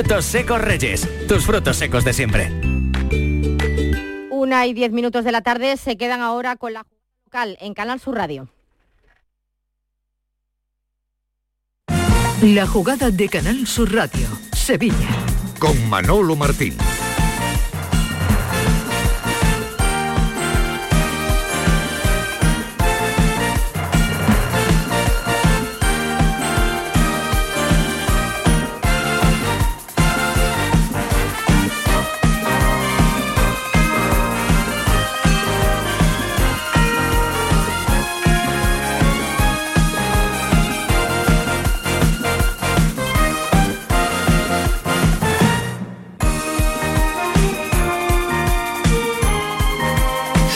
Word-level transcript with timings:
Frutos 0.00 0.24
secos 0.24 0.62
Reyes, 0.62 1.06
tus 1.28 1.44
frutos 1.44 1.76
secos 1.76 2.06
de 2.06 2.14
siempre. 2.14 2.50
Una 4.30 4.66
y 4.66 4.72
diez 4.72 4.92
minutos 4.92 5.26
de 5.26 5.30
la 5.30 5.42
tarde 5.42 5.76
se 5.76 5.98
quedan 5.98 6.22
ahora 6.22 6.56
con 6.56 6.72
la 6.72 6.86
local 7.26 7.58
en 7.60 7.74
Canal 7.74 8.00
Sur 8.00 8.14
Radio. 8.14 8.48
La 12.40 12.66
jugada 12.66 13.10
de 13.10 13.28
Canal 13.28 13.66
Sur 13.66 13.92
Radio, 13.92 14.26
Sevilla. 14.54 15.10
Con 15.58 15.90
Manolo 15.90 16.34
Martín. 16.34 16.78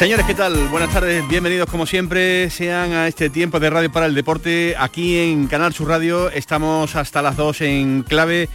Señores, 0.05 0.27
¿qué 0.27 0.35
tal? 0.35 0.69
Buenas 0.69 0.93
tardes, 0.93 1.27
bienvenidos 1.29 1.67
como 1.67 1.87
siempre, 1.87 2.51
sean 2.51 2.93
a 2.93 3.09
este 3.09 3.31
tiempo 3.31 3.59
de 3.59 3.71
Radio 3.71 3.91
para 3.91 4.05
el 4.05 4.15
Deporte. 4.15 4.75
Aquí 4.79 5.17
en 5.17 5.47
Canal 5.47 5.73
Sur 5.73 5.89
Radio 5.89 6.29
estamos 6.29 6.95
hasta 6.95 7.23
las 7.23 7.39
2 7.39 7.63
en 7.63 8.03
clave 8.03 8.51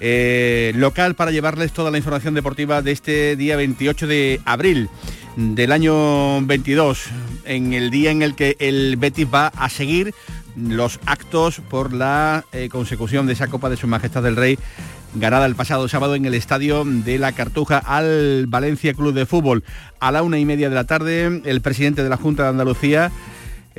eh, 0.00 0.72
local 0.74 1.14
para 1.14 1.30
llevarles 1.30 1.70
toda 1.70 1.92
la 1.92 1.98
información 1.98 2.34
deportiva 2.34 2.82
de 2.82 2.90
este 2.90 3.36
día 3.36 3.54
28 3.54 4.08
de 4.08 4.40
abril 4.44 4.90
del 5.36 5.70
año 5.70 6.44
22, 6.44 7.04
en 7.44 7.74
el 7.74 7.92
día 7.92 8.10
en 8.10 8.22
el 8.22 8.34
que 8.34 8.56
el 8.58 8.96
Betis 8.96 9.28
va 9.32 9.52
a 9.54 9.68
seguir 9.68 10.12
los 10.56 10.98
actos 11.06 11.60
por 11.60 11.92
la 11.92 12.44
eh, 12.50 12.68
consecución 12.68 13.28
de 13.28 13.34
esa 13.34 13.46
Copa 13.46 13.70
de 13.70 13.76
Su 13.76 13.86
Majestad 13.86 14.24
del 14.24 14.34
Rey 14.34 14.58
ganada 15.14 15.46
el 15.46 15.54
pasado 15.54 15.88
sábado 15.88 16.14
en 16.14 16.24
el 16.26 16.34
estadio 16.34 16.84
de 16.84 17.18
la 17.18 17.32
Cartuja 17.32 17.78
al 17.78 18.46
Valencia 18.46 18.94
Club 18.94 19.14
de 19.14 19.26
Fútbol. 19.26 19.64
A 20.00 20.12
la 20.12 20.22
una 20.22 20.38
y 20.38 20.44
media 20.44 20.68
de 20.68 20.74
la 20.74 20.84
tarde, 20.84 21.42
el 21.44 21.60
presidente 21.60 22.02
de 22.02 22.08
la 22.08 22.16
Junta 22.16 22.44
de 22.44 22.50
Andalucía 22.50 23.10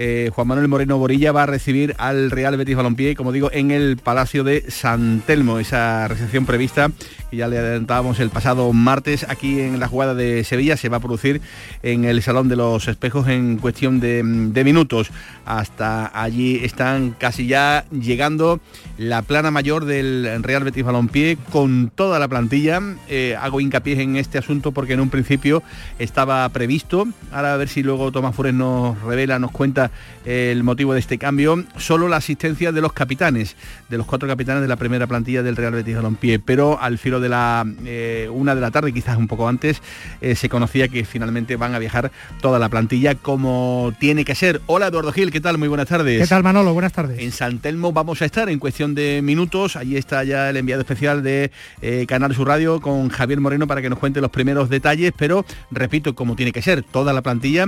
eh, 0.02 0.32
Juan 0.34 0.48
Manuel 0.48 0.70
Moreno 0.70 0.98
Borilla 0.98 1.34
va 1.34 1.44
a 1.44 1.46
recibir 1.46 1.94
al 1.98 2.32
Real 2.32 2.56
Betis 2.56 2.78
Balompié, 2.78 3.18
como 3.18 3.34
digo, 3.34 3.52
en 3.52 3.70
el 3.70 3.98
Palacio 3.98 4.46
de 4.46 4.72
San 4.72 5.22
Telmo, 5.28 5.60
esa 5.60 6.08
recepción 6.08 6.46
prevista 6.46 6.90
que 7.30 7.38
ya 7.38 7.48
le 7.48 7.58
adelantábamos 7.58 8.20
el 8.20 8.30
pasado 8.30 8.72
martes 8.74 9.26
aquí 9.30 9.60
en 9.60 9.80
la 9.80 9.88
jugada 9.88 10.16
de 10.16 10.44
Sevilla, 10.44 10.78
se 10.78 10.90
va 10.90 10.98
a 10.98 11.00
producir 11.00 11.42
en 11.84 12.06
el 12.06 12.22
Salón 12.22 12.50
de 12.50 12.56
los 12.56 12.88
Espejos 12.88 13.28
en 13.28 13.58
cuestión 13.58 14.00
de, 14.00 14.24
minutos. 14.24 15.12
Hasta 15.46 16.12
allí 16.14 16.60
están 16.64 17.12
casi 17.12 17.48
ya 17.48 17.86
llegando 17.92 18.60
la 18.98 19.22
plana 19.22 19.52
mayor 19.52 19.86
del 19.86 20.44
Real 20.44 20.64
Betis 20.64 20.84
Balompié 20.84 21.38
con 21.52 21.92
toda 21.94 22.20
la 22.20 22.28
plantilla. 22.28 22.82
Eh, 23.08 23.36
hago 23.40 23.62
hincapié 23.62 24.02
en 24.02 24.16
este 24.16 24.38
asunto 24.38 24.72
porque 24.72 24.94
en 24.94 25.00
un 25.00 25.10
principio 25.10 25.64
estaba 25.98 26.48
previsto. 26.50 27.08
Ahora 27.32 27.54
a 27.54 27.58
ver 27.58 27.70
si 27.70 27.84
luego 27.84 28.12
Tomás 28.12 28.36
Fures 28.36 28.54
nos 28.54 29.02
revela, 29.02 29.40
nos 29.40 29.52
cuenta 29.52 29.89
el 30.26 30.64
motivo 30.64 30.94
de 30.94 31.00
este 31.00 31.18
cambio, 31.18 31.64
solo 31.78 32.08
la 32.08 32.18
asistencia 32.18 32.72
de 32.72 32.82
los 32.82 32.94
capitanes, 32.94 33.56
de 33.90 33.98
los 33.98 34.06
cuatro 34.06 34.28
capitanes 34.28 34.62
de 34.62 34.68
la 34.68 34.76
primera 34.76 35.08
plantilla 35.08 35.44
del 35.44 35.56
Real 35.56 35.74
Betis 35.74 35.96
Balompié, 35.96 36.40
pero 36.40 36.80
al 36.82 36.98
filo 36.98 37.20
de 37.20 37.30
la 37.30 37.66
eh, 37.86 38.30
una 38.32 38.56
de 38.56 38.62
la 38.62 38.72
tarde, 38.72 38.94
quizás 38.94 39.18
un 39.18 39.28
poco 39.28 39.48
antes, 39.48 39.82
eh, 40.22 40.36
se 40.36 40.50
conocía 40.50 40.88
que 40.88 41.06
finalmente 41.06 41.56
van 41.56 41.74
a 41.74 41.80
viajar 41.80 42.12
toda 42.42 42.60
la 42.60 42.70
plantilla 42.70 43.16
como 43.16 43.94
tiene 44.00 44.26
que 44.26 44.36
ser. 44.36 44.62
Hola 44.66 44.88
Eduardo 44.88 45.12
Gil, 45.12 45.32
¿qué 45.32 45.42
tal? 45.42 45.58
Muy 45.58 45.68
buenas 45.68 45.88
tardes. 45.88 46.22
¿Qué 46.22 46.28
tal 46.28 46.44
Manolo? 46.44 46.74
Buenas 46.74 46.94
tardes. 46.94 47.20
En 47.20 47.32
San 47.32 47.60
Telmo 47.60 47.92
vamos 47.92 48.22
a 48.22 48.26
estar 48.26 48.50
en 48.50 48.60
cuestión 48.60 48.96
de 48.96 49.22
minutos, 49.24 49.76
allí 49.76 49.98
está 49.98 50.24
ya 50.24 50.50
el 50.50 50.58
enviado 50.58 50.82
especial 50.82 51.24
de 51.24 51.52
eh, 51.82 52.06
Canal 52.08 52.36
Sur 52.36 52.48
Radio 52.48 52.82
con 52.82 53.10
Javier 53.10 53.40
Moreno 53.40 53.68
para 53.68 53.82
que 53.82 53.90
nos 53.90 54.00
cuente 54.00 54.22
los 54.22 54.32
primeros 54.32 54.70
detalles, 54.70 55.14
pero 55.18 55.46
repito, 55.72 56.16
como 56.16 56.36
tiene 56.36 56.52
que 56.52 56.62
ser, 56.62 56.84
toda 56.84 57.14
la 57.14 57.22
plantilla 57.22 57.68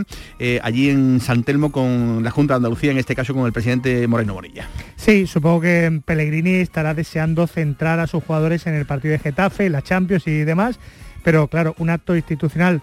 allí 0.64 0.90
en 0.90 1.20
San 1.20 1.44
Telmo 1.44 1.72
con 1.72 2.01
la 2.24 2.32
Junta 2.32 2.54
de 2.54 2.58
Andalucía, 2.58 2.92
en 2.92 2.98
este 2.98 3.16
caso 3.16 3.34
con 3.34 3.46
el 3.46 3.54
presidente 3.54 4.08
Moreno 4.08 4.34
Bonilla. 4.34 4.68
Sí, 4.96 5.28
supongo 5.28 5.62
que 5.62 6.02
Pellegrini 6.04 6.56
estará 6.56 6.94
deseando 6.94 7.48
centrar 7.48 8.00
a 8.00 8.08
sus 8.08 8.24
jugadores 8.24 8.68
en 8.68 8.76
el 8.76 8.86
partido 8.86 9.14
de 9.14 9.20
Getafe, 9.20 9.70
la 9.70 9.82
Champions 9.82 10.28
y 10.28 10.44
demás, 10.44 10.80
pero 11.24 11.48
claro, 11.48 11.76
un 11.80 11.90
acto 11.90 12.16
institucional 12.16 12.82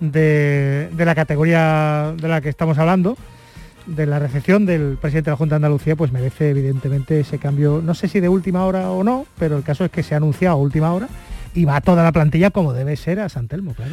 de, 0.00 0.88
la 0.96 1.14
categoría 1.14 2.14
de 2.16 2.28
la 2.28 2.40
que 2.40 2.48
estamos 2.48 2.78
hablando, 2.78 3.16
de 3.86 4.06
la 4.06 4.18
recepción 4.18 4.64
del 4.64 4.96
presidente 5.00 5.30
de 5.30 5.32
la 5.32 5.36
Junta 5.36 5.54
de 5.54 5.56
Andalucía, 5.56 5.96
pues 5.96 6.10
merece 6.10 6.50
evidentemente 6.50 7.20
ese 7.20 7.38
cambio, 7.38 7.82
no 7.84 7.94
sé 7.94 8.08
si 8.08 8.20
de 8.20 8.28
última 8.28 8.64
hora 8.64 8.90
o 8.90 9.04
no, 9.04 9.26
pero 9.38 9.56
el 9.56 9.62
caso 9.62 9.84
es 9.84 9.90
que 9.90 10.02
se 10.02 10.14
ha 10.14 10.16
anunciado 10.16 10.56
a 10.56 10.58
última 10.58 10.92
hora 10.92 11.08
y 11.54 11.64
va 11.64 11.80
toda 11.80 12.02
la 12.02 12.12
plantilla 12.12 12.50
como 12.50 12.72
debe 12.72 12.96
ser 12.96 13.20
a 13.20 13.28
San 13.28 13.48
Telmo, 13.48 13.74
claro. 13.74 13.92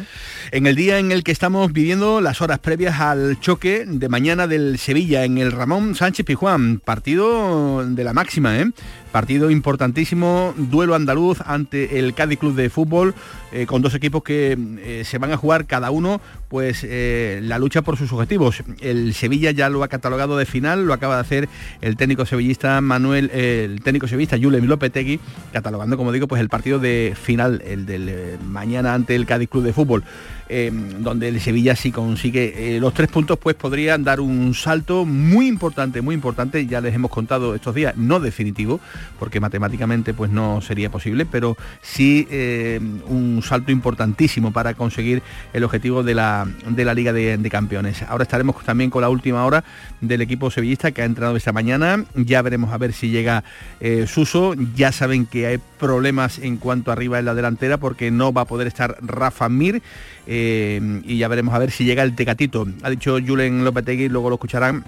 En 0.50 0.66
el 0.66 0.76
día 0.76 0.98
en 0.98 1.12
el 1.12 1.22
que 1.22 1.32
estamos 1.32 1.72
viviendo 1.72 2.20
las 2.20 2.40
horas 2.42 2.58
previas 2.58 3.00
al 3.00 3.38
choque 3.40 3.84
de 3.86 4.08
mañana 4.08 4.46
del 4.46 4.78
Sevilla 4.78 5.24
en 5.24 5.38
el 5.38 5.52
Ramón 5.52 5.94
Sánchez 5.94 6.26
Pijuán, 6.26 6.80
partido 6.80 7.86
de 7.86 8.04
la 8.04 8.12
máxima, 8.12 8.58
¿eh? 8.58 8.70
Partido 9.12 9.50
importantísimo, 9.50 10.54
duelo 10.56 10.94
andaluz 10.94 11.42
ante 11.44 11.98
el 11.98 12.14
Cádiz 12.14 12.38
Club 12.38 12.54
de 12.54 12.70
Fútbol, 12.70 13.14
eh, 13.52 13.66
con 13.66 13.82
dos 13.82 13.94
equipos 13.94 14.22
que 14.22 14.56
eh, 14.78 15.04
se 15.04 15.18
van 15.18 15.32
a 15.32 15.36
jugar 15.36 15.66
cada 15.66 15.90
uno 15.90 16.22
pues 16.48 16.80
eh, 16.82 17.40
la 17.42 17.58
lucha 17.58 17.82
por 17.82 17.98
sus 17.98 18.10
objetivos. 18.12 18.62
El 18.80 19.12
Sevilla 19.12 19.50
ya 19.50 19.68
lo 19.68 19.82
ha 19.82 19.88
catalogado 19.88 20.38
de 20.38 20.46
final, 20.46 20.86
lo 20.86 20.94
acaba 20.94 21.16
de 21.16 21.20
hacer 21.20 21.48
el 21.82 21.96
técnico 21.98 22.24
sevillista 22.24 22.80
Manuel, 22.80 23.30
el 23.30 23.82
técnico 23.82 24.08
sevillista 24.08 24.38
Julio 24.38 24.60
Lopetegui, 24.60 25.20
catalogando, 25.52 25.98
como 25.98 26.12
digo, 26.12 26.26
pues 26.26 26.40
el 26.40 26.48
partido 26.48 26.78
de 26.78 27.14
final, 27.20 27.62
el 27.66 27.84
del 27.84 28.38
mañana 28.46 28.94
ante 28.94 29.14
el 29.14 29.26
Cádiz 29.26 29.50
Club 29.50 29.64
de 29.64 29.72
Fútbol. 29.74 30.04
Em, 30.54 31.02
donde 31.02 31.28
el 31.28 31.40
Sevilla 31.40 31.74
si 31.74 31.90
consigue 31.90 32.76
eh, 32.76 32.78
los 32.78 32.92
tres 32.92 33.08
puntos, 33.08 33.38
pues 33.38 33.56
podría 33.56 33.96
dar 33.96 34.20
un 34.20 34.52
salto 34.52 35.06
muy 35.06 35.46
importante, 35.46 36.02
muy 36.02 36.14
importante, 36.14 36.66
ya 36.66 36.82
les 36.82 36.94
hemos 36.94 37.10
contado 37.10 37.54
estos 37.54 37.74
días, 37.74 37.96
no 37.96 38.20
definitivo, 38.20 38.78
porque 39.18 39.40
matemáticamente 39.40 40.12
pues 40.12 40.30
no 40.30 40.60
sería 40.60 40.90
posible, 40.90 41.24
pero 41.24 41.56
sí 41.80 42.28
em, 42.30 43.00
un 43.06 43.42
salto 43.42 43.72
importantísimo 43.72 44.52
para 44.52 44.74
conseguir 44.74 45.22
el 45.54 45.64
objetivo 45.64 46.02
de 46.02 46.16
la, 46.16 46.46
de 46.68 46.84
la 46.84 46.92
Liga 46.92 47.14
de, 47.14 47.48
Campeones. 47.50 48.02
Ahora 48.02 48.24
estaremos 48.24 48.62
también 48.62 48.90
con 48.90 49.00
la 49.00 49.08
última 49.08 49.46
hora 49.46 49.64
del 50.02 50.20
equipo 50.20 50.50
sevillista 50.50 50.92
que 50.92 51.00
ha 51.00 51.06
entrenado 51.06 51.34
esta 51.34 51.52
mañana, 51.52 52.04
ya 52.14 52.42
veremos 52.42 52.74
a 52.74 52.76
ver 52.76 52.92
si 52.92 53.08
llega 53.08 53.42
eh, 53.80 54.04
Suso, 54.06 54.54
ya 54.74 54.92
saben 54.92 55.24
que 55.24 55.46
hay 55.46 55.58
problemas 55.78 56.38
en 56.38 56.58
cuanto 56.58 56.92
arriba 56.92 57.18
en 57.18 57.24
la 57.24 57.34
delantera 57.34 57.78
porque 57.78 58.10
no 58.10 58.34
va 58.34 58.42
a 58.42 58.44
poder 58.44 58.66
estar 58.66 58.98
Rafa 59.00 59.48
Mir, 59.48 59.82
eh, 60.26 61.02
y 61.04 61.18
ya 61.18 61.28
veremos 61.28 61.54
a 61.54 61.58
ver 61.58 61.70
si 61.70 61.84
llega 61.84 62.02
el 62.02 62.14
Tecatito. 62.14 62.66
Ha 62.82 62.90
dicho 62.90 63.18
Julen 63.24 63.64
Lopetegui, 63.64 64.08
luego 64.08 64.30
lo 64.30 64.36
escucharán 64.36 64.84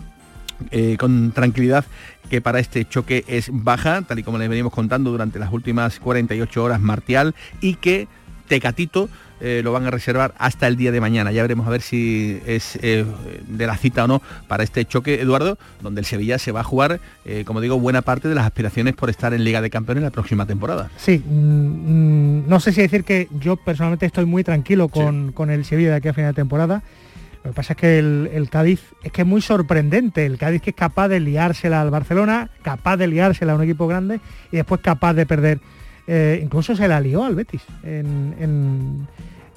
eh, 0.71 0.97
con 0.99 1.33
tranquilidad 1.33 1.85
que 2.31 2.41
para 2.41 2.59
este 2.59 2.85
choque 2.85 3.25
es 3.27 3.51
baja, 3.53 4.03
tal 4.03 4.19
y 4.19 4.23
como 4.23 4.39
les 4.39 4.49
venimos 4.49 4.73
contando 4.73 5.11
durante 5.11 5.39
las 5.39 5.53
últimas 5.53 5.99
48 5.99 6.63
horas 6.63 6.81
Martial, 6.81 7.35
y 7.61 7.75
que 7.75 8.09
Tecatito 8.49 9.09
eh, 9.41 9.61
lo 9.65 9.73
van 9.73 9.87
a 9.87 9.91
reservar 9.91 10.35
hasta 10.39 10.67
el 10.67 10.77
día 10.77 10.93
de 10.93 11.01
mañana. 11.01 11.33
Ya 11.33 11.43
veremos 11.43 11.67
a 11.67 11.71
ver 11.71 11.83
si 11.83 12.41
es 12.47 12.79
eh, 12.83 13.05
de 13.47 13.67
la 13.67 13.77
cita 13.77 14.05
o 14.05 14.07
no 14.07 14.23
para 14.49 14.63
este 14.63 14.85
choque, 14.85 15.21
Eduardo, 15.21 15.59
donde 15.81 16.01
el 16.01 16.07
Sevilla 16.07 16.39
se 16.39 16.53
va 16.53 16.61
a 16.61 16.65
jugar, 16.65 17.01
eh, 17.25 17.45
como 17.45 17.61
digo, 17.61 17.79
buena 17.79 18.03
parte 18.03 18.29
de 18.29 18.35
las 18.35 18.47
aspiraciones 18.47 18.95
por 18.95 19.11
estar 19.11 19.35
en 19.35 19.45
Liga 19.45 19.61
de 19.61 19.71
Campeones 19.71 20.05
la 20.05 20.11
próxima 20.11 20.47
temporada. 20.47 20.91
Sí, 20.97 21.23
mm, 21.25 21.33
mm, 21.33 22.49
no 22.49 22.61
sé 22.61 22.73
si 22.73 22.83
decir 22.83 23.05
que 23.05 23.29
yo 23.41 23.57
personalmente 23.57 24.07
estoy 24.07 24.25
muy 24.25 24.45
tranquilo 24.45 24.89
con, 24.89 25.51
el 25.51 25.65
Sevilla 25.65 25.91
de 25.91 25.97
aquí 25.97 26.09
a 26.09 26.15
final 26.15 26.33
de 26.33 26.37
temporada. 26.37 26.83
Lo 27.43 27.51
que 27.51 27.57
pasa 27.57 27.75
es 27.75 27.77
que 27.77 27.99
el, 27.99 28.49
Cádiz 28.51 28.81
es 29.03 29.13
que 29.13 29.23
es 29.23 29.29
muy 29.29 29.43
sorprendente. 29.43 30.25
El 30.25 30.39
Cádiz 30.39 30.63
que 30.63 30.71
es 30.71 30.77
capaz 30.77 31.09
de 31.09 31.21
liársela 31.21 31.83
al 31.83 31.91
Barcelona, 31.91 32.49
capaz 32.63 32.97
de 32.97 33.07
liársela 33.07 33.53
a 33.53 33.57
un 33.57 33.63
equipo 33.63 33.87
grande 33.87 34.21
y 34.51 34.57
después 34.57 34.81
capaz 34.81 35.13
de 35.13 35.27
perder 35.27 35.61
eh, 36.07 36.41
incluso 36.43 36.77
se 36.77 36.87
la 36.87 37.01
lió 37.01 37.25
al 37.25 37.35
Betis 37.35 37.63
en, 37.83 39.07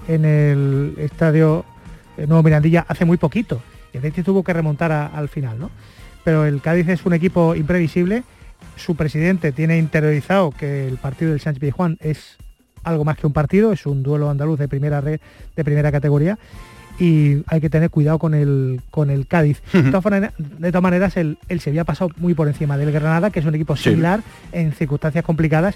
el 0.07 0.95
estadio 0.97 1.65
Nuevo 2.17 2.43
Mirandilla 2.43 2.85
hace 2.87 3.05
muy 3.05 3.17
poquito. 3.17 3.61
el 3.93 4.01
Betis 4.01 4.23
tuvo 4.25 4.43
que 4.43 4.53
remontar 4.53 4.91
al 4.91 5.29
final, 5.29 5.59
¿no? 5.59 5.69
Pero 6.23 6.45
el 6.45 6.61
Cádiz 6.61 6.87
es 6.89 7.05
un 7.05 7.13
equipo 7.13 7.55
imprevisible. 7.55 8.23
Su 8.75 8.95
presidente 8.95 9.51
tiene 9.51 9.77
interiorizado 9.77 10.51
que 10.51 10.87
el 10.87 10.97
partido 10.97 11.31
del 11.31 11.39
Sánchez 11.39 11.73
Juan 11.73 11.97
es 12.01 12.37
algo 12.83 13.05
más 13.05 13.17
que 13.17 13.27
un 13.27 13.33
partido, 13.33 13.71
es 13.71 13.85
un 13.85 14.03
duelo 14.03 14.29
andaluz 14.29 14.59
de 14.59 14.67
primera 14.67 15.01
red, 15.01 15.19
de 15.55 15.63
primera 15.63 15.91
categoría 15.91 16.37
y 16.99 17.43
hay 17.47 17.61
que 17.61 17.69
tener 17.69 17.89
cuidado 17.89 18.17
con 18.17 18.33
el, 18.33 18.81
con 18.89 19.09
el 19.09 19.27
Cádiz. 19.27 19.61
de, 19.71 19.91
todas 19.91 20.81
maneras, 20.81 21.17
el, 21.17 21.37
el 21.47 21.59
Sevilla 21.59 21.81
ha 21.81 21.85
pasado 21.85 22.09
muy 22.17 22.33
por 22.33 22.47
encima 22.47 22.77
del 22.77 22.91
Granada, 22.91 23.29
que 23.29 23.39
es 23.39 23.45
un 23.45 23.55
equipo 23.55 23.75
similar 23.75 24.21
en 24.51 24.71
circunstancias 24.71 25.23
complicadas 25.23 25.75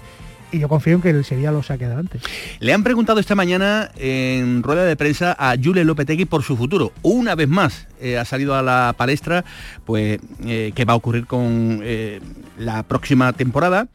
y 0.52 0.58
yo 0.58 0.68
confío 0.68 0.94
en 0.94 1.00
que 1.00 1.10
el 1.10 1.24
Sevilla 1.24 1.50
lo 1.50 1.62
saque 1.62 1.86
adelante. 1.86 2.20
Le 2.60 2.72
han 2.72 2.84
preguntado 2.84 3.18
esta 3.18 3.34
mañana 3.34 3.90
en 3.96 4.62
rueda 4.62 4.84
de 4.84 4.96
prensa 4.96 5.34
a 5.38 5.56
Jule 5.62 5.84
Lopetegui 5.84 6.26
por 6.26 6.42
su 6.42 6.56
futuro. 6.56 6.92
Una 7.02 7.34
vez 7.34 7.48
más 7.48 7.88
eh, 8.00 8.18
ha 8.18 8.24
salido 8.24 8.54
a 8.54 8.62
la 8.62 8.94
palestra, 8.96 9.44
pues, 9.84 10.20
eh, 10.44 10.72
qué 10.74 10.84
va 10.84 10.92
a 10.92 10.96
ocurrir 10.96 11.26
con 11.26 11.80
eh, 11.82 12.20
la 12.58 12.82
próxima 12.82 13.32
temporada. 13.32 13.88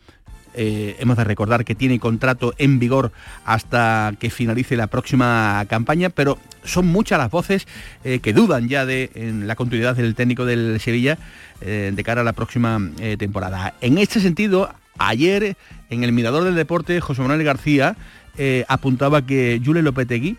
hemos 0.59 1.17
de 1.17 1.23
recordar 1.23 1.63
que 1.63 1.75
tiene 1.75 1.99
contrato 1.99 2.55
en 2.57 2.79
vigor 2.79 3.11
hasta 3.45 4.15
que 4.19 4.31
finalice 4.31 4.75
la 4.75 4.87
próxima 4.87 5.63
campaña, 5.69 6.09
pero 6.09 6.39
son 6.63 6.87
muchas 6.87 7.19
las 7.19 7.29
voces 7.29 7.67
que 8.01 8.33
dudan 8.33 8.67
ya 8.67 8.83
de 8.87 9.11
la 9.45 9.55
continuidad 9.55 9.95
del 9.95 10.15
técnico 10.15 10.45
del 10.45 10.79
Sevilla 10.79 11.19
de 11.61 12.03
cara 12.03 12.21
a 12.21 12.23
la 12.23 12.33
próxima 12.33 12.81
temporada. 13.19 13.75
En 13.81 13.99
este 13.99 14.19
sentido, 14.19 14.71
Ayer, 14.97 15.55
en 15.89 16.03
el 16.03 16.11
Mirador 16.11 16.43
del 16.43 16.55
Deporte, 16.55 16.99
José 17.01 17.21
Manuel 17.21 17.43
García 17.43 17.95
eh, 18.37 18.65
apuntaba 18.67 19.25
que 19.25 19.61
Jule 19.63 19.81
Lopetegui, 19.81 20.37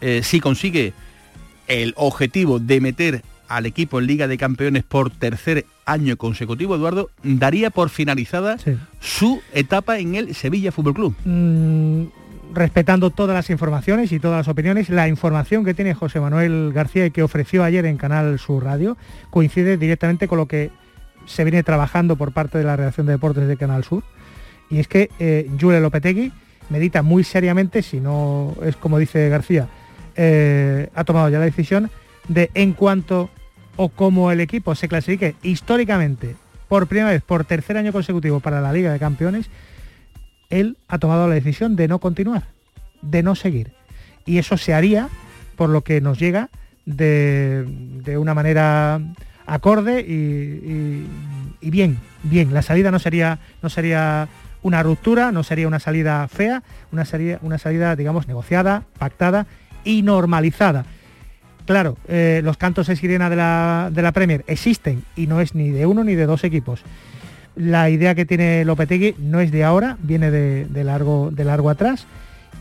eh, 0.00 0.20
si 0.22 0.40
consigue 0.40 0.92
el 1.68 1.94
objetivo 1.96 2.58
de 2.58 2.80
meter 2.80 3.22
al 3.48 3.66
equipo 3.66 3.98
en 3.98 4.06
Liga 4.06 4.28
de 4.28 4.38
Campeones 4.38 4.84
por 4.84 5.10
tercer 5.10 5.66
año 5.84 6.16
consecutivo, 6.16 6.74
Eduardo, 6.74 7.10
daría 7.22 7.70
por 7.70 7.90
finalizada 7.90 8.56
su 9.00 9.40
etapa 9.52 9.98
en 9.98 10.14
el 10.14 10.34
Sevilla 10.34 10.72
Fútbol 10.72 10.94
Club. 10.94 11.14
Mm, 11.24 12.04
respetando 12.54 13.10
todas 13.10 13.34
las 13.34 13.50
informaciones 13.50 14.12
y 14.12 14.20
todas 14.20 14.38
las 14.38 14.48
opiniones, 14.48 14.88
la 14.88 15.08
información 15.08 15.64
que 15.64 15.74
tiene 15.74 15.94
José 15.94 16.20
Manuel 16.20 16.72
García 16.72 17.06
y 17.06 17.10
que 17.10 17.22
ofreció 17.22 17.64
ayer 17.64 17.84
en 17.86 17.96
Canal 17.96 18.38
Sur 18.38 18.64
Radio 18.64 18.96
coincide 19.30 19.76
directamente 19.76 20.28
con 20.28 20.38
lo 20.38 20.46
que 20.46 20.70
se 21.26 21.44
viene 21.44 21.62
trabajando 21.62 22.16
por 22.16 22.32
parte 22.32 22.58
de 22.58 22.64
la 22.64 22.76
redacción 22.76 23.06
de 23.06 23.12
deportes 23.12 23.48
de 23.48 23.56
Canal 23.56 23.84
Sur, 23.84 24.02
y 24.70 24.78
es 24.78 24.88
que 24.88 25.10
eh, 25.18 25.50
Jule 25.60 25.80
Lopetegui 25.80 26.32
medita 26.70 27.02
muy 27.02 27.24
seriamente, 27.24 27.82
si 27.82 28.00
no 28.00 28.54
es 28.64 28.76
como 28.76 28.98
dice 28.98 29.28
García, 29.28 29.68
eh, 30.16 30.88
ha 30.94 31.04
tomado 31.04 31.28
ya 31.28 31.38
la 31.38 31.44
decisión 31.44 31.90
de 32.28 32.50
en 32.54 32.72
cuanto 32.72 33.30
o 33.76 33.88
como 33.88 34.30
el 34.30 34.40
equipo 34.40 34.74
se 34.74 34.88
clasifique 34.88 35.34
históricamente 35.42 36.36
por 36.68 36.86
primera 36.86 37.10
vez, 37.10 37.22
por 37.22 37.44
tercer 37.44 37.76
año 37.76 37.92
consecutivo 37.92 38.40
para 38.40 38.60
la 38.60 38.72
Liga 38.72 38.92
de 38.92 38.98
Campeones, 38.98 39.50
él 40.50 40.76
ha 40.88 40.98
tomado 40.98 41.28
la 41.28 41.34
decisión 41.34 41.76
de 41.76 41.88
no 41.88 41.98
continuar, 41.98 42.44
de 43.02 43.22
no 43.22 43.34
seguir. 43.34 43.72
Y 44.24 44.38
eso 44.38 44.56
se 44.56 44.72
haría, 44.72 45.08
por 45.56 45.68
lo 45.68 45.82
que 45.82 46.00
nos 46.00 46.18
llega, 46.18 46.48
de, 46.86 47.64
de 47.66 48.18
una 48.18 48.34
manera 48.34 49.00
acorde 49.46 50.00
y, 50.00 51.06
bien, 51.70 51.98
bien. 52.22 52.52
La 52.54 52.62
salida 52.62 52.90
no 52.90 52.98
sería, 52.98 53.38
no 53.62 53.68
sería 53.68 54.28
una 54.62 54.82
ruptura, 54.82 55.32
no 55.32 55.42
sería 55.42 55.68
una 55.68 55.80
salida 55.80 56.26
fea, 56.28 56.62
una 56.92 57.04
salida, 57.04 57.38
una 57.42 57.58
salida 57.58 57.96
digamos, 57.96 58.28
negociada, 58.28 58.84
pactada 58.98 59.46
y 59.84 60.02
normalizada. 60.02 60.84
Claro, 61.66 61.96
eh, 62.08 62.42
los 62.44 62.58
cantos 62.58 62.88
de 62.88 62.96
sirena 62.96 63.30
de 63.30 63.36
la, 63.36 63.90
de 63.92 64.02
la 64.02 64.12
Premier 64.12 64.44
existen 64.46 65.02
y 65.16 65.26
no 65.26 65.40
es 65.40 65.54
ni 65.54 65.70
de 65.70 65.86
uno 65.86 66.04
ni 66.04 66.14
de 66.14 66.26
dos 66.26 66.44
equipos. 66.44 66.82
La 67.56 67.88
idea 67.88 68.14
que 68.14 68.26
tiene 68.26 68.64
Lopetegui 68.64 69.14
no 69.18 69.40
es 69.40 69.52
de 69.52 69.64
ahora, 69.64 69.96
viene 70.00 70.30
de, 70.30 70.84
largo, 70.84 71.30
de 71.30 71.44
largo 71.44 71.70
atrás 71.70 72.06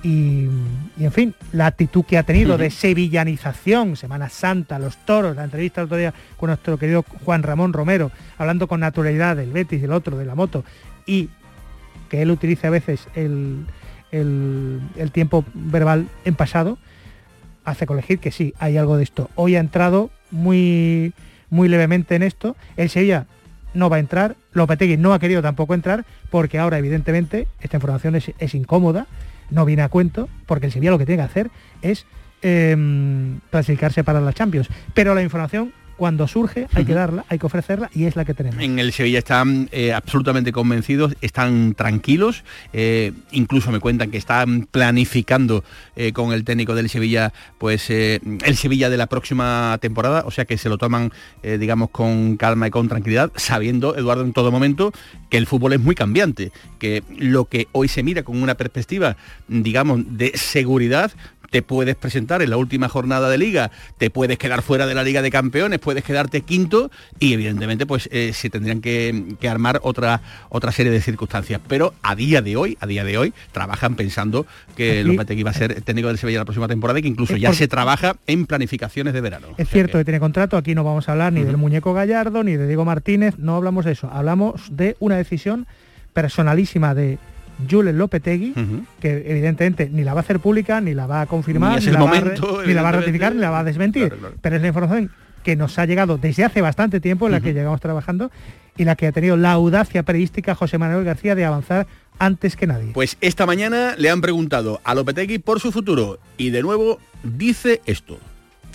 y, 0.04 0.50
en 1.00 1.12
fin, 1.14 1.34
la 1.54 1.68
actitud 1.68 2.04
que 2.04 2.18
ha 2.18 2.24
tenido 2.24 2.58
de 2.58 2.70
sevillanización, 2.70 3.96
Semana 3.96 4.28
Santa, 4.28 4.78
los 4.78 4.98
toros, 4.98 5.38
la 5.38 5.46
entrevista 5.46 5.80
el 5.80 5.86
otro 5.86 5.98
día 5.98 6.14
con 6.36 6.48
nuestro 6.48 6.78
querido 6.78 7.06
Juan 7.24 7.42
Ramón 7.42 7.72
Romero, 7.72 8.12
hablando 8.38 8.68
con 8.68 8.82
naturalidad 8.82 9.38
del 9.38 9.54
Betis, 9.54 9.82
del 9.82 9.94
otro, 9.94 10.18
de 10.18 10.26
la 10.26 10.36
moto, 10.36 10.66
y 11.06 11.30
que 12.10 12.22
él 12.22 12.32
utiliza 12.32 12.68
a 12.68 12.72
veces 12.72 13.08
el, 13.16 13.66
tiempo 15.14 15.46
verbal 15.54 16.10
en 16.26 16.36
pasado, 16.36 16.78
hace 17.64 17.86
colegir 17.86 18.20
que 18.20 18.32
sí, 18.32 18.54
hay 18.60 18.76
algo 18.76 18.98
de 18.98 19.04
esto. 19.04 19.30
Hoy 19.36 19.56
ha 19.56 19.62
entrado 19.62 20.10
muy, 20.32 21.14
muy 21.50 21.70
levemente 21.70 22.16
en 22.16 22.24
esto. 22.24 22.58
El 22.76 22.90
Sevilla 22.90 23.26
no 23.74 23.90
va 23.90 23.96
a 23.96 24.00
entrar, 24.00 24.36
Lopetegui 24.52 24.98
no 24.98 25.14
ha 25.14 25.20
querido 25.20 25.42
tampoco 25.42 25.74
entrar, 25.74 26.04
porque 26.30 26.60
ahora 26.60 26.78
evidentemente 26.78 27.48
esta 27.62 27.78
información 27.78 28.16
es 28.16 28.54
incómoda 28.54 29.08
no 29.54 29.66
viene 29.66 29.84
a 29.84 29.90
cuento, 29.90 30.28
porque 30.46 30.66
el 30.66 30.72
Sevilla 30.72 30.92
lo 30.92 30.98
que 30.98 31.06
tiene 31.06 31.22
que 31.22 31.26
hacer 31.26 31.52
es 31.82 32.06
em, 32.42 33.40
clasificarse 33.52 34.04
para 34.04 34.20
la 34.20 34.34
Champions. 34.34 34.68
Pero 34.94 35.16
la 35.16 35.24
información 35.24 35.74
cuando 35.98 36.28
surge 36.28 36.68
hay 36.74 36.86
que 36.86 36.94
darla, 36.94 37.26
hay 37.30 37.40
que 37.40 37.46
ofrecerla 37.46 37.90
y 37.94 38.06
es 38.06 38.16
la 38.16 38.26
que 38.26 38.34
tenemos. 38.34 38.62
En 38.62 38.80
el 38.80 38.92
Sevilla 38.94 39.20
están 39.20 39.70
eh, 39.72 39.94
absolutamente 39.94 40.52
convencidos, 40.52 41.16
están 41.22 41.74
tranquilos, 41.76 42.44
eh, 42.74 43.14
incluso 43.32 43.72
me 43.72 43.80
cuentan 43.80 44.12
que 44.12 44.18
están 44.18 44.68
planificando 44.70 45.64
eh, 45.96 46.14
con 46.14 46.34
el 46.34 46.44
técnico 46.44 46.76
del 46.76 46.90
Sevilla, 46.90 47.34
pues 47.58 47.90
el 47.90 48.56
Sevilla 48.56 48.90
de 48.90 48.98
la 48.98 49.08
próxima 49.08 49.78
temporada, 49.82 50.24
o 50.26 50.32
sea 50.32 50.46
que 50.46 50.58
se 50.58 50.70
lo 50.70 50.78
toman, 50.78 51.12
digamos, 51.42 51.90
con 51.90 52.38
calma 52.38 52.68
y 52.68 52.72
con 52.72 52.88
tranquilidad, 52.88 53.32
sabiendo, 53.36 53.96
Eduardo, 53.96 54.24
en 54.24 54.34
todo 54.34 54.52
momento, 54.52 54.92
que 55.30 55.38
el 55.38 55.48
fútbol 55.48 55.74
es 55.74 55.80
muy 55.80 55.96
cambiante, 55.96 56.52
que 56.80 57.04
lo 57.18 57.46
que 57.46 57.68
hoy 57.72 57.88
se 57.88 58.04
mira 58.04 58.24
con 58.24 58.42
una 58.42 58.56
perspectiva, 58.56 59.16
digamos, 59.48 60.02
de 60.18 60.32
seguridad, 60.36 61.12
te 61.54 61.62
puedes 61.62 61.96
presentar 61.96 62.42
en 62.42 62.50
la 62.50 62.58
última 62.58 62.90
jornada 62.90 63.30
de 63.30 63.38
liga, 63.38 63.70
te 64.00 64.10
puedes 64.10 64.40
quedar 64.40 64.64
fuera 64.64 64.88
de 64.88 64.96
la 64.96 65.04
Liga 65.04 65.22
de 65.22 65.30
Campeones, 65.30 65.78
puedes 65.78 66.04
quedarte 66.04 66.42
quinto 66.42 66.90
y 67.20 67.34
evidentemente 67.34 67.86
pues 67.86 68.10
eh, 68.12 68.32
se 68.34 68.50
tendrían 68.50 68.82
que, 68.82 69.38
armar 69.48 69.80
otra, 69.84 70.24
otra 70.50 70.72
serie 70.72 70.92
de 70.92 71.00
circunstancias. 71.00 71.62
Pero 71.68 71.94
a 72.02 72.16
día 72.16 72.42
de 72.42 72.56
hoy, 72.56 72.76
a 72.82 72.88
día 72.88 73.04
de 73.04 73.20
hoy, 73.20 73.36
trabajan 73.52 73.94
pensando 73.96 74.48
que 74.76 75.04
Lopetegui 75.04 75.44
va 75.44 75.52
a 75.52 75.54
ser 75.54 75.80
técnico 75.84 76.08
del 76.08 76.18
Sevilla 76.18 76.40
la 76.40 76.46
próxima 76.46 76.68
temporada 76.68 76.98
y 76.98 77.04
que 77.04 77.10
incluso 77.10 77.38
ya 77.38 77.54
se 77.54 77.68
trabaja 77.68 78.16
en 78.26 78.48
planificaciones 78.48 79.14
de 79.14 79.22
verano. 79.22 79.50
Es 79.60 79.70
cierto 79.70 80.00
que... 80.00 80.06
tiene 80.06 80.20
contrato, 80.20 80.58
aquí 80.58 80.74
no 80.74 80.84
vamos 80.84 81.08
a 81.08 81.12
hablar 81.12 81.34
ni 81.34 81.44
del 81.44 81.58
muñeco 81.58 81.94
Gallardo, 81.94 82.44
ni 82.44 82.54
de 82.58 82.66
Diego 82.66 82.84
Martínez, 82.84 83.36
no 83.38 83.56
hablamos 83.58 83.86
de 83.86 83.92
eso, 83.92 84.10
hablamos 84.12 84.76
de 84.76 84.98
una 85.00 85.18
decisión 85.18 85.68
personalísima 86.14 86.96
de 86.96 87.20
Julen 87.70 87.98
Lopetegui, 87.98 88.54
que 89.00 89.24
evidentemente 89.28 89.90
ni 89.90 90.04
la 90.04 90.14
va 90.14 90.22
a 90.22 90.24
hacer 90.24 90.40
pública, 90.40 90.82
ni 90.82 90.94
la 90.94 91.08
va 91.08 91.22
a 91.22 91.26
confirmar, 91.26 91.82
ni, 91.82 91.92
la, 91.92 92.02
va 92.02 92.90
a 92.90 92.92
ratificar, 92.92 93.34
ni 93.34 93.42
la 93.42 93.50
va 93.50 93.60
a 93.60 93.64
desmentir. 93.64 94.14
Pero 94.42 94.56
es 94.56 94.62
la 94.62 94.68
información 94.68 95.12
que 95.44 95.56
nos 95.56 95.78
ha 95.78 95.86
llegado 95.86 96.18
desde 96.18 96.46
hace 96.46 96.62
bastante 96.62 97.00
tiempo, 97.00 97.26
en 97.26 97.34
la 97.34 97.42
que 97.42 97.54
llegamos 97.54 97.82
trabajando, 97.82 98.32
y 98.78 98.86
la 98.86 98.96
que 98.96 99.08
ha 99.08 99.12
tenido 99.12 99.38
la 99.38 99.52
audacia 99.52 100.04
periodística 100.04 100.56
José 100.56 100.78
Manuel 100.78 101.04
García 101.04 101.36
de 101.36 101.46
avanzar 101.46 101.86
antes 102.20 102.56
que 102.56 102.68
nadie. 102.68 102.92
Pues 102.94 103.18
esta 103.22 103.46
mañana 103.46 103.96
le 103.98 104.10
han 104.10 104.22
preguntado 104.22 104.82
a 104.84 104.96
Lopetegui 104.96 105.40
por 105.40 105.60
su 105.60 105.72
futuro, 105.72 106.20
y 106.38 106.50
de 106.50 106.62
nuevo 106.62 107.00
dice 107.24 107.82
esto. 107.86 108.18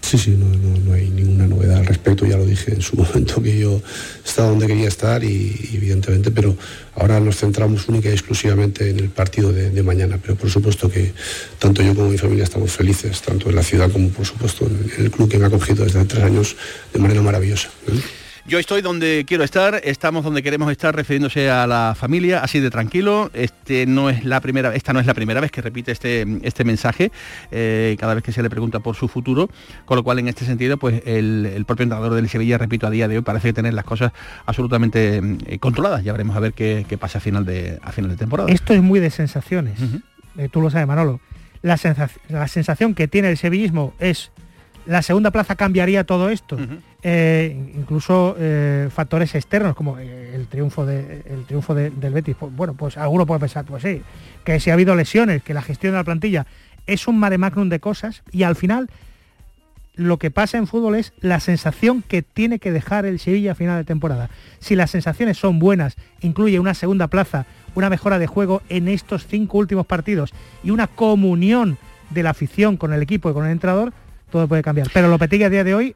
Sí, 0.01 0.17
sí, 0.17 0.31
no, 0.31 0.95
hay 0.95 1.11
ninguna 1.11 1.47
novedad 1.47 1.79
al 1.79 1.87
respecto, 1.87 2.25
ya 2.25 2.37
lo 2.37 2.47
dije 2.47 2.73
en 2.73 2.81
su 2.81 2.97
momento 3.03 3.43
que 3.43 3.59
yo 3.59 3.81
estaba 4.25 4.49
donde 4.49 4.67
quería 4.67 4.89
estar 4.89 5.23
y, 5.23 5.71
evidentemente, 5.75 6.31
pero 6.31 6.57
ahora 6.95 7.21
nos 7.21 7.37
centramos 7.37 7.89
única 7.89 8.09
y 8.09 8.13
exclusivamente 8.13 8.89
en 8.89 9.01
el 9.01 9.11
partido 9.11 9.53
de, 9.53 9.83
mañana, 9.83 10.19
pero 10.21 10.35
por 10.35 10.51
supuesto 10.51 10.91
que 10.91 11.13
tanto 11.59 11.83
yo 11.83 11.95
como 11.95 12.09
mi 12.09 12.19
familia 12.19 12.45
estamos 12.45 12.73
felices, 12.73 13.21
tanto 13.23 13.49
en 13.49 13.57
la 13.57 13.63
ciudad 13.63 13.91
como 13.91 14.09
por 14.11 14.27
supuesto 14.27 14.67
en, 14.67 15.05
el 15.05 15.11
club 15.11 15.29
que 15.29 15.39
me 15.39 15.45
ha 15.45 15.49
acogido 15.49 15.85
desde 15.85 16.01
hace 16.01 16.09
tres 16.09 16.25
años 16.25 16.57
de 16.93 16.99
manera 16.99 17.23
maravillosa. 17.23 17.69
¿eh? 17.89 18.28
Yo 18.49 18.59
estoy 18.59 18.81
donde 18.81 19.27
quiero 19.29 19.45
estar, 19.45 19.79
estamos 19.85 20.25
donde 20.25 20.43
queremos 20.43 20.73
estar, 20.73 20.97
refiriéndose 20.97 21.51
a 21.51 21.67
la 21.67 21.95
familia, 21.95 22.43
así 22.43 22.61
de 22.61 22.71
tranquilo. 22.71 23.31
Este 23.35 23.85
no 23.85 24.09
es 24.09 24.25
la 24.25 24.41
primera, 24.41 24.75
esta 24.75 24.95
no 24.95 25.01
es 25.01 25.07
la 25.07 25.13
primera 25.13 25.39
vez 25.43 25.51
que 25.51 25.61
repite 25.61 25.93
este, 25.93 26.25
este 26.41 26.65
mensaje, 26.65 27.13
eh, 27.51 27.95
cada 28.01 28.15
vez 28.15 28.25
que 28.25 28.33
se 28.33 28.43
le 28.43 28.49
pregunta 28.49 28.81
por 28.81 28.97
su 28.97 29.07
futuro, 29.07 29.51
con 29.85 29.99
lo 29.99 30.03
cual 30.03 30.19
en 30.19 30.29
este 30.29 30.47
sentido, 30.47 30.79
pues 30.79 31.03
el, 31.05 31.63
propio 31.67 31.83
entrenador 31.83 32.15
del 32.15 32.27
Sevilla, 32.31 32.57
repito, 32.57 32.87
a 32.87 32.91
día 32.91 33.07
de 33.07 33.19
hoy 33.19 33.23
parece 33.23 33.53
tener 33.53 33.75
las 33.75 33.85
cosas 33.85 34.13
absolutamente 34.47 35.21
eh, 35.45 35.59
controladas. 35.59 36.03
Ya 36.03 36.13
veremos 36.13 36.35
a 36.35 36.41
ver 36.41 36.55
qué, 36.55 36.87
pasa 36.99 37.19
a 37.19 37.21
final 37.21 37.45
de 37.45 37.79
a 37.83 37.93
final 37.93 38.13
de 38.13 38.17
temporada. 38.17 38.51
Esto 38.51 38.73
es 38.73 38.81
muy 38.81 38.99
de 38.99 39.11
sensaciones. 39.11 39.79
Eh, 40.39 40.49
tú 40.51 40.63
lo 40.63 40.71
sabes, 40.71 40.87
Manolo. 40.87 41.21
La, 41.61 41.79
la 42.31 42.49
sensación 42.49 42.95
que 42.95 43.09
tiene 43.09 43.29
el 43.29 43.37
sevillismo 43.37 43.93
es 43.99 44.31
la 44.89 45.03
segunda 45.03 45.31
plaza 45.31 45.55
cambiaría 45.55 46.05
todo 46.05 46.31
esto. 46.31 46.57
Eh, 47.03 47.73
incluso 47.77 48.35
eh, 48.39 48.89
factores 48.91 49.35
externos 49.35 49.75
como 49.75 49.99
el 49.99 50.47
triunfo, 50.49 50.87
de, 50.87 51.25
el 51.29 51.45
triunfo 51.45 51.75
del 51.75 52.13
Betis. 52.13 52.35
Pues, 52.41 52.57
bueno, 52.57 52.73
pues 52.73 52.97
alguno 52.97 53.27
puede 53.27 53.41
pensar, 53.41 53.67
pues 53.67 53.83
sí, 53.83 54.01
que 54.45 54.59
si 54.61 54.71
ha 54.71 54.73
habido 54.73 54.95
lesiones, 54.95 55.43
que 55.43 55.53
la 55.53 55.61
gestión 55.61 55.93
de 55.93 55.99
la 55.99 56.05
plantilla 56.05 56.47
es 56.87 57.07
un 57.07 57.19
mare 57.19 57.37
magnum 57.37 57.69
de 57.69 57.81
cosas 57.81 58.23
y 58.33 58.45
al 58.45 58.57
final 58.57 58.89
lo 59.95 60.17
que 60.17 60.31
pasa 60.31 60.57
en 60.57 60.67
fútbol 60.67 60.95
es 60.95 61.13
la 61.21 61.41
sensación 61.41 62.03
que 62.03 62.23
tiene 62.23 62.59
que 62.59 62.73
dejar 62.73 63.05
el 63.05 63.19
Sevilla 63.19 63.53
a 63.53 63.57
final 63.57 63.77
de 63.77 63.85
temporada. 63.85 64.31
Si 64.59 64.75
las 64.75 64.91
sensaciones 64.91 65.37
son 65.37 65.59
buenas, 65.59 65.97
incluye 66.23 66.59
una 66.59 66.73
segunda 66.73 67.09
plaza, 67.09 67.45
una 67.75 67.91
mejora 67.91 68.19
de 68.19 68.27
juego 68.27 68.63
en 68.71 68.89
estos 68.89 69.27
cinco 69.27 69.59
últimos 69.59 69.85
partidos 69.85 70.33
y 70.65 70.71
una 70.71 70.87
comunión 70.87 71.77
de 72.09 72.23
la 72.23 72.31
afición 72.31 72.79
con 72.79 72.95
el 72.95 73.03
equipo 73.03 73.29
y 73.29 73.35
con 73.35 73.45
el 73.45 73.53
entrenador, 73.53 73.93
todo 74.31 74.49
puede 74.49 74.63
cambiar. 74.63 74.89
Pero 74.93 75.09
Lopetegui 75.09 75.45
a 75.45 75.51
día 75.51 75.65
de 75.65 75.75
hoy 75.75 75.95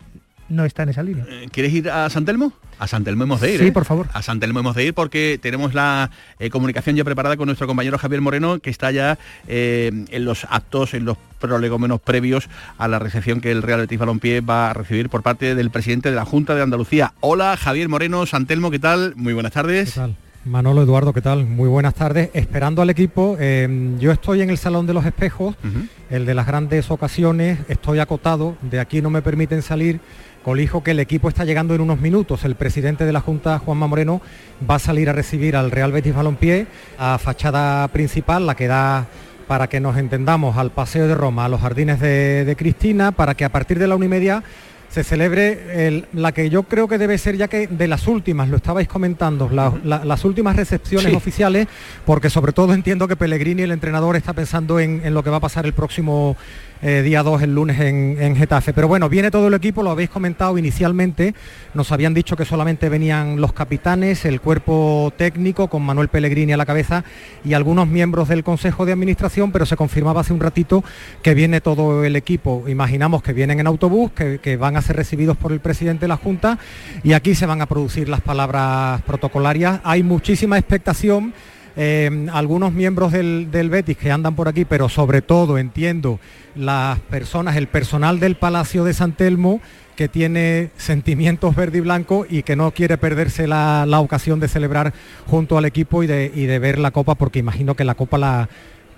no 0.48 0.64
está 0.64 0.82
en 0.82 0.90
esa 0.90 1.02
línea. 1.02 1.24
Eh, 1.28 1.48
¿Quieres 1.50 1.72
ir 1.72 1.90
a 1.90 2.08
San 2.10 2.24
Telmo? 2.24 2.52
A 2.78 2.86
San 2.86 3.04
Telmo 3.04 3.24
hemos 3.24 3.40
de 3.40 3.54
ir. 3.54 3.60
Sí, 3.60 3.66
¿eh? 3.66 3.72
por 3.72 3.84
favor. 3.84 4.08
A 4.12 4.22
San 4.22 4.40
Telmo 4.40 4.60
hemos 4.60 4.74
de 4.74 4.84
ir 4.84 4.94
porque 4.94 5.38
tenemos 5.40 5.72
la 5.72 6.10
eh, 6.38 6.50
comunicación 6.50 6.96
ya 6.96 7.04
preparada 7.04 7.36
con 7.36 7.46
nuestro 7.46 7.66
compañero 7.66 7.96
Javier 7.96 8.20
Moreno, 8.20 8.58
que 8.58 8.70
está 8.70 8.90
ya 8.90 9.18
eh, 9.48 9.90
en 10.10 10.24
los 10.24 10.46
actos, 10.50 10.94
en 10.94 11.04
los 11.04 11.16
prolegómenos 11.38 12.00
previos 12.00 12.48
a 12.78 12.88
la 12.88 12.98
recepción 12.98 13.40
que 13.40 13.50
el 13.50 13.62
Real 13.62 13.80
Betis 13.80 13.98
Balompié 13.98 14.40
va 14.40 14.70
a 14.70 14.74
recibir 14.74 15.08
por 15.08 15.22
parte 15.22 15.54
del 15.54 15.70
presidente 15.70 16.10
de 16.10 16.16
la 16.16 16.24
Junta 16.24 16.54
de 16.54 16.62
Andalucía. 16.62 17.14
Hola, 17.20 17.56
Javier 17.56 17.88
Moreno, 17.88 18.26
San 18.26 18.46
Telmo, 18.46 18.70
¿qué 18.70 18.78
tal? 18.78 19.14
Muy 19.16 19.32
buenas 19.32 19.52
tardes. 19.52 19.94
¿Qué 19.94 20.00
tal? 20.00 20.16
Manolo 20.44 20.82
Eduardo, 20.82 21.12
¿qué 21.12 21.20
tal? 21.20 21.46
Muy 21.46 21.68
buenas 21.68 21.94
tardes. 21.94 22.30
Esperando 22.34 22.82
al 22.82 22.90
equipo, 22.90 23.36
eh, 23.38 23.94
yo 24.00 24.10
estoy 24.10 24.42
en 24.42 24.50
el 24.50 24.58
Salón 24.58 24.88
de 24.88 24.94
los 24.94 25.06
Espejos, 25.06 25.54
el 26.10 26.26
de 26.26 26.34
las 26.34 26.48
grandes 26.48 26.90
ocasiones, 26.90 27.60
estoy 27.68 28.00
acotado, 28.00 28.56
de 28.60 28.80
aquí 28.80 29.00
no 29.00 29.08
me 29.08 29.22
permiten 29.22 29.62
salir, 29.62 30.00
colijo 30.42 30.82
que 30.82 30.90
el 30.90 31.00
equipo 31.00 31.28
está 31.28 31.44
llegando 31.44 31.76
en 31.76 31.80
unos 31.80 32.00
minutos. 32.00 32.44
El 32.44 32.56
presidente 32.56 33.04
de 33.04 33.12
la 33.12 33.20
Junta, 33.20 33.60
Juanma 33.60 33.86
Moreno, 33.86 34.20
va 34.68 34.76
a 34.76 34.80
salir 34.80 35.08
a 35.08 35.12
recibir 35.12 35.54
al 35.54 35.70
Real 35.70 35.92
Betis 35.92 36.14
Balompié 36.14 36.66
a 36.98 37.18
fachada 37.18 37.86
principal, 37.88 38.44
la 38.44 38.56
que 38.56 38.66
da 38.66 39.06
para 39.46 39.68
que 39.68 39.78
nos 39.78 39.96
entendamos 39.96 40.56
al 40.56 40.70
Paseo 40.70 41.06
de 41.06 41.14
Roma, 41.14 41.44
a 41.44 41.48
los 41.48 41.60
jardines 41.60 42.00
de, 42.00 42.44
de 42.44 42.56
Cristina, 42.56 43.12
para 43.12 43.34
que 43.34 43.44
a 43.44 43.52
partir 43.52 43.78
de 43.78 43.86
la 43.86 43.94
una 43.94 44.06
y 44.06 44.08
media 44.08 44.42
se 44.92 45.02
celebre 45.04 45.86
el- 45.88 46.04
la 46.12 46.32
que 46.32 46.50
yo 46.50 46.64
creo 46.64 46.86
que 46.86 46.98
debe 46.98 47.16
ser 47.16 47.36
ya 47.38 47.48
que 47.48 47.66
de 47.66 47.88
las 47.88 48.06
últimas, 48.06 48.50
lo 48.50 48.56
estabais 48.58 48.86
comentando, 48.88 49.48
la- 49.50 49.72
la- 49.84 50.04
las 50.04 50.24
últimas 50.26 50.54
recepciones 50.54 51.08
Sí. 51.10 51.16
oficiales, 51.16 51.66
porque 52.04 52.28
sobre 52.28 52.52
todo 52.52 52.74
entiendo 52.74 53.08
que 53.08 53.16
Pellegrini, 53.16 53.62
el 53.62 53.72
entrenador, 53.72 54.16
está 54.16 54.34
pensando 54.34 54.78
en, 54.78 55.00
en 55.02 55.14
lo 55.14 55.22
que 55.22 55.30
va 55.30 55.38
a 55.38 55.40
pasar 55.40 55.64
el 55.64 55.72
próximo 55.72 56.36
eh, 56.84 57.02
día 57.02 57.22
2, 57.22 57.40
el 57.42 57.54
lunes 57.54 57.78
en, 57.78 58.16
en 58.20 58.34
Getafe. 58.34 58.72
Pero 58.72 58.88
bueno, 58.88 59.08
viene 59.08 59.30
todo 59.30 59.46
el 59.46 59.54
equipo, 59.54 59.84
lo 59.84 59.90
habéis 59.92 60.10
comentado 60.10 60.58
inicialmente, 60.58 61.32
nos 61.74 61.92
habían 61.92 62.12
dicho 62.12 62.34
que 62.36 62.44
solamente 62.44 62.88
venían 62.88 63.40
los 63.40 63.52
capitanes, 63.52 64.24
el 64.24 64.40
cuerpo 64.40 65.12
técnico 65.16 65.68
con 65.68 65.82
Manuel 65.84 66.08
Pellegrini 66.08 66.52
a 66.54 66.56
la 66.56 66.66
cabeza 66.66 67.04
y 67.44 67.54
algunos 67.54 67.86
miembros 67.86 68.26
del 68.26 68.42
Consejo 68.42 68.84
de 68.84 68.90
Administración, 68.90 69.52
pero 69.52 69.64
se 69.64 69.76
confirmaba 69.76 70.22
hace 70.22 70.32
un 70.32 70.40
ratito 70.40 70.82
que 71.22 71.34
viene 71.34 71.60
todo 71.60 72.04
el 72.04 72.16
equipo. 72.16 72.64
Imaginamos 72.66 73.22
que 73.22 73.32
vienen 73.32 73.60
en 73.60 73.68
autobús, 73.68 74.10
que, 74.10 74.40
que 74.42 74.56
van 74.56 74.76
a 74.76 74.81
ser 74.82 74.96
recibidos 74.96 75.36
por 75.36 75.52
el 75.52 75.60
presidente 75.60 76.02
de 76.02 76.08
la 76.08 76.16
Junta 76.16 76.58
y 77.02 77.12
aquí 77.12 77.34
se 77.34 77.46
van 77.46 77.60
a 77.60 77.66
producir 77.66 78.08
las 78.08 78.20
palabras 78.20 79.02
protocolarias. 79.02 79.80
Hay 79.84 80.02
muchísima 80.02 80.58
expectación. 80.58 81.32
eh, 81.74 82.28
algunos 82.34 82.72
miembros 82.72 83.12
del, 83.12 83.50
del 83.50 83.70
Betis 83.70 83.96
que 83.96 84.10
andan 84.10 84.34
por 84.34 84.46
aquí, 84.46 84.66
pero 84.66 84.90
sobre 84.90 85.22
todo 85.22 85.56
entiendo 85.56 86.20
las 86.54 87.00
personas, 87.00 87.56
el 87.56 87.66
personal 87.66 88.20
del 88.20 88.36
Palacio 88.36 88.84
de 88.84 88.92
San 88.92 89.12
Telmo 89.12 89.62
que 89.96 90.08
tiene 90.08 90.70
sentimientos 90.76 91.54
verde 91.54 91.78
y 91.78 91.80
blanco 91.80 92.26
y 92.28 92.42
que 92.42 92.56
no 92.56 92.70
quiere 92.72 92.98
perderse 92.98 93.46
la, 93.46 93.86
ocasión 94.00 94.40
de 94.40 94.48
celebrar 94.48 94.92
junto 95.26 95.58
al 95.58 95.64
equipo 95.64 96.02
y 96.02 96.06
de, 96.06 96.32
y 96.34 96.46
de 96.46 96.58
ver 96.58 96.78
la 96.78 96.90
copa, 96.90 97.14
porque 97.14 97.38
imagino 97.38 97.74
que 97.74 97.84
la 97.84 97.94
copa 97.94 98.18
la, 98.18 98.48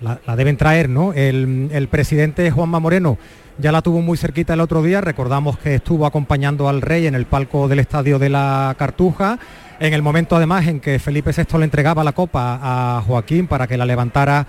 la- 0.01 0.35
deben 0.35 0.57
traer, 0.57 0.89
¿no? 0.89 1.13
El, 1.13 1.69
el 1.71 1.87
presidente 1.87 2.49
Juanma 2.51 2.79
Moreno 2.79 3.17
ya 3.57 3.71
la 3.71 3.81
tuvo 3.81 4.01
muy 4.01 4.17
cerquita 4.17 4.53
el 4.53 4.59
otro 4.59 4.83
día, 4.83 4.99
recordamos 5.01 5.57
que 5.57 5.75
estuvo 5.75 6.05
acompañando 6.05 6.67
al 6.67 6.81
rey 6.81 7.07
en 7.07 7.15
el 7.15 7.25
palco 7.25 7.67
del 7.69 7.79
estadio 7.79 8.19
de 8.19 8.29
la 8.29 8.75
Cartuja, 8.77 9.39
en 9.79 9.93
el 9.93 10.01
momento 10.01 10.35
además 10.35 10.67
en 10.67 10.79
que 10.81 10.99
Felipe 10.99 11.31
VI 11.35 11.57
le 11.59 11.63
entregaba 11.65 12.03
la 12.03 12.11
copa 12.11 12.59
a 12.61 13.01
Joaquín 13.07 13.47
para 13.47 13.67
que 13.67 13.77
la 13.77 13.85
levantara 13.85 14.45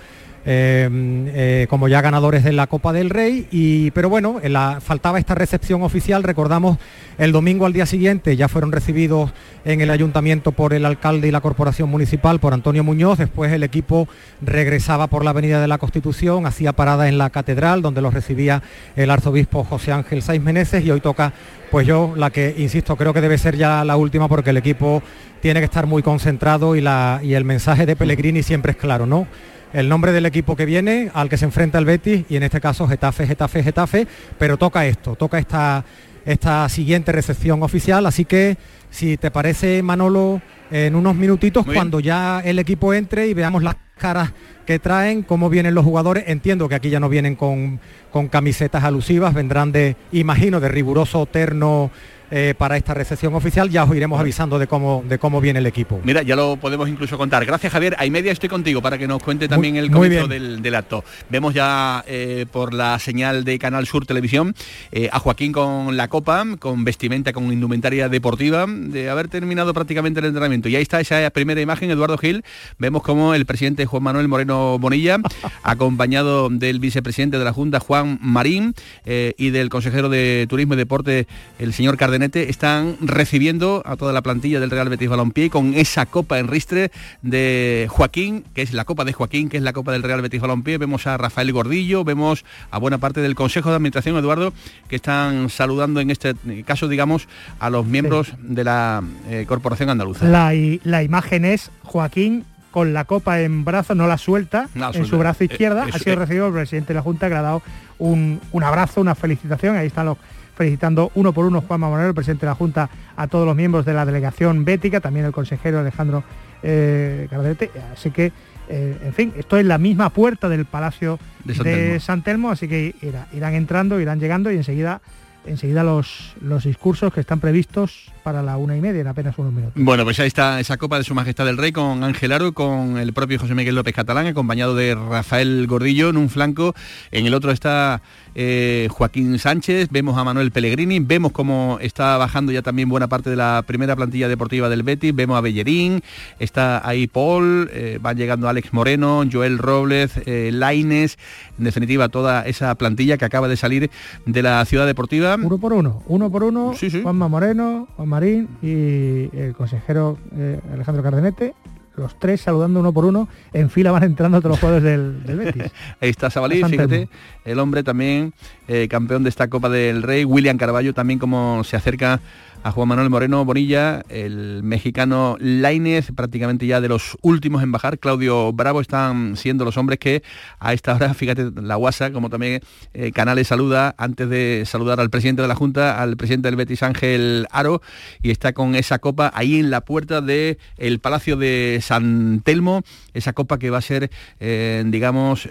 eh, 0.46 0.88
eh, 1.34 1.66
como 1.68 1.88
ya 1.88 2.00
ganadores 2.00 2.44
de 2.44 2.52
la 2.52 2.66
Copa 2.66 2.92
del 2.92 3.10
Rey, 3.10 3.48
y, 3.50 3.90
pero 3.90 4.08
bueno, 4.08 4.40
faltaba 4.80 5.18
esta 5.18 5.34
recepción 5.34 5.82
oficial, 5.82 6.22
recordamos 6.22 6.78
el 7.18 7.32
domingo 7.32 7.66
al 7.66 7.72
día 7.72 7.86
siguiente 7.86 8.36
ya 8.36 8.48
fueron 8.48 8.72
recibidos 8.72 9.32
en 9.64 9.80
el 9.80 9.90
ayuntamiento 9.90 10.52
por 10.52 10.72
el 10.74 10.84
alcalde 10.84 11.28
y 11.28 11.30
la 11.30 11.40
corporación 11.40 11.88
municipal, 11.90 12.38
por 12.40 12.54
Antonio 12.54 12.84
Muñoz, 12.84 13.18
después 13.18 13.52
el 13.52 13.62
equipo 13.62 14.08
regresaba 14.40 15.08
por 15.08 15.24
la 15.24 15.30
Avenida 15.30 15.60
de 15.60 15.68
la 15.68 15.78
Constitución, 15.78 16.46
hacía 16.46 16.72
parada 16.72 17.08
en 17.08 17.18
la 17.18 17.30
catedral 17.30 17.82
donde 17.82 18.00
los 18.00 18.14
recibía 18.14 18.62
el 18.94 19.10
arzobispo 19.10 19.64
José 19.64 19.92
Ángel 19.92 20.22
Saiz 20.22 20.40
Meneses. 20.40 20.84
Y 20.84 20.90
hoy 20.90 21.00
toca 21.00 21.32
pues 21.70 21.86
yo 21.86 22.14
la 22.16 22.30
que, 22.30 22.54
insisto, 22.56 22.96
creo 22.96 23.12
que 23.12 23.20
debe 23.20 23.38
ser 23.38 23.56
ya 23.56 23.84
la 23.84 23.96
última 23.96 24.28
porque 24.28 24.50
el 24.50 24.56
equipo 24.56 25.02
tiene 25.40 25.60
que 25.60 25.66
estar 25.66 25.86
muy 25.86 26.02
concentrado 26.02 26.76
y, 26.76 26.80
y 26.80 27.34
el 27.34 27.44
mensaje 27.44 27.86
de 27.86 27.96
Pellegrini 27.96 28.42
siempre 28.42 28.72
es 28.72 28.78
claro, 28.78 29.06
¿no? 29.06 29.26
El 29.72 29.88
nombre 29.88 30.12
del 30.12 30.26
equipo 30.26 30.56
que 30.56 30.64
viene, 30.64 31.10
al 31.12 31.28
que 31.28 31.36
se 31.36 31.44
enfrenta 31.44 31.78
el 31.78 31.84
Betis, 31.84 32.24
y 32.28 32.36
en 32.36 32.42
este 32.42 32.60
caso 32.60 32.86
Getafe, 32.88 33.26
Getafe, 33.26 33.62
Getafe, 33.62 34.06
pero 34.38 34.56
toca 34.56 34.86
esto, 34.86 35.16
toca 35.16 35.38
esta, 35.38 35.84
esta 36.24 36.68
siguiente 36.68 37.12
recepción 37.12 37.62
oficial, 37.62 38.06
así 38.06 38.24
que 38.24 38.56
si 38.90 39.16
te 39.16 39.30
parece 39.30 39.82
Manolo, 39.82 40.40
en 40.70 40.94
unos 40.94 41.14
minutitos, 41.14 41.64
Muy 41.64 41.74
bien. 41.74 41.80
cuando 41.82 42.00
ya 42.00 42.40
el 42.40 42.58
equipo 42.58 42.94
entre 42.94 43.28
y 43.28 43.34
veamos 43.34 43.62
las 43.62 43.76
caras 43.98 44.32
que 44.66 44.78
traen, 44.78 45.22
cómo 45.22 45.48
vienen 45.48 45.74
los 45.74 45.84
jugadores, 45.84 46.24
entiendo 46.26 46.68
que 46.68 46.74
aquí 46.74 46.90
ya 46.90 47.00
no 47.00 47.08
vienen 47.08 47.36
con, 47.36 47.80
con 48.10 48.28
camisetas 48.28 48.84
alusivas, 48.84 49.32
vendrán 49.32 49.72
de, 49.72 49.96
imagino, 50.12 50.60
de 50.60 50.68
riguroso 50.68 51.26
terno 51.26 51.90
eh, 52.30 52.54
para 52.56 52.76
esta 52.76 52.94
recepción 52.94 53.34
oficial, 53.34 53.70
ya 53.70 53.84
os 53.84 53.94
iremos 53.96 54.18
avisando 54.20 54.58
de 54.58 54.66
cómo, 54.66 55.04
de 55.08 55.18
cómo 55.18 55.40
viene 55.40 55.58
el 55.60 55.66
equipo. 55.66 56.00
Mira, 56.04 56.22
ya 56.22 56.36
lo 56.36 56.56
podemos 56.56 56.88
incluso 56.88 57.16
contar. 57.16 57.44
Gracias, 57.44 57.72
Javier. 57.72 57.94
A 57.98 58.06
y 58.06 58.10
media 58.10 58.32
estoy 58.32 58.48
contigo 58.48 58.82
para 58.82 58.98
que 58.98 59.06
nos 59.06 59.22
cuente 59.22 59.48
también 59.48 59.74
Muy- 59.74 59.84
el 59.84 59.90
comienzo 59.90 60.26
del, 60.28 60.62
del 60.62 60.74
acto. 60.74 61.04
Vemos 61.30 61.54
ya 61.54 62.04
eh, 62.06 62.46
por 62.50 62.74
la 62.74 62.98
señal 62.98 63.44
de 63.44 63.58
Canal 63.58 63.86
Sur 63.86 64.06
Televisión 64.06 64.54
eh, 64.92 65.08
a 65.12 65.18
Joaquín 65.18 65.52
con 65.52 65.96
la 65.96 66.08
copa, 66.08 66.44
con 66.58 66.84
vestimenta, 66.84 67.32
con 67.32 67.52
indumentaria 67.52 68.08
deportiva, 68.08 68.66
de 68.68 69.08
haber 69.10 69.28
terminado 69.28 69.72
prácticamente 69.74 70.20
el 70.20 70.26
entrenamiento. 70.26 70.68
Y 70.68 70.76
ahí 70.76 70.82
está 70.82 71.00
esa 71.00 71.28
primera 71.30 71.60
imagen, 71.60 71.90
Eduardo 71.90 72.18
Gil. 72.18 72.44
Vemos 72.78 73.02
como 73.02 73.34
el 73.34 73.46
presidente 73.46 73.86
Juan 73.86 74.02
Manuel 74.02 74.28
Moreno 74.28 74.78
Bonilla, 74.78 75.18
acompañado 75.62 76.48
del 76.48 76.80
vicepresidente 76.80 77.38
de 77.38 77.44
la 77.44 77.52
Junta, 77.52 77.80
Juan 77.80 78.18
Marín, 78.22 78.74
y 79.04 79.50
del 79.50 79.68
consejero 79.68 80.08
de 80.08 80.46
Turismo 80.48 80.74
y 80.74 80.76
Deporte, 80.76 81.26
el 81.58 81.72
señor 81.72 81.96
Cardenete, 82.16 82.48
están 82.48 82.96
recibiendo 83.02 83.82
a 83.84 83.96
toda 83.96 84.14
la 84.14 84.22
plantilla 84.22 84.58
del 84.58 84.70
Real 84.70 84.88
Betis 84.88 85.10
Balompié 85.10 85.50
con 85.50 85.74
esa 85.74 86.06
copa 86.06 86.38
en 86.38 86.48
ristre 86.48 86.90
de 87.20 87.88
Joaquín, 87.90 88.42
que 88.54 88.62
es 88.62 88.72
la 88.72 88.86
copa 88.86 89.04
de 89.04 89.12
Joaquín, 89.12 89.50
que 89.50 89.58
es 89.58 89.62
la 89.62 89.74
copa 89.74 89.92
del 89.92 90.02
Real 90.02 90.22
Betis 90.22 90.40
Balompié. 90.40 90.78
Vemos 90.78 91.06
a 91.06 91.18
Rafael 91.18 91.52
Gordillo, 91.52 92.04
vemos 92.04 92.46
a 92.70 92.78
buena 92.78 92.96
parte 92.96 93.20
del 93.20 93.34
Consejo 93.34 93.68
de 93.68 93.76
Administración, 93.76 94.16
Eduardo, 94.16 94.54
que 94.88 94.96
están 94.96 95.50
saludando 95.50 96.00
en 96.00 96.10
este 96.10 96.34
caso, 96.64 96.88
digamos, 96.88 97.28
a 97.60 97.68
los 97.68 97.84
miembros 97.84 98.32
de 98.40 98.64
la 98.64 99.02
eh, 99.28 99.44
Corporación 99.46 99.90
Andaluza. 99.90 100.24
La, 100.26 100.54
imagen 101.02 101.44
es 101.44 101.70
Joaquín 101.82 102.46
con 102.70 102.94
la 102.94 103.04
copa 103.04 103.42
en 103.42 103.62
brazo, 103.66 103.94
no 103.94 104.06
la 104.06 104.16
suelta, 104.16 104.70
No 104.74 104.86
en 104.86 104.92
suelta. 104.94 105.10
su 105.10 105.18
brazo 105.18 105.44
Eh, 105.44 105.48
izquierda. 105.50 105.84
eh, 105.86 105.90
ha 105.92 105.98
sido 105.98 106.12
eh. 106.14 106.16
recibido 106.16 106.46
el 106.46 106.54
presidente 106.54 106.88
de 106.88 106.94
la 106.94 107.02
Junta 107.02 107.26
que 107.28 107.34
le 107.34 107.40
ha 107.40 107.42
dado 107.42 107.62
un, 107.98 108.40
un 108.52 108.62
abrazo, 108.62 109.02
una 109.02 109.14
felicitación. 109.14 109.76
Ahí 109.76 109.88
están 109.88 110.06
los 110.06 110.16
felicitando 110.56 111.12
uno 111.14 111.32
por 111.32 111.44
uno 111.44 111.60
Juan 111.60 111.78
Moreno, 111.80 112.08
el 112.08 112.14
presidente 112.14 112.46
de 112.46 112.50
la 112.50 112.54
Junta, 112.56 112.88
a 113.14 113.26
todos 113.28 113.46
los 113.46 113.54
miembros 113.54 113.84
de 113.84 113.92
la 113.94 114.04
delegación 114.06 114.64
bética, 114.64 115.00
también 115.00 115.26
el 115.26 115.32
consejero 115.32 115.78
Alejandro 115.78 116.24
eh, 116.62 117.28
Cardete. 117.30 117.70
Así 117.92 118.10
que, 118.10 118.32
eh, 118.68 118.96
en 119.04 119.12
fin, 119.12 119.32
esto 119.36 119.58
es 119.58 119.66
la 119.66 119.78
misma 119.78 120.10
puerta 120.10 120.48
del 120.48 120.64
Palacio 120.64 121.18
De 121.44 121.52
de 121.52 121.54
San 121.54 122.00
San, 122.00 122.22
Telmo. 122.22 122.48
Telmo, 122.48 122.50
así 122.50 122.66
que 122.68 122.94
irá- 123.02 123.26
irán 123.32 123.54
entrando, 123.54 124.00
irán 124.00 124.18
llegando 124.18 124.50
y 124.50 124.56
enseguida 124.56 125.00
enseguida 125.46 125.84
los, 125.84 126.34
los 126.40 126.64
discursos 126.64 127.12
que 127.12 127.20
están 127.20 127.40
previstos 127.40 128.12
para 128.22 128.42
la 128.42 128.56
una 128.56 128.76
y 128.76 128.80
media 128.80 129.02
en 129.02 129.06
apenas 129.06 129.38
unos 129.38 129.52
minutos. 129.52 129.74
Bueno, 129.76 130.02
pues 130.02 130.18
ahí 130.18 130.26
está 130.26 130.58
esa 130.58 130.76
copa 130.76 130.98
de 130.98 131.04
su 131.04 131.14
majestad 131.14 131.48
el 131.48 131.56
rey 131.56 131.70
con 131.70 132.02
Ángel 132.02 132.32
Aro, 132.32 132.52
con 132.52 132.98
el 132.98 133.12
propio 133.12 133.38
José 133.38 133.54
Miguel 133.54 133.76
López 133.76 133.94
Catalán, 133.94 134.26
acompañado 134.26 134.74
de 134.74 134.96
Rafael 134.96 135.66
Gordillo 135.68 136.08
en 136.08 136.16
un 136.16 136.28
flanco. 136.28 136.74
En 137.12 137.26
el 137.26 137.34
otro 137.34 137.52
está 137.52 138.02
eh, 138.34 138.88
Joaquín 138.90 139.38
Sánchez, 139.38 139.88
vemos 139.92 140.18
a 140.18 140.24
Manuel 140.24 140.50
Pellegrini, 140.50 140.98
vemos 140.98 141.30
cómo 141.30 141.78
está 141.80 142.16
bajando 142.16 142.50
ya 142.50 142.62
también 142.62 142.88
buena 142.88 143.06
parte 143.06 143.30
de 143.30 143.36
la 143.36 143.62
primera 143.64 143.94
plantilla 143.94 144.28
deportiva 144.28 144.68
del 144.68 144.82
Betis, 144.82 145.14
vemos 145.14 145.38
a 145.38 145.40
Bellerín, 145.40 146.02
está 146.40 146.86
ahí 146.86 147.06
Paul, 147.06 147.70
eh, 147.72 147.98
van 148.02 148.16
llegando 148.16 148.48
Alex 148.48 148.72
Moreno, 148.72 149.24
Joel 149.30 149.58
Robles, 149.58 150.10
eh, 150.26 150.50
Laines, 150.52 151.16
en 151.58 151.64
definitiva 151.64 152.08
toda 152.08 152.44
esa 152.46 152.74
plantilla 152.74 153.16
que 153.18 153.24
acaba 153.24 153.46
de 153.46 153.56
salir 153.56 153.90
de 154.24 154.42
la 154.42 154.64
ciudad 154.64 154.86
deportiva. 154.86 155.35
Uno 155.44 155.58
por 155.58 155.72
uno, 155.72 156.02
uno 156.06 156.30
por 156.30 156.44
uno, 156.44 156.72
Sí, 156.74 156.90
sí. 156.90 157.02
Juanma 157.02 157.28
Moreno, 157.28 157.88
Juan 157.96 158.08
Marín 158.08 158.48
y 158.62 159.36
el 159.36 159.54
consejero 159.56 160.18
eh, 160.36 160.60
Alejandro 160.72 161.02
Cardenete, 161.02 161.54
los 161.96 162.18
tres 162.18 162.40
saludando 162.42 162.80
uno 162.80 162.92
por 162.92 163.04
uno, 163.04 163.28
en 163.52 163.70
fila 163.70 163.90
van 163.90 164.04
entrando 164.04 164.40
todos 164.40 164.52
los 164.52 164.60
jugadores 164.60 164.84
del, 164.84 165.22
del 165.24 165.38
Betis. 165.38 165.72
Ahí 166.00 166.10
está 166.10 166.30
Sabalí, 166.30 166.62
fíjate. 166.62 167.08
El 167.46 167.58
hombre 167.60 167.82
también, 167.82 168.34
eh, 168.68 168.88
campeón 168.88 169.22
de 169.22 169.30
esta 169.30 169.48
Copa 169.48 169.68
del 169.70 170.02
Rey, 170.02 170.24
William 170.24 170.58
Carballo 170.58 170.92
también 170.92 171.18
como 171.18 171.64
se 171.64 171.76
acerca 171.76 172.20
a 172.66 172.72
Juan 172.72 172.88
Manuel 172.88 173.10
Moreno 173.10 173.44
Bonilla, 173.44 174.02
el 174.08 174.64
mexicano 174.64 175.36
Lainez, 175.38 176.10
prácticamente 176.16 176.66
ya 176.66 176.80
de 176.80 176.88
los 176.88 177.16
últimos 177.22 177.62
en 177.62 177.70
bajar, 177.70 178.00
Claudio 178.00 178.52
Bravo, 178.52 178.80
están 178.80 179.36
siendo 179.36 179.64
los 179.64 179.76
hombres 179.76 180.00
que 180.00 180.24
a 180.58 180.72
esta 180.72 180.96
hora, 180.96 181.14
fíjate, 181.14 181.52
la 181.62 181.76
guasa, 181.76 182.10
como 182.10 182.28
también 182.28 182.60
eh, 182.92 183.12
Canales 183.12 183.46
saluda, 183.46 183.94
antes 183.98 184.28
de 184.28 184.64
saludar 184.66 184.98
al 184.98 185.10
presidente 185.10 185.42
de 185.42 185.48
la 185.48 185.54
Junta, 185.54 186.02
al 186.02 186.16
presidente 186.16 186.48
del 186.48 186.56
Betis 186.56 186.82
Ángel 186.82 187.46
Aro, 187.52 187.82
y 188.20 188.32
está 188.32 188.52
con 188.52 188.74
esa 188.74 188.98
copa 188.98 189.30
ahí 189.32 189.60
en 189.60 189.70
la 189.70 189.82
puerta 189.82 190.20
del 190.20 190.58
el 190.76 190.98
Palacio 190.98 191.36
de 191.36 191.78
San 191.82 192.40
Telmo, 192.42 192.82
esa 193.14 193.32
copa 193.32 193.60
que 193.60 193.70
va 193.70 193.78
a 193.78 193.82
ser, 193.82 194.10
eh, 194.40 194.82
digamos, 194.86 195.48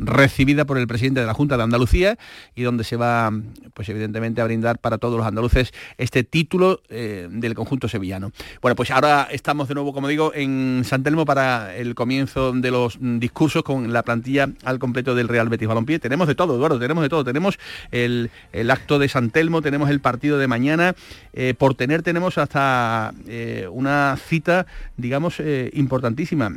recibida 0.00 0.64
por 0.64 0.78
el 0.78 0.88
presidente 0.88 1.03
de 1.12 1.26
la 1.26 1.34
Junta 1.34 1.56
de 1.56 1.62
Andalucía 1.64 2.16
y 2.54 2.62
donde 2.62 2.84
se 2.84 2.96
va, 2.96 3.30
pues 3.74 3.88
evidentemente, 3.88 4.40
a 4.40 4.44
brindar 4.44 4.78
para 4.78 4.98
todos 4.98 5.18
los 5.18 5.26
andaluces 5.26 5.72
este 5.98 6.24
título 6.24 6.80
eh, 6.88 7.28
del 7.30 7.54
conjunto 7.54 7.88
sevillano. 7.88 8.32
Bueno, 8.62 8.76
pues 8.76 8.90
ahora 8.90 9.28
estamos 9.30 9.68
de 9.68 9.74
nuevo, 9.74 9.92
como 9.92 10.08
digo, 10.08 10.32
en 10.34 10.82
San 10.84 11.02
Telmo 11.02 11.26
para 11.26 11.76
el 11.76 11.94
comienzo 11.94 12.52
de 12.52 12.70
los 12.70 12.98
discursos 13.00 13.62
con 13.62 13.92
la 13.92 14.02
plantilla 14.02 14.48
al 14.64 14.78
completo 14.78 15.14
del 15.14 15.28
Real 15.28 15.48
Betis 15.48 15.68
Balompié. 15.68 15.98
Tenemos 15.98 16.28
de 16.28 16.34
todo, 16.34 16.56
Eduardo, 16.56 16.78
tenemos 16.78 17.02
de 17.02 17.08
todo. 17.08 17.24
Tenemos 17.24 17.58
el, 17.90 18.30
acto 18.70 18.98
de 18.98 19.08
San 19.08 19.30
Telmo, 19.30 19.60
tenemos 19.60 19.90
el 19.90 20.00
partido 20.00 20.38
de 20.38 20.48
mañana. 20.48 20.94
Eh, 21.32 21.54
por 21.56 21.74
tener 21.74 22.02
tenemos 22.02 22.38
hasta 22.38 23.12
eh, 23.26 23.68
una 23.70 24.16
cita, 24.16 24.66
digamos, 24.96 25.42
importantísima. 25.72 26.56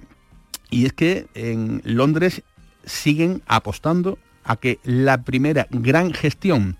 Y 0.69 0.85
es 0.85 0.93
que 0.93 1.27
en 1.33 1.81
Londres 1.83 2.43
siguen 2.85 3.41
apostando 3.47 4.17
a 4.47 4.55
que 4.55 4.79
la 4.83 5.23
primera 5.23 5.67
gran 5.69 6.13
gestión 6.13 6.77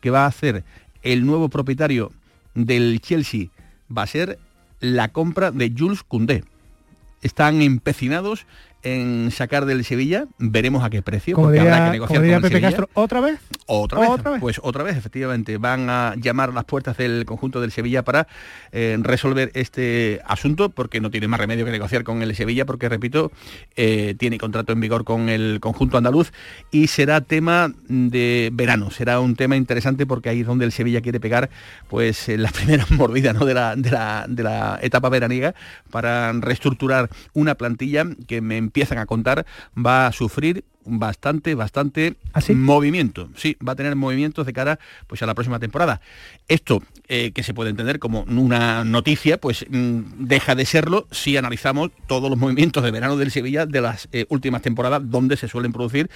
que 0.00 0.10
va 0.10 0.24
a 0.24 0.28
hacer 0.28 0.64
el 1.02 1.24
nuevo 1.24 1.48
propietario 1.48 2.10
del 2.54 3.00
Chelsea 3.00 3.46
va 3.96 4.02
a 4.02 4.06
ser 4.06 4.38
la 4.80 5.08
compra 5.08 5.50
de 5.50 5.72
Jules 5.76 6.02
Koundé. 6.02 6.44
Están 7.22 7.60
empecinados 7.60 8.46
en 8.82 9.30
sacar 9.30 9.66
del 9.66 9.84
Sevilla, 9.84 10.24
veremos 10.38 10.82
a 10.82 10.90
qué 10.90 11.02
precio, 11.02 11.36
porque 11.36 11.60
habrá 11.60 11.86
que 11.86 11.90
negociar 11.92 12.40
con 12.40 12.60
Castro, 12.60 12.88
¿otra 12.94 13.20
vez? 13.20 13.38
¿Otra 13.72 14.00
vez? 14.00 14.40
Pues 14.40 14.60
otra 14.64 14.82
vez, 14.82 14.96
efectivamente. 14.96 15.56
Van 15.56 15.88
a 15.88 16.14
llamar 16.16 16.48
a 16.50 16.52
las 16.52 16.64
puertas 16.64 16.96
del 16.96 17.24
conjunto 17.24 17.60
del 17.60 17.70
Sevilla 17.70 18.02
para 18.02 18.26
eh, 18.72 18.98
resolver 19.00 19.52
este 19.54 20.20
asunto, 20.26 20.70
porque 20.70 21.00
no 21.00 21.10
tiene 21.10 21.28
más 21.28 21.38
remedio 21.38 21.64
que 21.64 21.70
negociar 21.70 22.02
con 22.02 22.20
el 22.20 22.34
Sevilla, 22.34 22.66
porque, 22.66 22.88
repito, 22.88 23.30
eh, 23.76 24.16
tiene 24.18 24.38
contrato 24.38 24.72
en 24.72 24.80
vigor 24.80 25.04
con 25.04 25.28
el 25.28 25.60
conjunto 25.60 25.96
andaluz 25.96 26.32
y 26.72 26.88
será 26.88 27.20
tema 27.20 27.72
de 27.88 28.50
verano. 28.52 28.90
Será 28.90 29.20
un 29.20 29.36
tema 29.36 29.54
interesante 29.54 30.04
porque 30.04 30.30
ahí 30.30 30.40
es 30.40 30.46
donde 30.48 30.64
el 30.64 30.72
Sevilla 30.72 31.00
quiere 31.00 31.20
pegar 31.20 31.48
pues 31.86 32.26
la 32.26 32.50
primera 32.52 32.84
mordida 32.90 33.32
¿no? 33.32 33.44
de, 33.44 33.54
la, 33.54 33.76
de, 33.76 33.90
la, 33.92 34.26
de 34.28 34.42
la 34.42 34.80
etapa 34.82 35.08
veraniega 35.10 35.54
para 35.90 36.32
reestructurar 36.32 37.08
una 37.34 37.54
plantilla 37.54 38.04
que 38.26 38.40
me 38.40 38.56
empiezan 38.56 38.98
a 38.98 39.06
contar, 39.06 39.46
va 39.76 40.08
a 40.08 40.12
sufrir 40.12 40.64
bastante, 40.84 41.54
bastante 41.54 42.14
¿Ah, 42.32 42.40
movimiento. 42.54 43.28
Sí, 43.36 43.56
va 43.66 43.72
a 43.72 43.76
tener 43.76 43.96
movimientos 43.96 44.46
de 44.46 44.52
cara 44.52 44.78
pues, 45.06 45.22
a 45.22 45.26
la 45.26 45.34
próxima 45.34 45.58
temporada. 45.58 46.00
Esto, 46.48 46.82
eh, 47.08 47.32
que 47.32 47.42
se 47.42 47.54
puede 47.54 47.70
entender 47.70 47.98
como 47.98 48.22
una 48.22 48.84
noticia, 48.84 49.38
pues 49.38 49.64
mm, 49.68 50.26
deja 50.26 50.54
de 50.54 50.64
serlo 50.64 51.06
si 51.10 51.36
analizamos 51.36 51.90
todos 52.06 52.30
los 52.30 52.38
movimientos 52.38 52.82
de 52.82 52.90
verano 52.90 53.16
del 53.16 53.30
Sevilla 53.30 53.66
de 53.66 53.80
las 53.80 54.08
eh, 54.12 54.26
últimas 54.28 54.62
temporadas, 54.62 55.02
donde 55.04 55.36
se 55.36 55.48
suelen 55.48 55.72
producir 55.72 56.10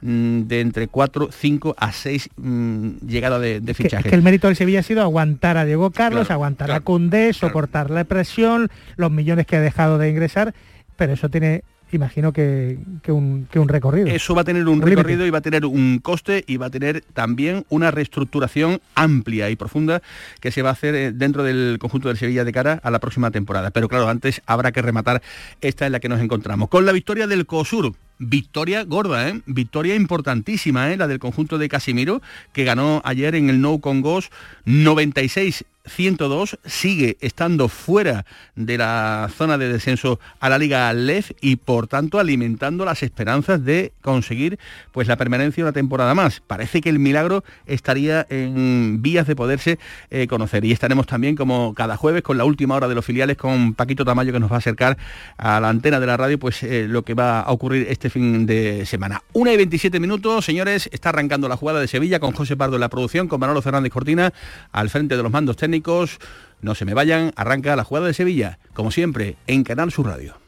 mm, 0.00 0.42
de 0.42 0.60
entre 0.60 0.88
4, 0.88 1.30
5 1.32 1.74
a 1.78 1.92
6 1.92 2.30
mm, 2.36 2.88
llegadas 3.06 3.40
de, 3.40 3.60
de 3.60 3.74
fichajes. 3.74 4.10
que, 4.10 4.16
el 4.16 4.22
mérito 4.22 4.46
del 4.46 4.56
Sevilla 4.56 4.80
ha 4.80 4.84
sido 4.84 5.02
aguantar 5.02 5.56
a 5.56 5.64
Diego 5.64 5.90
Carlos, 5.90 6.30
aguantar 6.30 6.70
a 6.70 6.80
Cundé, 6.80 7.32
soportar 7.32 7.90
la 7.90 8.04
presión, 8.04 8.68
los 8.96 9.10
millones 9.10 9.46
que 9.46 9.56
ha 9.56 9.60
dejado 9.60 9.98
de 9.98 10.10
ingresar, 10.10 10.54
pero 10.96 11.12
eso 11.12 11.28
tiene 11.28 11.62
imagino 11.96 12.32
que, 12.32 12.78
un, 13.08 13.48
recorrido. 13.66 14.08
Eso 14.08 14.34
va 14.34 14.42
a 14.42 14.44
tener 14.44 14.66
un, 14.68 14.82
recorrido 14.82 15.26
y 15.26 15.30
va 15.30 15.38
a 15.38 15.42
tener 15.42 15.64
un 15.64 15.98
coste 15.98 16.44
y 16.46 16.56
va 16.56 16.66
a 16.66 16.70
tener 16.70 17.02
también 17.12 17.64
una 17.68 17.90
reestructuración 17.90 18.80
amplia 18.94 19.50
y 19.50 19.56
profunda 19.56 20.02
que 20.40 20.50
se 20.50 20.62
va 20.62 20.70
a 20.70 20.72
hacer 20.72 20.94
eh, 20.94 21.12
dentro 21.12 21.42
del 21.42 21.78
conjunto 21.80 22.08
del 22.08 22.16
Sevilla 22.16 22.44
de 22.44 22.52
cara 22.52 22.80
a 22.82 22.90
la 22.90 22.98
próxima 22.98 23.30
temporada. 23.30 23.70
Pero 23.70 23.88
claro, 23.88 24.08
antes 24.08 24.42
habrá 24.46 24.72
que 24.72 24.82
rematar 24.82 25.22
esta 25.60 25.86
en 25.86 25.92
la 25.92 26.00
que 26.00 26.08
nos 26.08 26.20
encontramos. 26.20 26.68
Con 26.68 26.86
la 26.86 26.92
victoria 26.92 27.26
del 27.26 27.46
COSUR, 27.46 27.94
victoria 28.18 28.84
gorda, 28.84 29.28
¿eh? 29.28 29.40
victoria 29.46 29.94
importantísima, 29.94 30.92
¿eh? 30.92 30.96
la 30.96 31.06
del 31.06 31.18
conjunto 31.18 31.58
de 31.58 31.68
Casimiro, 31.68 32.22
que 32.52 32.64
ganó 32.64 33.00
ayer 33.04 33.34
en 33.34 33.50
el 33.50 33.60
No 33.60 33.78
Congos 33.78 34.30
96 34.64 35.64
102 35.88 36.58
sigue 36.64 37.16
estando 37.20 37.68
fuera 37.68 38.24
de 38.54 38.78
la 38.78 39.28
zona 39.34 39.58
de 39.58 39.72
descenso 39.72 40.20
a 40.40 40.48
la 40.48 40.58
Liga 40.58 40.92
LEF 40.92 41.32
y 41.40 41.56
por 41.56 41.88
tanto 41.88 42.18
alimentando 42.18 42.84
las 42.84 43.02
esperanzas 43.02 43.64
de 43.64 43.92
conseguir 44.02 44.58
pues 44.92 45.08
la 45.08 45.16
permanencia 45.16 45.64
una 45.64 45.72
temporada 45.72 46.14
más. 46.14 46.40
Parece 46.40 46.80
que 46.80 46.88
el 46.88 46.98
milagro 46.98 47.44
estaría 47.66 48.26
en 48.30 49.02
vías 49.02 49.26
de 49.26 49.36
poderse 49.36 49.78
eh, 50.10 50.26
conocer 50.26 50.64
y 50.64 50.72
estaremos 50.72 51.06
también 51.06 51.36
como 51.36 51.74
cada 51.74 51.96
jueves 51.96 52.22
con 52.22 52.38
la 52.38 52.44
última 52.44 52.76
hora 52.76 52.88
de 52.88 52.94
los 52.94 53.04
filiales 53.04 53.36
con 53.36 53.74
Paquito 53.74 54.04
Tamayo 54.04 54.32
que 54.32 54.40
nos 54.40 54.50
va 54.50 54.56
a 54.56 54.58
acercar 54.58 54.98
a 55.36 55.60
la 55.60 55.68
antena 55.68 56.00
de 56.00 56.06
la 56.06 56.16
radio 56.16 56.38
pues 56.38 56.62
eh, 56.62 56.86
lo 56.88 57.02
que 57.02 57.14
va 57.14 57.40
a 57.40 57.50
ocurrir 57.50 57.86
este 57.88 58.07
fin 58.10 58.46
de 58.46 58.86
semana. 58.86 59.22
Una 59.32 59.52
y 59.52 59.56
27 59.56 60.00
minutos, 60.00 60.44
señores, 60.44 60.88
está 60.92 61.10
arrancando 61.10 61.48
la 61.48 61.56
jugada 61.56 61.80
de 61.80 61.88
Sevilla 61.88 62.20
con 62.20 62.32
José 62.32 62.56
Pardo 62.56 62.76
en 62.76 62.80
la 62.80 62.88
producción, 62.88 63.28
con 63.28 63.40
Manolo 63.40 63.62
Fernández 63.62 63.92
Cortina 63.92 64.32
al 64.72 64.90
frente 64.90 65.16
de 65.16 65.22
los 65.22 65.32
mandos 65.32 65.56
técnicos 65.56 66.18
no 66.60 66.74
se 66.74 66.84
me 66.84 66.94
vayan, 66.94 67.32
arranca 67.36 67.76
la 67.76 67.84
jugada 67.84 68.06
de 68.06 68.14
Sevilla, 68.14 68.58
como 68.74 68.90
siempre, 68.90 69.36
en 69.46 69.64
Canal 69.64 69.92
Sur 69.92 70.06
Radio. 70.06 70.47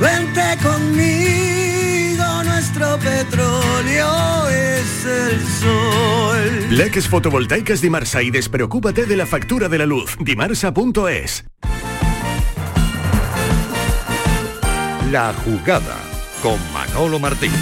Vente 0.00 0.58
conmigo, 0.62 2.24
nuestro 2.44 2.98
petróleo 2.98 4.48
es 4.48 5.06
el 5.06 5.40
sol. 5.60 6.66
Leques 6.70 7.08
fotovoltaicas 7.08 7.80
Dimarsa 7.80 8.22
y 8.22 8.30
despreocúpate 8.30 9.06
de 9.06 9.16
la 9.16 9.26
factura 9.26 9.68
de 9.68 9.78
la 9.78 9.86
luz. 9.86 10.16
Dimarsa.es. 10.20 11.44
La 15.10 15.32
jugada 15.44 15.96
con 16.42 16.58
Manolo 16.72 17.18
Martín. 17.18 17.52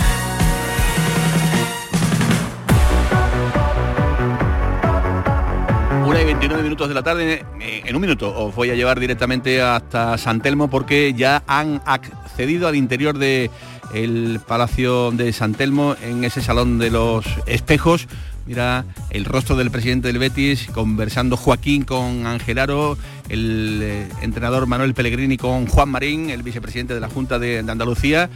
29 6.34 6.62
minutos 6.64 6.88
de 6.88 6.94
la 6.94 7.02
tarde, 7.02 7.44
eh, 7.60 7.82
en 7.86 7.94
un 7.94 8.02
minuto 8.02 8.34
os 8.36 8.54
voy 8.54 8.68
a 8.70 8.74
llevar 8.74 8.98
directamente 8.98 9.62
hasta 9.62 10.18
San 10.18 10.40
Telmo 10.40 10.68
porque 10.68 11.14
ya 11.14 11.44
han 11.46 11.80
accedido 11.86 12.66
al 12.66 12.74
interior 12.74 13.16
de 13.18 13.50
el 13.94 14.40
Palacio 14.44 15.12
de 15.12 15.32
San 15.32 15.54
Telmo 15.54 15.94
en 16.02 16.24
ese 16.24 16.42
salón 16.42 16.78
de 16.78 16.90
los 16.90 17.24
espejos. 17.46 18.08
Mira 18.46 18.84
el 19.10 19.24
rostro 19.24 19.54
del 19.54 19.70
presidente 19.70 20.08
del 20.08 20.18
Betis 20.18 20.66
conversando 20.74 21.36
Joaquín 21.36 21.84
con 21.84 22.26
Angelaro, 22.26 22.98
el 23.28 23.80
eh, 23.82 24.08
entrenador 24.20 24.66
Manuel 24.66 24.92
Pellegrini 24.92 25.36
con 25.36 25.66
Juan 25.66 25.88
Marín, 25.88 26.30
el 26.30 26.42
vicepresidente 26.42 26.94
de 26.94 27.00
la 27.00 27.08
Junta 27.08 27.38
de 27.38 27.60
Andalucía 27.60 28.28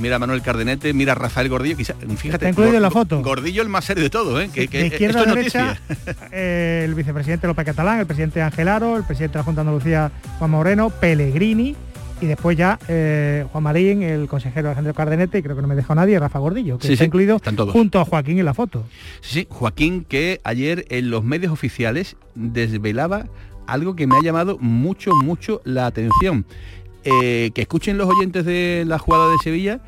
mira 0.00 0.18
Manuel 0.18 0.42
Cardenete, 0.42 0.92
mira 0.92 1.14
Rafael 1.14 1.48
Gordillo, 1.48 1.76
fíjate. 1.76 2.48
incluido 2.48 2.76
en 2.76 2.82
la 2.82 2.90
foto. 2.90 3.22
Gordillo 3.22 3.62
el 3.62 3.68
más 3.68 3.84
serio 3.84 4.04
de 4.04 4.10
todo, 4.10 4.40
¿eh? 4.40 4.50
Que, 4.52 4.64
izquierda 4.64 5.22
a 5.22 5.24
derecha, 5.34 5.80
el 6.32 6.94
vicepresidente 6.94 7.46
López 7.46 7.64
Catalán, 7.66 8.00
el 8.00 8.06
presidente 8.06 8.42
Ángel 8.42 8.68
Aro, 8.68 8.96
el 8.96 9.04
presidente 9.04 9.34
de 9.34 9.38
la 9.40 9.44
Junta 9.44 9.62
de 9.62 9.68
Andalucía 9.68 10.10
Juan 10.38 10.50
Moreno, 10.50 10.90
Pellegrini 10.90 11.76
y 12.20 12.26
después 12.26 12.56
ya 12.56 12.78
eh, 12.88 13.46
Juan 13.52 13.62
Marín, 13.62 14.02
el 14.02 14.26
consejero 14.26 14.68
Alejandro 14.68 14.92
Cardenete, 14.92 15.38
y 15.38 15.42
creo 15.42 15.54
que 15.54 15.62
no 15.62 15.68
me 15.68 15.76
dejó 15.76 15.94
nadie, 15.94 16.18
Rafa 16.18 16.40
Gordillo, 16.40 16.76
que 16.78 16.88
Sí, 16.88 16.94
está 16.94 17.04
sí, 17.04 17.06
incluido 17.06 17.36
están 17.36 17.54
todos. 17.54 17.72
junto 17.72 18.00
a 18.00 18.04
Joaquín 18.04 18.38
en 18.40 18.44
la 18.44 18.54
foto. 18.54 18.84
Sí, 19.20 19.40
sí, 19.42 19.46
Joaquín, 19.48 20.04
que 20.04 20.40
ayer 20.42 20.84
en 20.88 21.10
los 21.10 21.22
medios 21.22 21.52
oficiales 21.52 22.16
desvelaba 22.34 23.26
algo 23.68 23.94
que 23.94 24.06
me 24.06 24.16
ha 24.16 24.22
llamado 24.22 24.58
mucho, 24.58 25.12
mucho 25.14 25.60
la 25.64 25.86
atención. 25.86 26.44
Eh, 27.04 27.52
que 27.54 27.62
escuchen 27.62 27.96
los 27.96 28.08
oyentes 28.08 28.44
de 28.44 28.84
la 28.86 28.98
jugada 28.98 29.30
de 29.30 29.38
Sevilla 29.42 29.80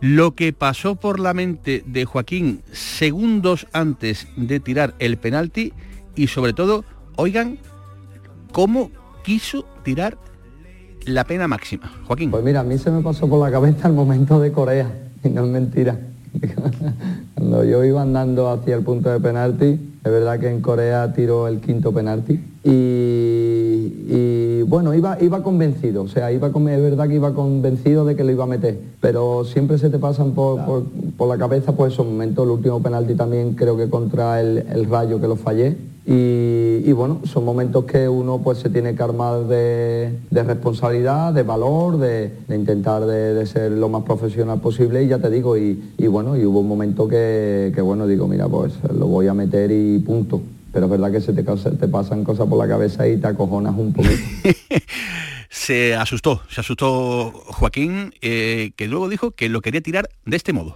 lo 0.00 0.34
que 0.34 0.52
pasó 0.52 0.96
por 0.96 1.18
la 1.18 1.32
mente 1.32 1.82
de 1.86 2.04
Joaquín 2.04 2.60
segundos 2.72 3.66
antes 3.72 4.28
de 4.36 4.60
tirar 4.60 4.94
el 4.98 5.16
penalti 5.16 5.72
y 6.14 6.26
sobre 6.26 6.52
todo, 6.52 6.84
oigan, 7.16 7.58
cómo 8.52 8.90
quiso 9.24 9.64
tirar 9.82 10.18
la 11.06 11.24
pena 11.24 11.48
máxima. 11.48 11.90
Joaquín. 12.06 12.30
Pues 12.30 12.44
mira, 12.44 12.60
a 12.60 12.64
mí 12.64 12.76
se 12.78 12.90
me 12.90 13.02
pasó 13.02 13.28
por 13.28 13.40
la 13.40 13.50
cabeza 13.50 13.88
el 13.88 13.94
momento 13.94 14.38
de 14.40 14.52
Corea, 14.52 14.90
y 15.22 15.28
no 15.28 15.44
es 15.44 15.50
mentira. 15.50 15.98
Cuando 17.34 17.64
yo 17.64 17.84
iba 17.84 18.02
andando 18.02 18.50
hacia 18.50 18.76
el 18.76 18.82
punto 18.82 19.10
de 19.10 19.20
penalti, 19.20 19.78
es 20.04 20.12
verdad 20.12 20.38
que 20.38 20.50
en 20.50 20.60
Corea 20.60 21.12
tiró 21.12 21.48
el 21.48 21.60
quinto 21.60 21.92
penalti 21.92 22.40
y, 22.62 23.63
y, 24.08 24.62
bueno, 24.62 24.94
iba, 24.94 25.16
iba 25.22 25.42
convencido, 25.42 26.02
o 26.02 26.08
sea, 26.08 26.32
iba 26.32 26.50
con- 26.52 26.68
es 26.68 26.80
verdad 26.80 27.08
que 27.08 27.14
iba 27.14 27.32
convencido 27.34 28.04
de 28.04 28.16
que 28.16 28.24
lo 28.24 28.30
iba 28.32 28.44
a 28.44 28.46
meter, 28.48 28.78
pero 29.00 29.44
siempre 29.44 29.78
se 29.78 29.90
te 29.90 29.98
pasan 29.98 30.32
por, 30.32 30.64
por- 30.64 30.82
por 31.16 31.28
la 31.28 31.36
cabeza 31.38 31.72
pues 31.72 31.92
esos 31.92 32.06
momentos, 32.06 32.44
el 32.44 32.50
último 32.50 32.80
penalti 32.82 33.14
también 33.14 33.54
creo 33.54 33.76
que 33.76 33.88
contra 33.88 34.40
el, 34.40 34.58
el 34.72 34.84
Rayo 34.88 35.20
que 35.20 35.28
lo 35.28 35.36
fallé 35.36 35.76
y, 36.06 36.82
y 36.84 36.92
bueno, 36.92 37.20
son 37.24 37.44
momentos 37.46 37.84
que 37.86 38.08
uno 38.08 38.38
pues 38.42 38.58
se 38.58 38.68
tiene 38.68 38.94
que 38.94 39.02
armar 39.02 39.44
de, 39.46 40.10
de 40.30 40.42
responsabilidad, 40.42 41.32
de 41.32 41.42
valor, 41.42 41.96
de, 41.98 42.30
de 42.46 42.56
intentar 42.56 43.06
de, 43.06 43.32
de 43.34 43.46
ser 43.46 43.72
lo 43.72 43.88
más 43.88 44.02
profesional 44.02 44.60
posible 44.60 45.02
y 45.02 45.08
ya 45.08 45.18
te 45.18 45.30
digo, 45.30 45.56
y, 45.56 45.92
y 45.96 46.06
bueno, 46.08 46.36
y 46.36 46.44
hubo 46.44 46.60
un 46.60 46.68
momento 46.68 47.08
que, 47.08 47.72
que, 47.74 47.80
bueno, 47.80 48.06
digo, 48.06 48.28
mira, 48.28 48.48
pues 48.48 48.74
lo 48.98 49.06
voy 49.06 49.28
a 49.28 49.34
meter 49.34 49.70
y 49.72 49.98
punto. 50.00 50.40
Pero 50.74 50.86
es 50.86 50.90
verdad 50.90 51.10
que 51.12 51.20
se 51.20 51.32
te, 51.32 51.44
causa- 51.44 51.70
te 51.70 51.88
pasan 51.88 52.24
cosas 52.24 52.46
por 52.48 52.58
la 52.58 52.66
cabeza 52.68 53.06
y 53.08 53.16
te 53.16 53.26
acojonas 53.28 53.74
un 53.78 53.92
poquito. 53.94 54.14
Se 55.48 55.94
asustó, 55.94 56.40
se 56.48 56.60
asustó 56.62 57.30
Joaquín, 57.30 58.12
eh, 58.22 58.72
que 58.76 58.88
luego 58.88 59.08
dijo 59.08 59.30
que 59.30 59.48
lo 59.48 59.60
quería 59.60 59.80
tirar 59.80 60.08
de 60.26 60.36
este 60.36 60.52
modo. 60.52 60.74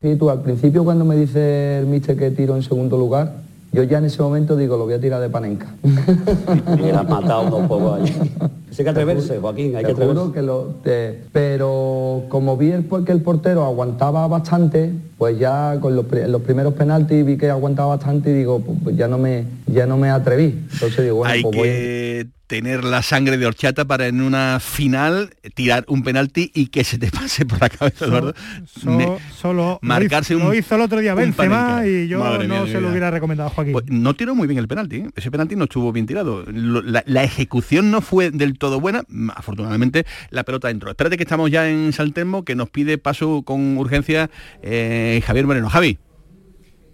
Sí, 0.00 0.16
tú 0.16 0.30
al 0.30 0.40
principio 0.42 0.82
cuando 0.82 1.04
me 1.04 1.14
dice 1.14 1.80
el 1.80 1.86
mister 1.86 2.16
que 2.16 2.30
tiro 2.30 2.56
en 2.56 2.62
segundo 2.62 2.96
lugar, 2.96 3.34
yo 3.70 3.82
ya 3.82 3.98
en 3.98 4.06
ese 4.06 4.22
momento 4.22 4.56
digo, 4.56 4.78
lo 4.78 4.84
voy 4.86 4.94
a 4.94 5.00
tirar 5.00 5.20
de 5.20 5.28
panenca. 5.28 5.74
La 6.80 7.00
has 7.00 7.08
matado 7.08 7.54
un 7.58 7.68
poco 7.68 7.94
ahí. 7.94 8.04
Hay 8.78 8.84
que 8.84 8.90
atreverse, 8.90 9.38
Joaquín, 9.38 9.76
hay 9.76 9.82
Te 9.84 9.88
que 9.88 9.94
juro 9.94 10.10
atreverse. 10.10 10.32
que 10.34 10.42
lo, 10.42 10.62
te- 10.84 11.20
pero 11.32 12.24
como 12.28 12.56
vi 12.56 12.70
el, 12.72 12.84
que 13.04 13.12
el 13.12 13.20
portero 13.22 13.64
aguantaba 13.64 14.26
bastante, 14.28 14.92
pues 15.16 15.38
ya 15.38 15.78
con 15.80 15.96
los, 15.96 16.06
pri- 16.06 16.28
los 16.28 16.42
primeros 16.42 16.74
penaltis 16.74 17.24
vi 17.24 17.36
que 17.36 17.50
aguantaba 17.50 17.96
bastante 17.96 18.30
y 18.30 18.34
digo, 18.34 18.60
pues, 18.60 18.78
pues 18.84 18.96
ya 18.96 19.08
no 19.08 19.18
me 19.18 19.44
ya 19.66 19.86
no 19.86 19.96
me 19.96 20.10
atreví. 20.10 20.64
Entonces 20.72 21.04
digo, 21.04 21.16
bueno, 21.16 21.32
Hay 21.34 21.42
pues 21.42 21.56
voy. 21.56 21.66
que 21.68 22.26
tener 22.46 22.82
la 22.82 23.02
sangre 23.02 23.36
de 23.36 23.44
horchata 23.44 23.84
para 23.84 24.06
en 24.06 24.22
una 24.22 24.58
final 24.58 25.28
tirar 25.54 25.84
un 25.86 26.02
penalti 26.02 26.50
y 26.54 26.68
que 26.68 26.82
se 26.82 26.96
te 26.98 27.10
pase 27.10 27.44
por 27.44 27.60
la 27.60 27.68
cabeza, 27.68 28.06
Eduardo. 28.06 28.32
So- 28.66 29.18
solo 29.36 29.78
marcarse 29.82 30.32
lo 30.34 30.38
hizo, 30.40 30.46
un- 30.48 30.52
lo 30.54 30.58
hizo 30.58 30.74
el 30.76 30.80
otro 30.80 31.00
día 31.00 31.14
Benzema 31.14 31.82
y 31.86 32.08
yo 32.08 32.20
Madre 32.20 32.48
no 32.48 32.66
se 32.66 32.80
lo 32.80 32.90
hubiera 32.90 33.10
recomendado 33.10 33.50
a 33.50 33.52
Joaquín. 33.52 33.72
Pues 33.72 33.84
no 33.88 34.14
tiró 34.14 34.34
muy 34.34 34.46
bien 34.46 34.58
el 34.58 34.68
penalti, 34.68 34.96
¿eh? 34.96 35.10
ese 35.16 35.30
penalti 35.30 35.56
no 35.56 35.64
estuvo 35.64 35.92
bien 35.92 36.06
tirado. 36.06 36.44
Lo- 36.50 36.82
La, 36.82 37.02
la 37.06 37.22
ejecución 37.24 37.90
no 37.90 38.00
fue 38.00 38.30
del 38.30 38.56
todo 38.58 38.67
buena, 38.76 39.04
afortunadamente 39.34 40.04
la 40.30 40.44
pelota 40.44 40.70
entró. 40.70 40.90
Espérate 40.90 41.16
que 41.16 41.22
estamos 41.22 41.50
ya 41.50 41.68
en 41.68 41.92
Saltermo, 41.92 42.44
que 42.44 42.54
nos 42.54 42.70
pide 42.70 42.98
paso 42.98 43.42
con 43.42 43.78
urgencia 43.78 44.30
eh, 44.62 45.22
Javier 45.24 45.46
Moreno. 45.46 45.68
Javi. 45.68 45.98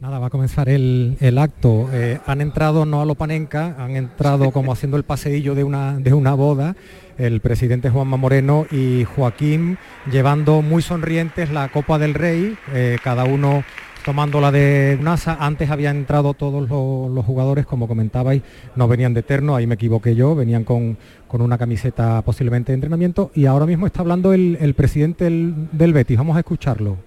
Nada, 0.00 0.18
va 0.18 0.26
a 0.26 0.30
comenzar 0.30 0.68
el, 0.68 1.16
el 1.20 1.38
acto. 1.38 1.88
Eh, 1.92 2.20
han 2.26 2.40
entrado 2.40 2.84
no 2.84 3.00
a 3.00 3.06
lo 3.06 3.14
panenca, 3.14 3.74
han 3.78 3.96
entrado 3.96 4.50
como 4.50 4.72
haciendo 4.74 4.96
el 4.96 5.04
paseillo 5.04 5.54
de 5.54 5.64
una, 5.64 5.98
de 5.98 6.12
una 6.12 6.34
boda, 6.34 6.76
el 7.16 7.40
presidente 7.40 7.90
Juanma 7.90 8.16
Moreno 8.16 8.66
y 8.70 9.04
Joaquín 9.04 9.78
llevando 10.10 10.62
muy 10.62 10.82
sonrientes 10.82 11.50
la 11.50 11.68
Copa 11.68 11.98
del 11.98 12.14
Rey, 12.14 12.56
eh, 12.74 12.98
cada 13.02 13.24
uno 13.24 13.64
tomándola 14.04 14.52
de 14.52 14.98
NASA. 15.00 15.36
Antes 15.40 15.70
habían 15.70 15.96
entrado 15.96 16.34
todos 16.34 16.68
los, 16.68 17.10
los 17.10 17.24
jugadores, 17.24 17.66
como 17.66 17.88
comentabais, 17.88 18.42
no 18.76 18.86
venían 18.86 19.14
de 19.14 19.22
terno, 19.22 19.56
ahí 19.56 19.66
me 19.66 19.74
equivoqué 19.74 20.14
yo, 20.14 20.34
venían 20.34 20.64
con, 20.64 20.96
con 21.26 21.40
una 21.40 21.58
camiseta 21.58 22.22
posiblemente 22.22 22.72
de 22.72 22.74
entrenamiento 22.74 23.30
y 23.34 23.46
ahora 23.46 23.66
mismo 23.66 23.86
está 23.86 24.00
hablando 24.02 24.32
el, 24.32 24.58
el 24.60 24.74
presidente 24.74 25.24
del, 25.24 25.68
del 25.72 25.92
Betis. 25.92 26.18
Vamos 26.18 26.36
a 26.36 26.40
escucharlo. 26.40 26.98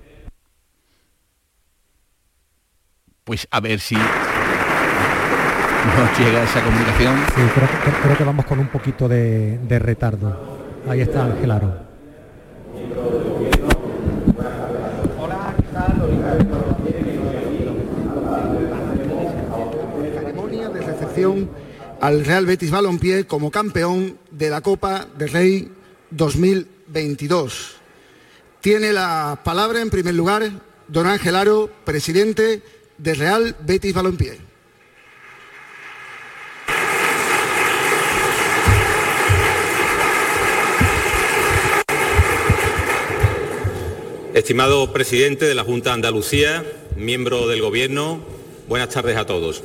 Pues 3.24 3.48
a 3.52 3.60
ver 3.60 3.80
si 3.80 3.96
nos 3.96 4.06
llega 6.20 6.44
esa 6.44 6.64
comunicación. 6.64 7.16
Sí, 7.36 7.42
creo, 7.54 7.68
que- 7.70 8.02
creo 8.04 8.18
que 8.18 8.24
vamos 8.24 8.46
con 8.46 8.60
un 8.60 8.68
poquito 8.68 9.08
de, 9.08 9.60
de 9.60 9.80
retardo. 9.80 10.58
Ahí 10.90 11.02
está 11.02 11.26
Ángel 11.26 11.52
Al 22.00 22.26
Real 22.26 22.46
Betis 22.46 22.70
Balompié 22.70 23.26
como 23.26 23.50
campeón 23.50 24.20
de 24.30 24.52
la 24.52 24.62
Copa 24.62 25.08
del 25.18 25.30
Rey 25.30 25.72
2022. 26.12 27.78
Tiene 28.62 28.94
la 28.94 29.42
palabra 29.44 29.82
en 29.82 29.90
primer 29.90 30.14
lugar 30.14 30.52
don 30.88 31.08
Ángel 31.08 31.36
Aro, 31.36 31.72
presidente 31.86 32.62
del 33.00 33.18
Real 33.18 33.56
Betis 33.62 33.96
Balompié. 33.96 34.38
Estimado 44.36 44.94
presidente 44.94 45.46
de 45.46 45.56
la 45.56 45.64
Junta 45.64 45.90
de 45.90 45.94
Andalucía, 45.96 46.64
miembro 46.96 47.48
del 47.48 47.62
Gobierno, 47.62 48.20
buenas 48.68 48.90
tardes 48.90 49.18
a 49.18 49.26
todos. 49.26 49.64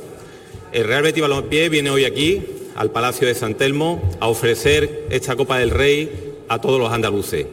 El 0.73 0.85
Real 0.85 1.03
Betis 1.03 1.21
Balompié 1.21 1.69
viene 1.69 1.91
hoy 1.91 2.03
aquí, 2.03 2.41
al 2.75 2.89
Palacio 2.89 3.27
de 3.27 3.35
San 3.35 3.53
Telmo, 3.53 4.01
a 4.19 4.27
ofrecer 4.27 5.05
esta 5.11 5.35
Copa 5.35 5.59
del 5.59 5.69
Rey 5.69 6.33
a 6.47 6.59
todos 6.59 6.79
los 6.79 6.91
andaluces. 6.91 7.45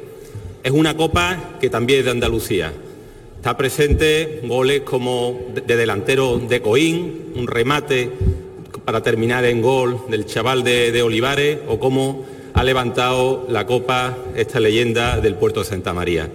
Es 0.63 0.71
una 0.71 0.97
copa 0.97 1.59
que 1.61 1.69
también 1.69 1.99
es 1.99 2.05
de 2.07 2.13
Andalucía. 2.13 2.73
Está 3.37 3.59
presente 3.59 4.41
goles 4.45 4.81
como 4.81 5.39
de 5.53 5.61
de 5.61 5.77
delantero 5.77 6.39
de 6.39 6.63
Coín, 6.63 7.33
un 7.37 7.47
remate 7.47 8.11
para 8.87 9.03
terminar 9.03 9.45
en 9.45 9.61
gol 9.61 10.01
del 10.09 10.25
chaval 10.25 10.65
de, 10.65 10.91
de 10.91 11.03
Olivares 11.03 11.59
o 11.69 11.79
cómo 11.79 12.25
ha 12.55 12.65
levantado 12.65 13.47
la 13.51 13.67
copa 13.67 14.17
esta 14.35 14.61
leyenda 14.61 15.21
del 15.21 15.35
puerto 15.35 15.61
de 15.61 15.67
Santa 15.67 15.93
María. 15.93 16.31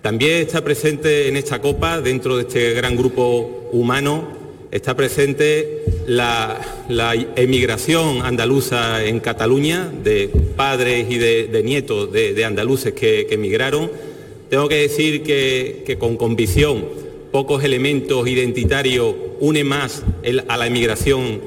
También 0.00 0.42
está 0.42 0.62
presente 0.62 1.26
en 1.26 1.36
esta 1.36 1.60
copa, 1.60 2.00
dentro 2.00 2.36
de 2.36 2.42
este 2.42 2.72
gran 2.74 2.96
grupo 2.96 3.68
humano, 3.72 4.43
está 4.74 4.96
presente 4.96 5.84
la, 6.08 6.60
la 6.88 7.14
emigración 7.36 8.22
andaluza 8.22 9.04
en 9.04 9.20
Cataluña, 9.20 9.88
de 10.02 10.28
padres 10.56 11.06
y 11.08 11.16
de, 11.16 11.46
nietos 11.62 12.12
de, 12.12 12.34
andaluces 12.44 12.92
que, 12.92 13.28
emigraron. 13.30 13.88
Tengo 14.50 14.68
que 14.68 14.74
decir 14.74 15.22
que, 15.22 15.96
con 15.98 16.16
convicción 16.16 16.84
pocos 17.30 17.62
elementos 17.62 18.26
identitarios 18.28 19.14
une 19.40 19.62
más 19.62 20.02
el- 20.24 20.42
a 20.48 20.56
la 20.56 20.66
emigración 20.66 21.40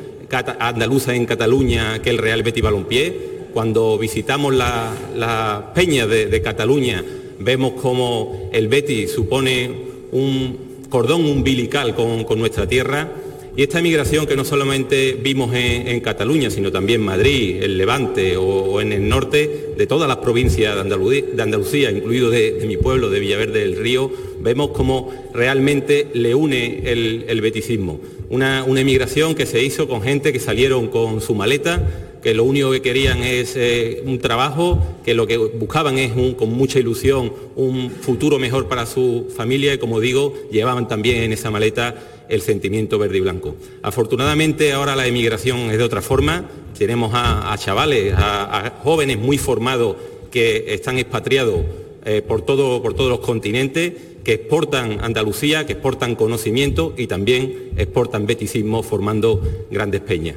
andaluza 0.59 1.13
en 1.13 1.25
Cataluña 1.25 2.01
que 2.01 2.09
el 2.09 2.17
Real 2.19 2.43
Betis 2.43 2.63
Balompié. 2.63 3.13
Cuando 3.53 3.97
visitamos 3.97 4.55
la- 4.55 4.93
las 5.17 5.61
peñas 5.75 6.07
de, 6.07 6.27
de 6.27 6.41
Cataluña 6.41 7.03
vemos 7.39 7.73
como 7.73 8.49
el 8.53 8.69
Betis 8.69 9.11
supone 9.11 9.69
un 10.13 10.66
cordón 10.89 11.25
umbilical 11.25 11.95
con, 11.95 12.23
con 12.23 12.39
nuestra 12.39 12.67
tierra 12.67 13.11
y 13.55 13.63
esta 13.63 13.79
emigración 13.79 14.27
que 14.27 14.35
no 14.35 14.45
solamente 14.45 15.17
vimos 15.19 15.51
en, 15.55 15.99
Cataluña, 15.99 16.51
sino 16.51 16.71
también 16.71 17.01
Madrid, 17.01 17.57
el 17.63 17.75
Levante 17.75 18.37
o, 18.37 18.79
en 18.81 18.93
el 18.93 19.09
norte, 19.09 19.69
de 19.75 19.87
todas 19.87 20.07
las 20.07 20.17
provincias 20.17 20.75
de, 20.75 20.81
Andalu- 20.81 21.31
de 21.33 21.41
Andalucía, 21.41 21.89
incluido 21.89 22.29
de, 22.29 22.51
de 22.51 22.67
mi 22.67 22.77
pueblo, 22.77 23.09
de 23.09 23.19
Villaverde 23.19 23.61
del 23.61 23.75
Río, 23.77 24.11
vemos 24.41 24.69
cómo 24.69 25.11
realmente 25.33 26.07
le 26.13 26.35
une 26.35 26.83
el, 26.85 27.25
el 27.27 27.41
beticismo. 27.41 27.99
Una, 28.29 28.63
una 28.63 28.81
emigración 28.81 29.33
que 29.33 29.47
se 29.47 29.63
hizo 29.63 29.87
con 29.87 30.03
gente 30.03 30.31
que 30.31 30.39
salieron 30.39 30.89
con 30.89 31.19
su 31.19 31.33
maleta, 31.33 32.06
que 32.27 32.33
lo 32.33 32.43
único 32.43 32.71
que 32.71 32.81
querían 32.81 33.19
es 33.23 33.53
eh, 33.55 34.03
un 34.05 34.19
trabajo, 34.19 34.83
que 35.05 35.13
lo 35.13 35.25
que 35.25 35.37
buscaban 35.37 35.97
es 35.97 36.11
con 36.35 36.51
mucha 36.51 36.77
ilusión 36.77 37.31
un 37.55 37.89
futuro 37.89 38.37
mejor 38.37 38.67
para 38.67 38.85
su 38.85 39.31
familia 39.33 39.73
y 39.73 39.77
como 39.77 40.01
digo, 40.01 40.33
llevaban 40.51 40.89
también 40.89 41.23
en 41.23 41.31
esa 41.31 41.51
maleta 41.51 41.95
el 42.27 42.41
sentimiento 42.41 42.99
verde 42.99 43.19
y 43.19 43.21
blanco. 43.21 43.55
Afortunadamente 43.81 44.73
ahora 44.73 44.97
la 44.97 45.07
emigración 45.07 45.71
es 45.71 45.77
de 45.77 45.83
otra 45.85 46.01
forma, 46.01 46.49
tenemos 46.77 47.11
a, 47.13 47.55
chavales, 47.57 48.13
a, 48.13 48.57
a 48.57 48.69
jóvenes 48.83 49.17
muy 49.17 49.37
formados 49.37 49.95
que 50.29 50.73
están 50.73 50.97
expatriados 50.97 51.61
eh, 52.03 52.21
por, 52.27 52.41
todo, 52.41 52.83
por 52.83 52.93
todos 52.93 53.09
los 53.09 53.21
continentes, 53.21 53.93
que 54.25 54.33
exportan 54.33 54.99
Andalucía, 54.99 55.65
que 55.65 55.71
exportan 55.71 56.15
conocimiento 56.15 56.93
y 56.97 57.07
también 57.07 57.69
exportan 57.77 58.25
beticismo 58.25 58.83
formando 58.83 59.41
grandes 59.71 60.01
peñas. 60.01 60.35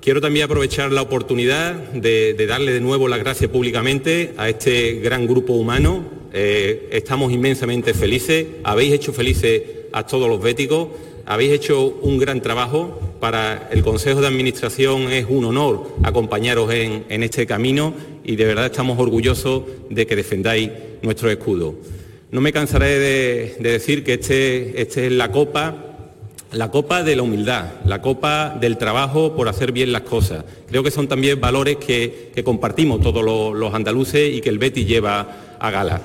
Quiero 0.00 0.22
también 0.22 0.46
aprovechar 0.46 0.92
la 0.92 1.02
oportunidad 1.02 1.74
de, 1.74 2.34
darle 2.46 2.72
de 2.72 2.80
nuevo 2.80 3.06
las 3.06 3.18
gracias 3.18 3.50
públicamente 3.50 4.32
a 4.38 4.48
este 4.48 4.94
gran 4.94 5.26
grupo 5.26 5.52
humano. 5.52 6.04
Eh, 6.32 6.88
estamos 6.90 7.30
inmensamente 7.30 7.92
felices, 7.92 8.46
habéis 8.64 8.94
hecho 8.94 9.12
felices 9.12 9.62
a 9.92 10.06
todos 10.06 10.26
los 10.26 10.40
béticos, 10.40 10.88
habéis 11.26 11.52
hecho 11.52 11.98
un 12.00 12.16
gran 12.16 12.40
trabajo. 12.40 12.98
Para 13.20 13.68
el 13.70 13.82
Consejo 13.82 14.22
de 14.22 14.28
Administración 14.28 15.12
es 15.12 15.26
un 15.28 15.44
honor 15.44 15.88
acompañaros 16.02 16.72
en, 16.72 17.22
este 17.22 17.46
camino 17.46 17.92
y 18.24 18.36
de 18.36 18.46
verdad 18.46 18.64
estamos 18.64 18.98
orgullosos 18.98 19.64
de 19.90 20.06
que 20.06 20.16
defendáis 20.16 20.70
nuestro 21.02 21.30
escudo. 21.30 21.74
No 22.30 22.40
me 22.40 22.54
cansaré 22.54 22.98
de, 22.98 23.56
decir 23.60 24.02
que 24.02 24.14
este, 24.14 24.80
este 24.80 25.08
es 25.08 25.12
la 25.12 25.30
copa 25.30 25.89
la 26.52 26.70
copa 26.70 27.02
de 27.02 27.16
la 27.16 27.22
humildad, 27.22 27.66
la 27.86 28.02
copa 28.02 28.56
del 28.60 28.76
trabajo 28.76 29.34
por 29.34 29.48
hacer 29.48 29.72
bien 29.72 29.92
las 29.92 30.02
cosas. 30.02 30.44
Creo 30.68 30.82
que 30.82 30.90
son 30.90 31.08
también 31.08 31.40
valores 31.40 31.76
que, 31.76 32.32
compartimos 32.44 33.00
todos 33.00 33.24
los, 33.24 33.74
andaluces 33.74 34.34
y 34.34 34.40
que 34.40 34.48
el 34.48 34.58
Betty 34.58 34.84
lleva 34.84 35.56
a 35.58 35.70
gala. 35.70 36.00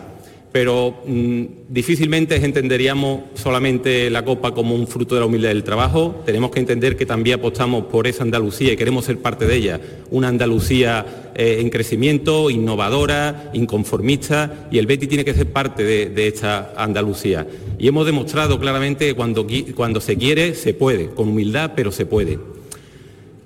Pero 0.55 1.03
mm, 1.05 1.43
difícilmente 1.67 2.37
entenderíamos 2.37 3.23
solamente 3.33 4.09
la 4.09 4.23
copa 4.23 4.53
como 4.53 4.73
un 4.73 4.87
fruto 4.87 5.13
de 5.13 5.19
la 5.19 5.27
humildad 5.27 5.49
del 5.49 5.65
trabajo. 5.65 6.23
Tenemos 6.25 6.51
que 6.51 6.61
entender 6.61 6.95
que 6.95 7.05
también 7.05 7.39
apostamos 7.39 7.87
por 7.87 8.07
esa 8.07 8.23
Andalucía 8.23 8.71
y 8.71 8.77
queremos 8.77 9.03
ser 9.03 9.17
parte 9.17 9.47
de 9.47 9.53
ella. 9.53 9.81
Una 10.11 10.29
Andalucía 10.29 11.33
eh, 11.35 11.57
en 11.59 11.69
crecimiento, 11.69 12.49
innovadora, 12.49 13.49
inconformista, 13.51 14.69
y 14.71 14.77
el 14.77 14.87
Betty 14.87 15.07
tiene 15.07 15.25
que 15.25 15.33
ser 15.33 15.47
parte 15.47 15.83
de 15.83 16.27
esta 16.29 16.73
Andalucía 16.77 17.45
y 17.77 17.89
hemos 17.89 18.05
demostrado 18.05 18.57
claramente 18.57 19.07
que 19.07 19.13
cuando, 19.13 19.45
cuando 19.75 19.99
se 19.99 20.15
quiere, 20.15 20.55
se 20.55 20.73
puede, 20.73 21.09
con 21.09 21.27
humildad, 21.27 21.73
pero 21.75 21.91
se 21.91 22.05
puede. 22.05 22.39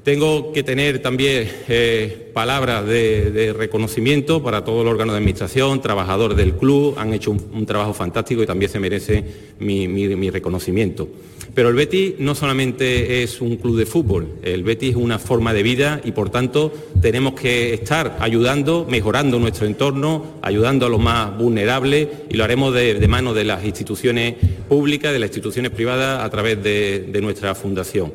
Tengo 0.10 0.52
que 0.52 0.64
tener 0.64 1.04
también 1.04 1.48
eh, 1.68 2.32
palabras 2.34 2.84
de, 2.84 3.54
reconocimiento 3.56 4.42
para 4.42 4.64
todo 4.64 4.82
el 4.82 4.88
órgano 4.88 5.12
de 5.12 5.20
administración, 5.20 5.84
trabajadores 5.84 6.36
del 6.36 6.56
club, 6.56 6.96
han 6.98 7.14
hecho 7.14 7.30
un, 7.30 7.66
trabajo 7.68 7.94
fantástico 7.94 8.42
y 8.42 8.48
también 8.48 8.72
se 8.72 8.80
merece 8.80 9.24
mi, 9.60 10.30
reconocimiento. 10.32 11.08
Pero 11.54 11.70
el 11.70 11.76
Betis 11.76 12.16
no 12.18 12.34
solamente 12.34 13.22
es 13.22 13.40
un 13.40 13.58
club 13.58 13.78
de 13.78 13.86
fútbol, 13.86 14.30
el 14.42 14.64
Betis 14.64 14.90
es 14.90 14.96
una 14.96 15.20
forma 15.20 15.54
de 15.54 15.62
vida 15.62 16.02
y 16.04 16.12
por 16.12 16.32
tanto 16.32 16.74
tenemos 17.00 17.34
que 17.40 17.76
estar 17.76 18.18
ayudando, 18.20 18.88
mejorando 18.90 19.38
nuestro 19.38 19.68
entorno, 19.68 20.40
ayudando 20.42 20.88
a 20.88 20.90
los 20.90 21.00
más 21.00 21.38
vulnerables 21.38 22.08
y 22.32 22.34
lo 22.34 22.46
haremos 22.46 22.74
de, 22.74 23.08
mano 23.08 23.36
de 23.36 23.44
las 23.44 23.64
instituciones 23.64 24.34
públicas, 24.68 25.14
de 25.14 25.20
las 25.20 25.28
instituciones 25.28 25.72
privadas 25.72 26.24
a 26.24 26.30
través 26.32 26.64
de 26.64 27.20
nuestra 27.22 27.54
fundación 27.54 28.12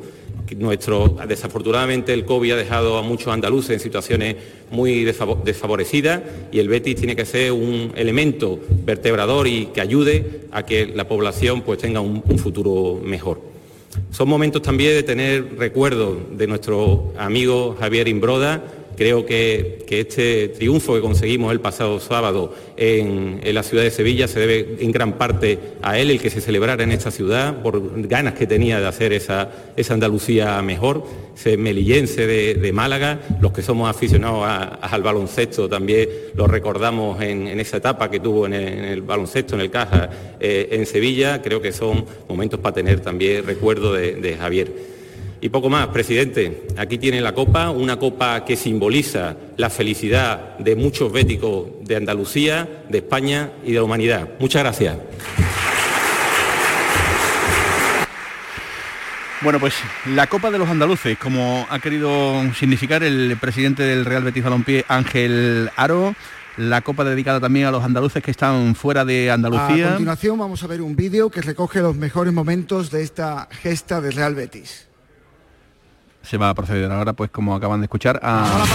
nuestro, 0.57 1.17
desafortunadamente 1.27 2.13
el 2.13 2.25
COVID 2.25 2.51
ha 2.51 2.55
dejado 2.55 2.97
a 2.97 3.01
muchos 3.01 3.33
andaluces 3.33 3.71
en 3.71 3.79
situaciones 3.79 4.35
muy 4.71 5.03
desfavorecidas 5.03 6.21
y 6.51 6.59
el 6.59 6.67
Betis 6.67 6.95
tiene 6.95 7.15
que 7.15 7.25
ser 7.25 7.51
un 7.51 7.91
elemento 7.95 8.59
vertebrador 8.85 9.47
y 9.47 9.67
que 9.67 9.81
ayude 9.81 10.41
a 10.51 10.63
que 10.63 10.87
la 10.87 11.07
población 11.07 11.61
pues, 11.61 11.79
tenga 11.79 12.01
un, 12.01 12.23
un 12.27 12.37
futuro 12.37 12.99
mejor. 13.03 13.41
Son 14.11 14.27
momentos 14.27 14.61
también 14.61 14.93
de 14.93 15.03
tener 15.03 15.57
recuerdos 15.57 16.17
de 16.37 16.47
nuestro 16.47 17.13
amigo 17.17 17.75
Javier 17.79 18.07
Imbroda, 18.07 18.63
Creo 18.97 19.25
que, 19.25 19.85
este 19.89 20.49
triunfo 20.49 20.93
que 20.95 21.01
conseguimos 21.01 21.51
el 21.51 21.61
pasado 21.61 21.99
sábado 21.99 22.53
en, 22.75 23.39
la 23.53 23.63
ciudad 23.63 23.83
de 23.83 23.91
Sevilla 23.91 24.27
se 24.27 24.39
debe 24.39 24.77
en 24.79 24.91
gran 24.91 25.13
parte 25.13 25.57
a 25.81 25.97
él, 25.97 26.11
el 26.11 26.19
que 26.19 26.29
se 26.29 26.41
celebrara 26.41 26.83
en 26.83 26.91
esta 26.91 27.11
ciudad, 27.11 27.61
por 27.61 28.07
ganas 28.07 28.33
que 28.33 28.45
tenía 28.45 28.79
de 28.79 28.87
hacer 28.87 29.13
esa, 29.13 29.49
Andalucía 29.89 30.61
mejor, 30.61 31.05
ese 31.35 31.55
melillense 31.57 32.27
de, 32.27 32.71
Málaga, 32.73 33.21
los 33.41 33.53
que 33.53 33.61
somos 33.61 33.89
aficionados 33.89 34.43
al 34.81 35.03
baloncesto 35.03 35.69
también 35.69 36.09
lo 36.35 36.47
recordamos 36.47 37.21
en, 37.21 37.47
esa 37.59 37.77
etapa 37.77 38.09
que 38.09 38.19
tuvo 38.19 38.47
en 38.47 38.53
el, 38.53 39.01
baloncesto, 39.01 39.55
en 39.55 39.61
el 39.61 39.71
Caja, 39.71 40.09
eh, 40.39 40.69
en 40.71 40.85
Sevilla, 40.85 41.41
creo 41.41 41.61
que 41.61 41.71
son 41.71 42.05
momentos 42.27 42.59
para 42.59 42.75
tener 42.75 42.99
también 42.99 43.45
recuerdo 43.45 43.93
de 43.93 44.37
Javier. 44.37 44.94
Y 45.45 45.49
poco 45.49 45.69
más, 45.69 45.89
presidente. 45.89 46.65
Aquí 46.75 46.97
tiene 46.97 47.21
la 47.21 47.35
copa, 47.35 47.69
una 47.69 47.99
copa 47.99 48.43
que 48.43 48.55
simboliza 48.55 49.37
la 49.57 49.69
felicidad 49.69 50.57
de 50.57 50.75
muchos 50.75 51.11
béticos 51.11 51.67
de 51.83 51.97
Andalucía, 51.97 52.67
de 52.89 52.97
España 52.97 53.51
y 53.63 53.73
de 53.73 53.75
la 53.75 53.83
humanidad. 53.83 54.27
Muchas 54.39 54.63
gracias. 54.63 54.97
Bueno, 59.41 59.59
pues 59.59 59.75
la 60.15 60.25
Copa 60.25 60.49
de 60.49 60.57
los 60.57 60.67
Andaluces, 60.67 61.15
como 61.19 61.67
ha 61.69 61.77
querido 61.77 62.41
significar 62.55 63.03
el 63.03 63.37
presidente 63.39 63.83
del 63.83 64.03
Real 64.03 64.23
Betis 64.23 64.43
Balompié, 64.43 64.83
Ángel 64.87 65.69
Aro, 65.75 66.15
la 66.57 66.81
copa 66.81 67.03
dedicada 67.03 67.39
también 67.39 67.67
a 67.67 67.71
los 67.71 67.83
andaluces 67.83 68.23
que 68.23 68.31
están 68.31 68.73
fuera 68.73 69.05
de 69.05 69.29
Andalucía. 69.29 69.85
A 69.85 69.89
continuación 69.89 70.39
vamos 70.39 70.63
a 70.63 70.67
ver 70.67 70.81
un 70.81 70.95
vídeo 70.95 71.29
que 71.29 71.43
recoge 71.43 71.81
los 71.81 71.95
mejores 71.95 72.33
momentos 72.33 72.89
de 72.89 73.03
esta 73.03 73.47
gesta 73.51 74.01
del 74.01 74.13
Real 74.13 74.33
Betis 74.33 74.87
se 76.25 76.37
va 76.37 76.49
a 76.49 76.53
proceder 76.53 76.91
ahora, 76.91 77.13
pues 77.13 77.29
como 77.31 77.55
acaban 77.55 77.79
de 77.79 77.85
escuchar, 77.85 78.19
a 78.23 78.65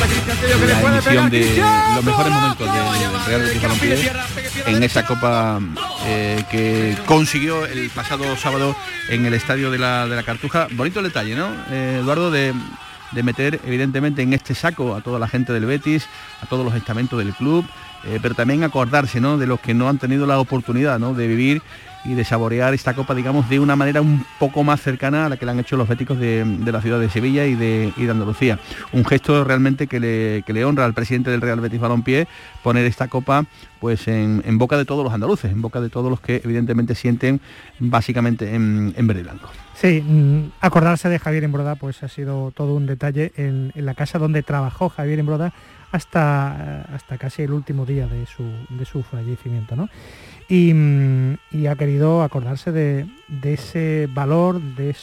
la 0.80 0.90
emisión 0.90 1.30
de 1.30 1.62
los 1.94 2.04
mejores 2.04 2.32
momentos 2.32 2.66
del 2.66 3.60
Real 3.60 3.78
Betis 3.80 4.10
en 4.66 4.82
esa 4.82 5.04
copa 5.04 5.60
eh, 6.06 6.44
que 6.50 6.96
consiguió 7.06 7.66
el 7.66 7.90
pasado 7.90 8.36
sábado 8.36 8.76
en 9.08 9.26
el 9.26 9.34
estadio 9.34 9.70
de 9.70 9.78
la, 9.78 10.06
de 10.06 10.16
la 10.16 10.22
Cartuja. 10.22 10.68
Bonito 10.72 11.00
el 11.00 11.06
detalle, 11.06 11.34
¿no? 11.34 11.48
Eh, 11.70 11.98
Eduardo, 12.00 12.30
de, 12.30 12.54
meter 13.22 13.60
evidentemente 13.66 14.22
en 14.22 14.32
este 14.32 14.54
saco 14.54 14.94
a 14.94 15.00
toda 15.00 15.18
la 15.18 15.28
gente 15.28 15.52
del 15.52 15.66
Betis, 15.66 16.06
a 16.42 16.46
todos 16.46 16.64
los 16.64 16.74
estamentos 16.74 17.18
del 17.18 17.34
club, 17.34 17.66
eh, 18.04 18.18
pero 18.22 18.34
también 18.34 18.62
acordarse 18.62 19.20
¿no? 19.20 19.36
de 19.36 19.46
los 19.46 19.60
que 19.60 19.74
no 19.74 19.88
han 19.88 19.98
tenido 19.98 20.26
la 20.26 20.38
oportunidad 20.38 20.98
¿no? 20.98 21.12
de 21.12 21.26
vivir 21.26 21.62
y 22.04 22.14
de 22.14 22.24
saborear 22.24 22.72
esta 22.74 22.94
copa, 22.94 23.14
digamos, 23.14 23.48
de 23.48 23.60
una 23.60 23.76
manera 23.76 24.00
un 24.00 24.24
poco 24.38 24.64
más 24.64 24.80
cercana 24.80 25.26
a 25.26 25.28
la 25.28 25.36
que 25.36 25.44
le 25.44 25.52
han 25.52 25.60
hecho 25.60 25.76
los 25.76 25.88
béticos 25.88 26.18
de, 26.18 26.44
la 26.64 26.80
ciudad 26.80 26.98
de 26.98 27.10
Sevilla 27.10 27.46
y 27.46 27.54
de, 27.54 27.92
Andalucía. 28.10 28.58
Un 28.92 29.04
gesto 29.04 29.44
realmente 29.44 29.86
que 29.86 30.00
le, 30.00 30.64
honra 30.64 30.84
al 30.84 30.94
presidente 30.94 31.30
del 31.30 31.40
Real 31.40 31.60
Betis 31.60 31.80
Balompié 31.80 32.26
poner 32.62 32.84
esta 32.86 33.08
copa 33.08 33.44
pues 33.78 34.08
en, 34.08 34.58
boca 34.58 34.76
de 34.76 34.84
todos 34.84 35.04
los 35.04 35.12
andaluces, 35.12 35.50
en 35.50 35.62
boca 35.62 35.80
de 35.80 35.88
todos 35.88 36.10
los 36.10 36.20
que 36.20 36.40
evidentemente 36.44 36.94
sienten 36.94 37.40
básicamente 37.78 38.54
en, 38.54 38.94
verde 39.06 39.20
y 39.20 39.24
blanco. 39.24 39.48
Sí, 39.74 40.02
mm, 40.06 40.52
acordarse 40.60 41.08
de 41.08 41.18
Javier 41.18 41.44
Embroda 41.44 41.76
pues 41.76 42.02
ha 42.02 42.08
sido 42.08 42.50
todo 42.50 42.74
un 42.74 42.86
detalle 42.86 43.32
en, 43.36 43.72
la 43.74 43.94
casa 43.94 44.18
donde 44.18 44.42
trabajó 44.42 44.88
Javier 44.88 45.18
Embroda 45.18 45.52
hasta, 45.92 46.82
hasta 46.82 47.18
casi 47.18 47.42
el 47.42 47.52
último 47.52 47.86
día 47.86 48.06
de 48.06 48.26
su, 48.26 48.44
de 48.68 48.84
su 48.84 49.02
fallecimiento. 49.02 49.76
¿no? 49.76 49.88
Mm, 50.50 51.34
y, 51.52 51.66
ha 51.66 51.76
querido 51.76 52.22
acordarse 52.22 52.72
de, 52.72 53.06
ese 53.44 54.08
valor, 54.12 54.60
de, 54.60 54.96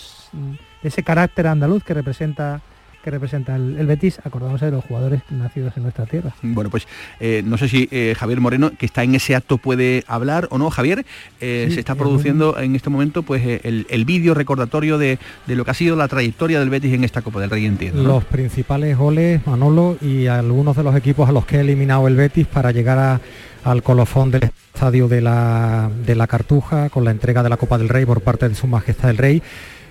ese 0.83 1.03
carácter 1.03 1.47
andaluz 1.47 1.85
que 1.85 1.93
representa 1.93 2.61
que 3.07 3.11
representa 3.11 3.55
el, 3.55 3.87
Betis, 3.87 4.19
acordándose 4.25 4.65
de 4.65 4.71
los 4.71 4.83
jugadores 4.83 5.21
nacidos 5.29 5.77
en 5.77 5.83
nuestra 5.83 6.05
tierra. 6.05 6.35
Bueno, 6.41 6.69
pues 6.69 6.89
eh, 7.21 7.41
no 7.45 7.57
sé 7.57 7.69
si 7.69 7.87
eh, 7.89 8.13
Javier 8.17 8.41
Moreno, 8.41 8.71
que 8.77 8.85
está 8.85 9.01
en 9.01 9.15
ese 9.15 9.33
acto, 9.33 9.57
puede 9.57 10.03
hablar 10.07 10.49
o 10.51 10.57
no. 10.57 10.69
Javier, 10.69 11.05
eh, 11.39 11.69
se 11.71 11.79
está 11.79 11.95
produciendo 11.95 12.59
en 12.59 12.75
este 12.75 12.89
momento 12.89 13.23
pues 13.23 13.61
el, 13.63 14.05
vídeo 14.05 14.33
recordatorio 14.33 14.97
de, 14.97 15.19
lo 15.47 15.63
que 15.63 15.71
ha 15.71 15.73
sido 15.73 15.95
la 15.95 16.09
trayectoria 16.09 16.59
del 16.59 16.69
Betis 16.69 16.93
en 16.93 17.05
esta 17.05 17.21
Copa 17.21 17.39
del 17.39 17.49
Rey, 17.49 17.65
entiendo. 17.65 18.03
Los 18.03 18.25
principales 18.25 18.97
goles, 18.97 19.39
Manolo, 19.47 19.97
y 20.01 20.27
algunos 20.27 20.75
de 20.75 20.83
los 20.83 20.93
equipos 20.93 21.29
a 21.29 21.31
los 21.31 21.45
que 21.45 21.59
ha 21.59 21.61
eliminado 21.61 22.09
el 22.09 22.17
Betis 22.17 22.45
para 22.45 22.73
llegar 22.73 22.99
a 22.99 23.21
al 23.63 23.83
colofón 23.83 24.31
del 24.31 24.49
estadio 24.73 25.09
de 25.09 25.19
la, 25.19 25.89
de 26.05 26.15
la 26.15 26.27
Cartuja 26.27 26.89
con 26.89 27.03
la 27.03 27.11
entrega 27.11 27.43
de 27.43 27.49
la 27.49 27.57
Copa 27.57 27.77
del 27.77 27.89
Rey 27.89 28.05
por 28.05 28.21
parte 28.21 28.47
de 28.47 28.55
Su 28.55 28.67
Majestad 28.67 29.09
el 29.09 29.17
Rey. 29.17 29.41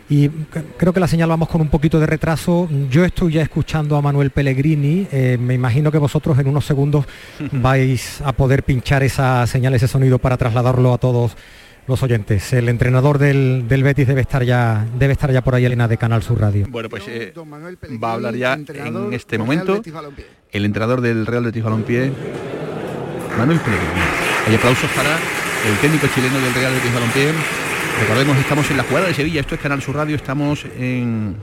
Y 0.09 0.29
creo 0.77 0.93
que 0.93 1.01
la 1.01 1.09
señal 1.09 1.29
vamos 1.29 1.49
con 1.49 1.61
un 1.61 1.69
poquito 1.69 1.99
de 1.99 2.07
retraso. 2.07 2.69
Yo 2.91 3.05
estoy 3.05 3.35
ya 3.35 3.43
escuchando 3.43 3.97
a 3.97 4.03
Manuel 4.03 4.31
Pellegrini. 4.31 5.09
Eh, 5.11 5.37
me 5.41 5.55
imagino 5.55 5.91
que 5.91 5.99
vosotros 5.99 6.39
en 6.39 6.47
unos 6.49 6.65
segundos 6.65 7.07
vais 7.53 8.21
a 8.23 8.33
poder 8.33 8.63
pinchar 8.63 9.03
esa 9.03 9.47
señal, 9.47 9.75
ese 9.75 9.89
sonido 9.89 10.19
para 10.19 10.37
trasladarlo 10.37 10.95
a 10.95 10.99
todos 10.99 11.37
los 11.89 12.03
oyentes. 12.03 12.53
El 12.53 12.69
entrenador 12.69 13.19
del, 13.19 13.65
Betis 13.69 14.07
debe 14.07 14.21
estar 14.21 14.45
ya 14.45 14.87
debe 14.99 15.13
estar 15.13 15.33
ya 15.33 15.43
por 15.43 15.55
ahí 15.55 15.65
Elena 15.65 15.89
de 15.89 15.97
Canal 15.97 16.23
Sur 16.23 16.41
Radio. 16.41 16.67
Bueno, 16.69 16.89
pues 16.89 17.05
eh, 17.09 17.33
va 18.03 18.11
a 18.11 18.15
hablar 18.15 18.35
ya 18.35 18.55
en 18.55 19.13
este 19.13 19.39
momento 19.39 19.81
el 20.53 20.65
entrenador 20.65 21.01
del 21.01 21.27
Real 21.27 21.45
Betis 21.45 21.63
Balompié, 21.63 22.13
Manuel 23.37 23.59
Pellegrini. 23.59 24.01
Hay 24.47 24.55
aplausos 24.55 24.91
para 24.91 25.17
el 25.69 25.77
técnico 25.81 26.07
chileno 26.15 26.39
del 26.41 26.55
Real 26.55 26.73
Betis 26.73 26.95
Balompié. 26.95 27.66
Recordemos, 28.01 28.37
estamos 28.39 28.71
en 28.71 28.77
la 28.77 28.83
jugada 28.83 29.09
de 29.09 29.15
Sevilla, 29.15 29.41
esto 29.41 29.55
es 29.55 29.61
Canal 29.61 29.81
Sur 29.81 29.97
Radio, 29.97 30.17
estamos 30.17 30.65
en 30.79 31.37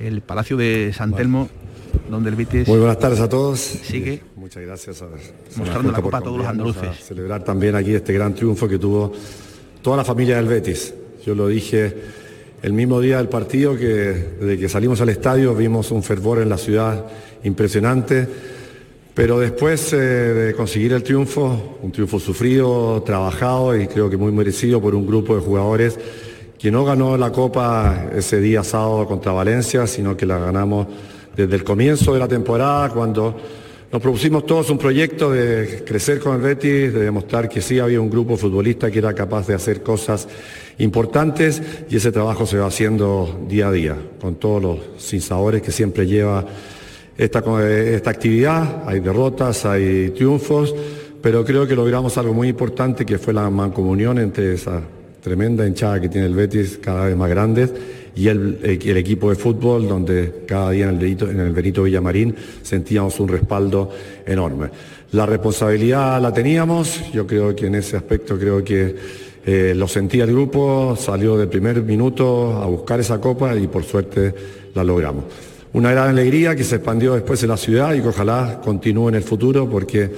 el 0.00 0.22
Palacio 0.22 0.56
de 0.56 0.92
San 0.92 1.12
Telmo 1.14 1.48
donde 2.08 2.30
el 2.30 2.36
Betis 2.36 2.68
Muy 2.68 2.78
buenas 2.78 2.98
tardes 2.98 3.20
a 3.20 3.28
todos. 3.28 3.58
sigue 3.60 4.22
Muchas 4.36 4.62
gracias 4.62 5.02
a, 5.02 5.06
mostrando 5.56 5.92
la 5.92 6.00
copa 6.00 6.18
a 6.18 6.20
todos 6.22 6.38
los 6.38 6.46
andaluces. 6.46 6.82
a 6.82 6.94
celebrar 6.94 7.44
también 7.44 7.74
aquí 7.76 7.94
este 7.94 8.12
gran 8.12 8.34
triunfo 8.34 8.68
que 8.68 8.78
tuvo 8.78 9.12
toda 9.82 9.98
la 9.98 10.04
familia 10.04 10.36
del 10.36 10.46
Betis. 10.46 10.94
Yo 11.24 11.34
lo 11.34 11.48
dije 11.48 11.94
el 12.62 12.72
mismo 12.72 13.00
día 13.00 13.18
del 13.18 13.28
partido 13.28 13.76
que 13.76 13.86
desde 13.86 14.58
que 14.58 14.68
salimos 14.68 15.00
al 15.00 15.10
estadio 15.10 15.54
vimos 15.54 15.90
un 15.90 16.02
fervor 16.02 16.40
en 16.40 16.48
la 16.48 16.58
ciudad 16.58 17.06
impresionante. 17.44 18.28
Pero 19.14 19.38
después 19.38 19.92
eh, 19.92 19.96
de 19.96 20.54
conseguir 20.54 20.94
el 20.94 21.02
triunfo, 21.02 21.78
un 21.82 21.92
triunfo 21.92 22.18
sufrido, 22.18 23.02
trabajado 23.02 23.76
y 23.76 23.86
creo 23.86 24.08
que 24.08 24.16
muy 24.16 24.32
merecido 24.32 24.80
por 24.80 24.94
un 24.94 25.06
grupo 25.06 25.34
de 25.34 25.42
jugadores 25.42 25.98
que 26.58 26.70
no 26.70 26.84
ganó 26.84 27.18
la 27.18 27.30
Copa 27.30 28.06
ese 28.14 28.40
día 28.40 28.64
sábado 28.64 29.06
contra 29.06 29.32
Valencia, 29.32 29.86
sino 29.86 30.16
que 30.16 30.24
la 30.24 30.38
ganamos 30.38 30.86
desde 31.36 31.56
el 31.56 31.64
comienzo 31.64 32.14
de 32.14 32.20
la 32.20 32.28
temporada, 32.28 32.88
cuando 32.90 33.36
nos 33.90 34.00
propusimos 34.00 34.46
todos 34.46 34.70
un 34.70 34.78
proyecto 34.78 35.30
de 35.30 35.84
crecer 35.84 36.18
con 36.18 36.36
el 36.36 36.40
Betis, 36.40 36.94
de 36.94 37.00
demostrar 37.00 37.50
que 37.50 37.60
sí 37.60 37.78
había 37.78 38.00
un 38.00 38.08
grupo 38.08 38.38
futbolista 38.38 38.90
que 38.90 39.00
era 39.00 39.12
capaz 39.12 39.46
de 39.46 39.54
hacer 39.54 39.82
cosas 39.82 40.26
importantes 40.78 41.60
y 41.90 41.96
ese 41.96 42.12
trabajo 42.12 42.46
se 42.46 42.56
va 42.56 42.68
haciendo 42.68 43.44
día 43.46 43.68
a 43.68 43.72
día, 43.72 43.96
con 44.20 44.36
todos 44.36 44.62
los 44.62 44.78
sinsabores 44.96 45.60
que 45.60 45.72
siempre 45.72 46.06
lleva 46.06 46.46
esta, 47.16 47.42
esta 47.68 48.10
actividad. 48.10 48.84
Hay 48.86 49.00
derrotas, 49.00 49.64
hay 49.64 50.10
triunfos, 50.10 50.74
pero 51.20 51.44
creo 51.44 51.66
que 51.66 51.74
logramos 51.74 52.16
algo 52.18 52.34
muy 52.34 52.48
importante 52.48 53.04
que 53.04 53.18
fue 53.18 53.32
la 53.32 53.48
mancomunión 53.50 54.18
entre 54.18 54.54
esa 54.54 54.82
tremenda 55.22 55.66
hinchada 55.66 56.00
que 56.00 56.08
tiene 56.08 56.26
el 56.26 56.34
Betis, 56.34 56.78
cada 56.82 57.06
vez 57.06 57.16
más 57.16 57.30
grande, 57.30 57.68
y 58.14 58.28
el, 58.28 58.58
el 58.62 58.96
equipo 58.96 59.30
de 59.30 59.36
fútbol, 59.36 59.88
donde 59.88 60.44
cada 60.46 60.70
día 60.72 60.84
en 60.84 60.90
el, 60.90 60.98
Benito, 60.98 61.30
en 61.30 61.40
el 61.40 61.52
Benito 61.52 61.84
Villamarín 61.84 62.34
sentíamos 62.62 63.18
un 63.20 63.28
respaldo 63.28 63.90
enorme. 64.26 64.68
La 65.12 65.24
responsabilidad 65.26 66.20
la 66.20 66.32
teníamos, 66.32 67.12
yo 67.12 67.26
creo 67.26 67.54
que 67.54 67.66
en 67.66 67.76
ese 67.76 67.96
aspecto 67.96 68.38
creo 68.38 68.64
que 68.64 68.96
eh, 69.44 69.74
lo 69.76 69.86
sentía 69.86 70.24
el 70.24 70.32
grupo, 70.32 70.96
salió 70.98 71.36
del 71.36 71.48
primer 71.48 71.82
minuto 71.82 72.56
a 72.56 72.66
buscar 72.66 73.00
esa 73.00 73.20
copa 73.20 73.54
y 73.56 73.66
por 73.66 73.84
suerte 73.84 74.34
la 74.74 74.82
logramos. 74.82 75.24
Una 75.74 75.90
gran 75.90 76.08
alegría 76.08 76.54
que 76.54 76.64
se 76.64 76.76
expandió 76.76 77.14
después 77.14 77.42
en 77.42 77.48
la 77.48 77.56
ciudad 77.56 77.94
y 77.94 78.02
que 78.02 78.08
ojalá 78.08 78.60
continúe 78.62 79.08
en 79.08 79.14
el 79.14 79.22
futuro 79.22 79.68
porque 79.70 80.10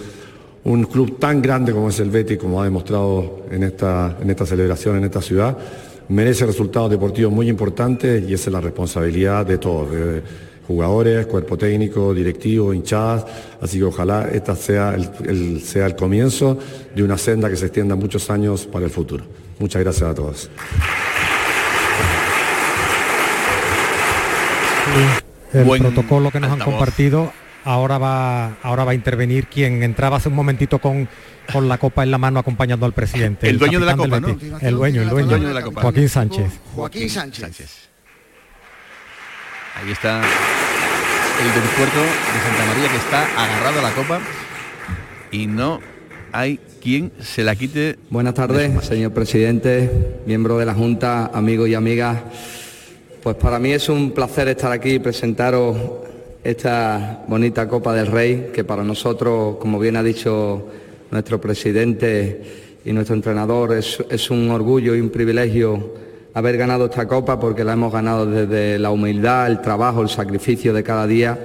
un 0.65 0.85
club 0.85 1.19
tan 1.19 1.41
grande 1.41 1.73
como 1.73 1.91
es 1.91 2.01
el 2.01 2.11
Betis, 2.11 2.39
como 2.39 2.61
ha 2.61 2.65
demostrado 2.65 3.43
en 3.51 3.63
esta, 3.63 4.17
en 4.21 4.31
esta 4.31 4.47
celebración, 4.47 4.97
en 4.97 5.05
esta 5.05 5.23
ciudad, 5.23 5.57
merece 6.09 6.45
resultados 6.47 6.91
deportivos 6.91 7.33
muy 7.33 7.49
importantes 7.49 8.29
y 8.29 8.35
esa 8.35 8.51
es 8.51 8.53
la 8.53 8.61
responsabilidad 8.61 9.47
de 9.47 9.59
todos, 9.59 9.93
de 9.93 10.23
jugadores, 10.67 11.27
cuerpo 11.27 11.57
técnico, 11.57 12.13
directivo, 12.15 12.73
hinchadas, 12.73 13.25
así 13.61 13.79
que 13.79 13.85
ojalá 13.85 14.29
esta 14.33 14.57
sea 14.57 14.97
el, 15.25 15.61
sea 15.61 15.87
el 15.87 15.95
comienzo 15.95 16.59
de 16.95 17.03
una 17.03 17.19
senda 17.19 17.49
que 17.49 17.57
se 17.57 17.67
extienda 17.67 17.95
muchos 17.95 18.31
años 18.31 18.67
para 18.67 18.87
el 18.87 18.91
futuro. 18.91 19.25
Muchas 19.59 19.83
gracias 19.83 20.11
a 20.11 20.15
todos. 20.15 20.51
El 25.55 25.65
Buen 25.65 25.83
protocolo 25.83 26.31
que 26.31 26.41
nos 26.41 26.51
han 26.51 26.61
compartido 26.61 27.33
ahora 27.65 27.97
va 27.97 28.57
ahora 28.63 28.85
va 28.85 28.91
a 28.93 28.95
intervenir 28.95 29.47
quien 29.47 29.83
entraba 29.83 30.19
hace 30.19 30.29
un 30.29 30.35
momentito 30.35 30.79
con 30.81 31.09
con 31.53 31.69
la 31.69 31.79
copa 31.79 32.03
en 32.03 32.11
la 32.11 32.19
mano 32.19 32.41
acompañando 32.41 32.87
al 32.87 32.93
presidente. 32.93 33.49
El 33.49 33.59
dueño 33.59 33.81
de 33.81 33.87
la 33.87 33.97
copa, 33.97 34.19
Betis. 34.19 34.53
El 34.61 34.75
dueño, 34.77 35.03
el 35.03 35.09
dueño. 35.09 35.29
dueño 35.29 35.49
de 35.49 35.55
la 35.55 35.63
copa. 35.63 35.83
Joaquín 35.83 36.09
Sánchez. 36.09 36.53
Joaquín 36.75 37.11
Sánchez. 37.11 37.89
Ahí 39.77 39.91
está 39.91 40.21
el 40.21 41.53
del 41.53 41.71
puerto 41.77 42.01
de 42.01 42.41
Santa 42.41 42.65
María 42.67 42.89
que 42.91 42.97
está 42.97 43.45
agarrado 43.45 43.81
a 43.81 43.83
la 43.83 43.93
copa 43.93 44.21
y 45.33 45.47
no 45.47 45.81
hay 46.33 46.61
quien 46.81 47.13
se 47.21 47.43
la 47.43 47.57
quite. 47.57 47.99
Buenas 48.11 48.35
tardes, 48.35 48.85
señor 48.85 49.13
presidente, 49.13 50.21
miembro 50.27 50.59
de 50.59 50.67
la 50.67 50.75
Junta, 50.75 51.27
amigos 51.27 51.69
y 51.69 51.75
amigas. 51.75 52.19
Pues 53.25 53.37
para 53.37 53.59
mí 53.59 53.73
es 53.73 53.89
un 53.89 54.11
placer 54.11 54.49
estar 54.49 54.71
aquí 54.71 54.91
y 54.91 54.99
presentaros 54.99 55.75
esta 56.45 57.25
bonita 57.27 57.67
Copa 57.67 57.95
del 57.95 58.09
Rey, 58.09 58.51
que 58.53 58.65
para 58.65 58.85
nosotros, 58.85 59.57
como 59.57 59.79
bien 59.79 59.97
ha 59.97 60.03
dicho 60.03 60.67
nuestro 61.11 61.41
presidente 61.41 62.43
y 62.85 62.93
nuestro 62.93 63.17
entrenador, 63.17 63.73
es, 63.73 64.31
un 64.31 64.51
orgullo 64.51 64.95
y 64.95 65.01
un 65.01 65.09
privilegio 65.09 65.95
haber 66.35 66.59
ganado 66.59 66.85
esta 66.85 67.09
Copa 67.09 67.41
porque 67.41 67.65
la 67.65 67.73
hemos 67.73 67.91
ganado 67.91 68.27
desde 68.27 68.79
la 68.79 68.91
humildad, 68.91 69.47
el 69.47 69.63
trabajo, 69.63 70.03
el 70.03 70.11
sacrificio 70.11 70.75
de 70.75 70.83
cada 70.83 71.07
día 71.07 71.39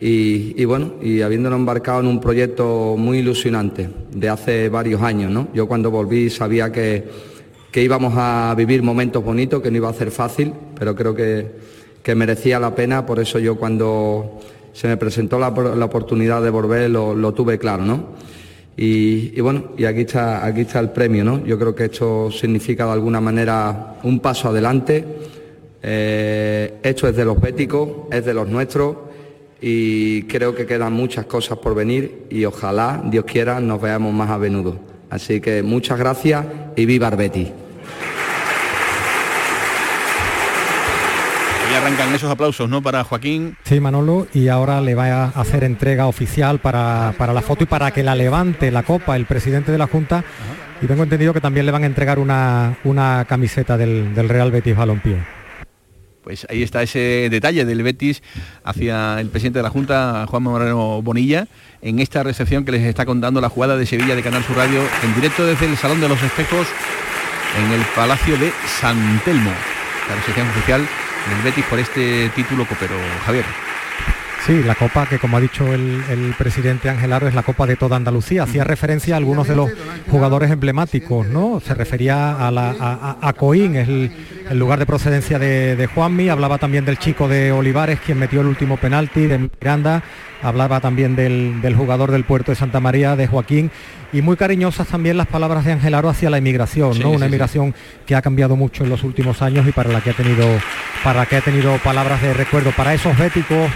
y, 0.00 0.60
y 0.60 0.64
bueno, 0.64 0.94
y 1.00 1.22
habiéndonos 1.22 1.60
embarcado 1.60 2.00
en 2.00 2.08
un 2.08 2.20
proyecto 2.20 2.96
muy 2.98 3.18
ilusionante 3.18 3.88
de 4.12 4.28
hace 4.28 4.68
varios 4.68 5.00
años, 5.00 5.30
¿no? 5.30 5.46
Yo 5.54 5.68
cuando 5.68 5.88
volví 5.88 6.30
sabía 6.30 6.72
que, 6.72 7.31
que 7.72 7.82
íbamos 7.82 8.12
a 8.16 8.54
vivir 8.56 8.82
momentos 8.82 9.24
bonitos, 9.24 9.62
que 9.62 9.70
no 9.70 9.78
iba 9.78 9.88
a 9.88 9.94
ser 9.94 10.10
fácil, 10.10 10.52
pero 10.78 10.94
creo 10.94 11.14
que, 11.14 11.50
que 12.02 12.14
merecía 12.14 12.60
la 12.60 12.74
pena, 12.74 13.04
por 13.06 13.18
eso 13.18 13.38
yo 13.38 13.56
cuando 13.56 14.38
se 14.74 14.88
me 14.88 14.96
presentó 14.98 15.38
la, 15.38 15.50
la 15.50 15.84
oportunidad 15.86 16.42
de 16.42 16.50
volver 16.50 16.90
lo, 16.90 17.14
lo 17.14 17.32
tuve 17.32 17.58
claro, 17.58 17.84
¿no? 17.84 18.04
Y, 18.76 19.32
y 19.34 19.40
bueno, 19.40 19.72
y 19.76 19.84
aquí 19.84 20.02
está, 20.02 20.44
aquí 20.44 20.62
está 20.62 20.80
el 20.80 20.90
premio, 20.90 21.24
¿no? 21.24 21.44
Yo 21.44 21.58
creo 21.58 21.74
que 21.74 21.86
esto 21.86 22.30
significa 22.30 22.86
de 22.86 22.92
alguna 22.92 23.20
manera 23.20 23.96
un 24.02 24.20
paso 24.20 24.48
adelante. 24.48 25.04
Eh, 25.82 26.74
esto 26.82 27.08
es 27.08 27.16
de 27.16 27.24
los 27.24 27.40
béticos, 27.40 27.88
es 28.10 28.24
de 28.24 28.34
los 28.34 28.48
nuestros 28.48 28.96
y 29.60 30.22
creo 30.24 30.54
que 30.54 30.66
quedan 30.66 30.92
muchas 30.92 31.26
cosas 31.26 31.58
por 31.58 31.74
venir 31.74 32.26
y 32.30 32.44
ojalá, 32.44 33.02
Dios 33.04 33.24
quiera, 33.24 33.60
nos 33.60 33.80
veamos 33.80 34.12
más 34.12 34.30
a 34.30 34.38
menudo. 34.38 34.76
Así 35.10 35.40
que 35.40 35.62
muchas 35.62 35.98
gracias 35.98 36.46
y 36.76 36.86
viva 36.86 37.08
el 37.08 37.16
Ahí 41.72 41.78
arrancan 41.78 42.14
esos 42.14 42.30
aplausos, 42.30 42.68
¿no? 42.68 42.82
Para 42.82 43.02
Joaquín. 43.02 43.56
Sí, 43.64 43.80
Manolo, 43.80 44.26
y 44.34 44.48
ahora 44.48 44.82
le 44.82 44.94
va 44.94 45.06
a 45.06 45.28
hacer 45.28 45.64
entrega 45.64 46.06
oficial 46.06 46.58
para, 46.58 47.14
para 47.16 47.32
la 47.32 47.40
foto 47.40 47.64
y 47.64 47.66
para 47.66 47.90
que 47.92 48.02
la 48.02 48.14
levante 48.14 48.70
la 48.70 48.82
copa 48.82 49.16
el 49.16 49.24
presidente 49.24 49.72
de 49.72 49.78
la 49.78 49.86
Junta. 49.86 50.22
Y 50.82 50.86
tengo 50.86 51.02
entendido 51.02 51.32
que 51.32 51.40
también 51.40 51.64
le 51.64 51.72
van 51.72 51.84
a 51.84 51.86
entregar 51.86 52.18
una, 52.18 52.76
una 52.84 53.24
camiseta 53.26 53.78
del, 53.78 54.14
del 54.14 54.28
Real 54.28 54.50
Betis 54.50 54.76
Balompié. 54.76 55.16
Pues 56.22 56.46
ahí 56.50 56.62
está 56.62 56.82
ese 56.82 57.28
detalle 57.30 57.64
del 57.64 57.82
Betis 57.82 58.22
hacia 58.64 59.18
el 59.18 59.30
presidente 59.30 59.60
de 59.60 59.62
la 59.62 59.70
Junta, 59.70 60.26
Juan 60.28 60.42
Moreno 60.42 61.00
Bonilla, 61.00 61.46
en 61.80 62.00
esta 62.00 62.22
recepción 62.22 62.66
que 62.66 62.72
les 62.72 62.82
está 62.82 63.06
contando 63.06 63.40
la 63.40 63.48
jugada 63.48 63.78
de 63.78 63.86
Sevilla 63.86 64.14
de 64.14 64.22
Canal 64.22 64.44
Sur 64.44 64.58
Radio 64.58 64.82
en 65.02 65.14
directo 65.14 65.46
desde 65.46 65.64
el 65.64 65.78
Salón 65.78 66.02
de 66.02 66.08
los 66.10 66.22
Espejos 66.22 66.66
en 67.58 67.72
el 67.72 67.80
Palacio 67.96 68.36
de 68.36 68.52
San 68.66 69.22
Telmo. 69.24 69.52
La 70.10 70.16
recepción 70.16 70.48
oficial 70.50 70.86
del 71.28 71.42
Betis 71.42 71.64
por 71.66 71.78
este 71.78 72.28
título 72.30 72.66
copero. 72.66 72.96
Javier. 73.24 73.71
Sí, 74.46 74.60
la 74.64 74.74
copa 74.74 75.06
que 75.06 75.20
como 75.20 75.36
ha 75.36 75.40
dicho 75.40 75.72
el, 75.72 76.02
el 76.10 76.34
presidente 76.36 76.90
Ángel 76.90 77.12
Aro 77.12 77.28
es 77.28 77.34
la 77.34 77.44
copa 77.44 77.64
de 77.64 77.76
toda 77.76 77.94
Andalucía. 77.96 78.42
Hacía 78.42 78.64
referencia 78.64 79.14
a 79.14 79.18
algunos 79.18 79.46
de 79.46 79.54
los 79.54 79.70
jugadores 80.10 80.50
emblemáticos, 80.50 81.28
¿no? 81.28 81.60
Se 81.64 81.74
refería 81.74 82.32
a, 82.44 82.50
la, 82.50 82.70
a, 82.70 83.18
a- 83.22 83.28
a 83.28 83.32
Coín, 83.34 83.76
es 83.76 83.88
el, 83.88 84.10
el 84.50 84.58
lugar 84.58 84.80
de 84.80 84.86
procedencia 84.86 85.38
de, 85.38 85.76
de 85.76 85.86
Juanmi, 85.86 86.28
hablaba 86.28 86.58
también 86.58 86.84
del 86.84 86.98
chico 86.98 87.28
de 87.28 87.52
Olivares, 87.52 88.00
quien 88.04 88.18
metió 88.18 88.40
el 88.40 88.48
último 88.48 88.78
penalti, 88.78 89.26
de 89.28 89.38
Miranda, 89.38 90.02
hablaba 90.42 90.80
también 90.80 91.14
del, 91.14 91.62
del 91.62 91.76
jugador 91.76 92.10
del 92.10 92.24
puerto 92.24 92.50
de 92.50 92.56
Santa 92.56 92.80
María, 92.80 93.14
de 93.14 93.28
Joaquín, 93.28 93.70
y 94.12 94.22
muy 94.22 94.36
cariñosas 94.36 94.88
también 94.88 95.16
las 95.18 95.28
palabras 95.28 95.64
de 95.64 95.70
Ángel 95.72 95.94
Aro 95.94 96.08
hacia 96.08 96.30
la 96.30 96.38
emigración, 96.38 96.94
Sí, 96.94 96.98
¿no? 96.98 97.10
sí, 97.10 97.14
Una 97.16 97.26
sí. 97.26 97.30
emigración 97.30 97.74
que 98.06 98.16
ha 98.16 98.22
cambiado 98.22 98.56
mucho 98.56 98.82
en 98.82 98.90
los 98.90 99.04
últimos 99.04 99.40
años 99.40 99.68
y 99.68 99.72
para 99.72 99.90
la 99.90 100.00
que 100.00 100.10
ha 100.10 100.14
tenido, 100.14 100.48
para 101.04 101.20
la 101.20 101.26
que 101.26 101.36
ha 101.36 101.40
tenido 101.42 101.76
palabras 101.78 102.20
de 102.20 102.34
recuerdo 102.34 102.72
para 102.72 102.92
esos 102.92 103.16
béticos 103.16 103.70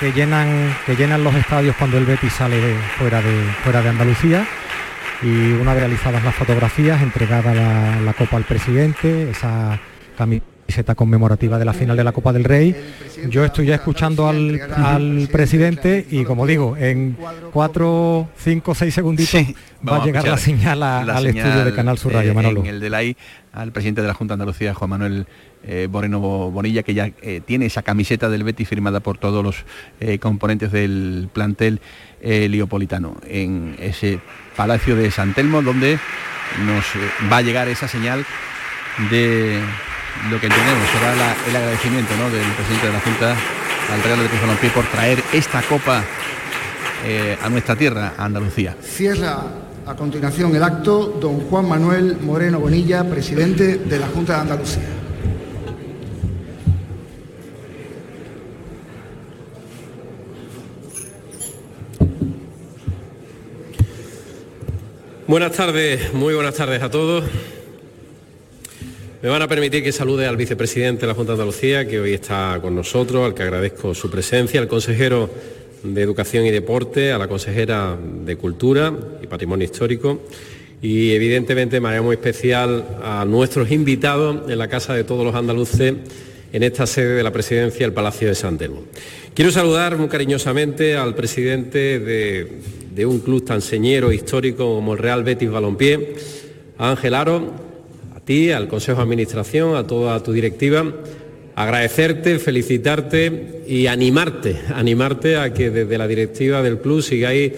que 0.00 0.12
llenan, 0.12 0.74
que 0.86 0.96
llenan 0.96 1.22
los 1.22 1.34
estadios 1.34 1.76
cuando 1.76 1.98
el 1.98 2.06
Betis 2.06 2.32
sale 2.32 2.56
de- 2.60 2.74
fuera, 2.98 3.20
de, 3.20 3.44
fuera 3.62 3.82
de 3.82 3.88
Andalucía. 3.90 4.46
Y 5.22 5.52
una 5.52 5.74
vez 5.74 5.82
realizadas 5.82 6.24
las 6.24 6.34
fotografías, 6.34 7.02
entregada 7.02 7.54
la, 7.54 8.00
la 8.00 8.12
copa 8.14 8.36
al 8.38 8.44
presidente, 8.44 9.28
esa 9.30 9.78
camiseta 10.16 10.94
conmemorativa 10.94 11.58
de 11.58 11.64
la 11.66 11.74
final 11.74 11.94
de 11.96 12.04
la 12.04 12.12
Copa 12.12 12.32
del 12.32 12.44
Rey. 12.44 12.74
Yo 13.28 13.44
estoy 13.44 13.66
ya 13.66 13.74
escuchando 13.74 14.28
al, 14.28 14.58
al 14.74 15.28
presidente 15.30 16.06
y 16.10 16.24
como 16.24 16.46
digo, 16.46 16.74
en 16.78 17.18
cuatro, 17.52 18.28
cinco, 18.38 18.74
seis 18.74 18.94
segunditos 18.94 19.42
va 19.86 19.96
a 19.96 20.04
llegar 20.06 20.26
la 20.26 20.38
señal 20.38 20.82
a- 20.82 21.04
la 21.04 21.16
al 21.16 21.24
señal, 21.26 21.46
estudio 21.48 21.64
de 21.66 21.74
Canal 21.74 21.98
Sur 21.98 22.14
Radio, 22.14 22.32
Manolo. 22.32 22.64
En 22.64 22.82
el 22.82 23.16
al 23.52 23.72
presidente 23.72 24.00
de 24.00 24.08
la 24.08 24.14
Junta 24.14 24.32
de 24.32 24.42
Andalucía, 24.42 24.72
Juan 24.72 24.90
Manuel 24.90 25.26
eh, 25.62 25.88
Moreno 25.90 26.20
Bonilla, 26.20 26.82
que 26.82 26.94
ya 26.94 27.10
eh, 27.20 27.42
tiene 27.44 27.66
esa 27.66 27.82
camiseta 27.82 28.28
del 28.28 28.44
Betis 28.44 28.68
firmada 28.68 29.00
por 29.00 29.18
todos 29.18 29.44
los 29.44 29.64
eh, 30.00 30.18
componentes 30.18 30.72
del 30.72 31.28
plantel 31.32 31.80
liopolitano, 32.22 33.16
en 33.26 33.76
ese 33.78 34.20
Palacio 34.54 34.94
de 34.94 35.10
San 35.10 35.32
Telmo, 35.32 35.62
donde 35.62 35.98
nos 36.66 36.84
va 37.32 37.38
a 37.38 37.42
llegar 37.42 37.66
esa 37.68 37.88
señal 37.88 38.26
de 39.10 39.58
lo 40.30 40.38
que 40.38 40.48
entendemos 40.48 40.86
será 40.90 41.34
el 41.48 41.56
agradecimiento 41.56 42.14
¿no? 42.18 42.28
del 42.28 42.46
presidente 42.52 42.88
de 42.88 42.92
la 42.92 43.00
Junta 43.00 43.36
al 43.90 44.02
Real 44.02 44.18
Betis 44.18 44.38
Balompié 44.38 44.68
por 44.68 44.84
traer 44.84 45.22
esta 45.32 45.62
copa 45.62 46.04
a 47.42 47.48
nuestra 47.48 47.74
tierra, 47.74 48.12
a 48.18 48.26
Andalucía. 48.26 48.76
Cierra 48.82 49.40
a 49.86 49.96
continuación 49.96 50.54
el 50.54 50.62
acto 50.62 51.18
don 51.18 51.40
Juan 51.48 51.66
Manuel 51.66 52.18
Moreno 52.20 52.60
Bonilla, 52.60 53.02
presidente 53.04 53.78
de 53.78 53.98
la 53.98 54.08
Junta 54.08 54.34
de 54.34 54.40
Andalucía. 54.40 54.99
Buenas 65.30 65.52
tardes, 65.52 66.12
muy 66.12 66.34
buenas 66.34 66.56
tardes 66.56 66.82
a 66.82 66.90
todos. 66.90 67.22
Me 69.22 69.28
van 69.28 69.40
a 69.40 69.46
permitir 69.46 69.80
que 69.80 69.92
salude 69.92 70.26
al 70.26 70.36
vicepresidente 70.36 71.02
de 71.02 71.06
la 71.06 71.14
Junta 71.14 71.34
de 71.34 71.34
Andalucía, 71.34 71.86
que 71.86 72.00
hoy 72.00 72.14
está 72.14 72.58
con 72.60 72.74
nosotros, 72.74 73.24
al 73.24 73.32
que 73.32 73.44
agradezco 73.44 73.94
su 73.94 74.10
presencia, 74.10 74.60
al 74.60 74.66
consejero 74.66 75.30
de 75.84 76.02
Educación 76.02 76.46
y 76.46 76.50
Deporte, 76.50 77.12
a 77.12 77.18
la 77.18 77.28
consejera 77.28 77.96
de 77.96 78.34
Cultura 78.34 78.92
y 79.22 79.28
Patrimonio 79.28 79.66
Histórico 79.66 80.20
y 80.82 81.12
evidentemente 81.12 81.76
de 81.76 81.80
manera 81.80 82.02
muy 82.02 82.16
especial 82.16 82.98
a 83.00 83.24
nuestros 83.24 83.70
invitados 83.70 84.50
en 84.50 84.58
la 84.58 84.66
Casa 84.66 84.94
de 84.94 85.04
Todos 85.04 85.24
los 85.24 85.36
Andaluces 85.36 85.94
en 86.52 86.62
esta 86.64 86.88
sede 86.88 87.14
de 87.14 87.22
la 87.22 87.30
Presidencia 87.30 87.86
del 87.86 87.92
Palacio 87.92 88.26
de 88.26 88.34
San 88.34 88.58
Telmo. 88.58 88.82
Quiero 89.32 89.52
saludar 89.52 89.96
muy 89.96 90.08
cariñosamente 90.08 90.96
al 90.96 91.14
presidente 91.14 92.00
de, 92.00 92.48
de 92.90 93.06
un 93.06 93.20
club 93.20 93.44
tan 93.44 93.62
señero 93.62 94.12
histórico 94.12 94.74
como 94.74 94.94
el 94.94 94.98
Real 94.98 95.24
Betis 95.24 95.50
Balompié, 95.50 96.14
Ángel 96.78 97.14
Aro, 97.14 97.52
a 98.14 98.20
ti, 98.20 98.50
al 98.50 98.68
Consejo 98.68 98.98
de 98.98 99.04
Administración, 99.04 99.76
a 99.76 99.86
toda 99.86 100.22
tu 100.22 100.32
directiva, 100.32 100.92
agradecerte, 101.54 102.38
felicitarte 102.38 103.62
y 103.66 103.86
animarte, 103.86 104.56
animarte 104.74 105.36
a 105.36 105.52
que 105.52 105.70
desde 105.70 105.98
la 105.98 106.08
directiva 106.08 106.62
del 106.62 106.78
club 106.78 107.02
sigáis 107.02 107.52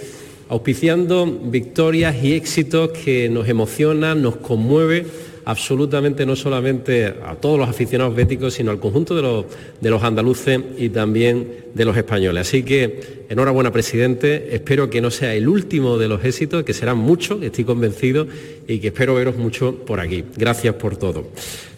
auspiciando 0.49 1.27
victorias 1.27 2.15
y 2.23 2.35
éxitos 2.35 2.91
que 2.91 3.29
nos 3.29 3.49
emocionan, 3.49 4.21
nos 4.21 4.37
conmueve 4.37 5.07
absolutamente 5.45 6.25
no 6.25 6.37
solamente 6.37 7.07
a 7.07 7.35
todos 7.35 7.59
los 7.59 7.69
aficionados 7.69 8.15
béticos, 8.15 8.55
sino 8.55 8.71
al 8.71 8.79
conjunto 8.79 9.15
de 9.15 9.91
los, 9.91 10.03
andaluces 10.03 10.61
y 10.79 10.89
también 10.89 11.67
de 11.75 11.85
los 11.85 11.97
españoles. 11.97 12.49
Así 12.49 12.63
que 12.63 13.25
enhorabuena, 13.29 13.73
presidente. 13.73 14.55
Espero 14.55 14.91
que 14.91 15.01
no 15.01 15.11
sea 15.11 15.35
el 15.35 15.49
último 15.49 15.99
de 15.99 16.09
los 16.09 16.25
éxitos, 16.25 16.65
que 16.65 16.73
serán 16.73 16.99
muchos, 16.99 17.43
estoy 17.43 17.65
convencido, 17.65 18.27
y 18.67 18.79
que 18.79 18.89
espero 18.89 19.15
veros 19.15 19.37
mucho 19.37 19.77
por 19.85 20.01
aquí. 20.01 20.25
Gracias 20.37 20.75
por 20.75 20.97
todo. 20.97 21.29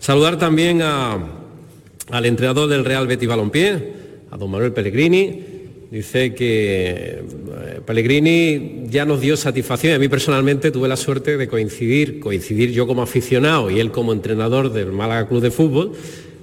Saludar 0.01 0.39
también 0.39 0.83
al 0.83 2.27
entrenador 2.27 2.69
del 2.69 2.85
Real 2.85 3.07
Betis 3.07 3.29
Balompié, 3.29 3.93
a 4.31 4.37
don 4.37 4.51
Manuel 4.51 4.73
Pellegrini. 4.73 5.54
Dice 5.95 6.35
que 6.35 7.21
eh, 7.21 7.81
Pellegrini 7.87 8.87
ya 8.91 9.05
nos 9.05 9.21
dio 9.21 9.37
satisfacción. 9.37 9.95
A 9.95 9.99
mí 10.01 10.09
personalmente 10.09 10.73
tuve 10.73 10.89
la 10.89 10.97
suerte 10.97 11.37
de 11.37 11.47
coincidir, 11.47 12.19
coincidir 12.19 12.73
yo 12.73 12.89
como 12.89 13.03
aficionado 13.03 13.71
y 13.71 13.79
él 13.79 13.93
como 13.93 14.13
entrenador 14.13 14.73
del 14.73 14.91
Málaga 14.91 15.29
Club 15.29 15.41
de 15.41 15.53
Fútbol. 15.53 15.93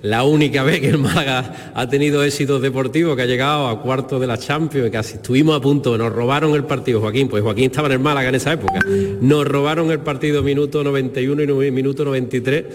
La 0.03 0.23
única 0.23 0.63
vez 0.69 0.79
que 0.79 0.87
el 0.87 0.99
Málaga 0.99 1.73
ha 1.75 1.89
tenido 1.89 2.23
éxitos 2.23 2.61
deportivos, 2.61 3.17
que 3.17 3.23
ha 3.23 3.25
llegado 3.25 3.67
a 3.67 3.81
cuartos 3.81 4.21
de 4.21 4.27
la 4.27 4.37
Champions, 4.37 4.85
que 4.85 4.91
casi 4.91 5.15
estuvimos 5.15 5.57
a 5.57 5.59
punto, 5.59 5.97
nos 5.97 6.13
robaron 6.13 6.55
el 6.55 6.63
partido, 6.63 7.01
Joaquín, 7.01 7.27
pues 7.27 7.43
Joaquín 7.43 7.65
estaba 7.65 7.89
en 7.89 7.95
el 7.95 7.99
Málaga 7.99 8.29
en 8.29 8.35
esa 8.35 8.53
época, 8.53 8.79
nos 9.19 9.45
robaron 9.45 9.91
el 9.91 9.99
partido 9.99 10.43
minuto 10.43 10.81
91 10.81 11.61
y 11.65 11.71
minuto 11.71 12.05
93, 12.05 12.65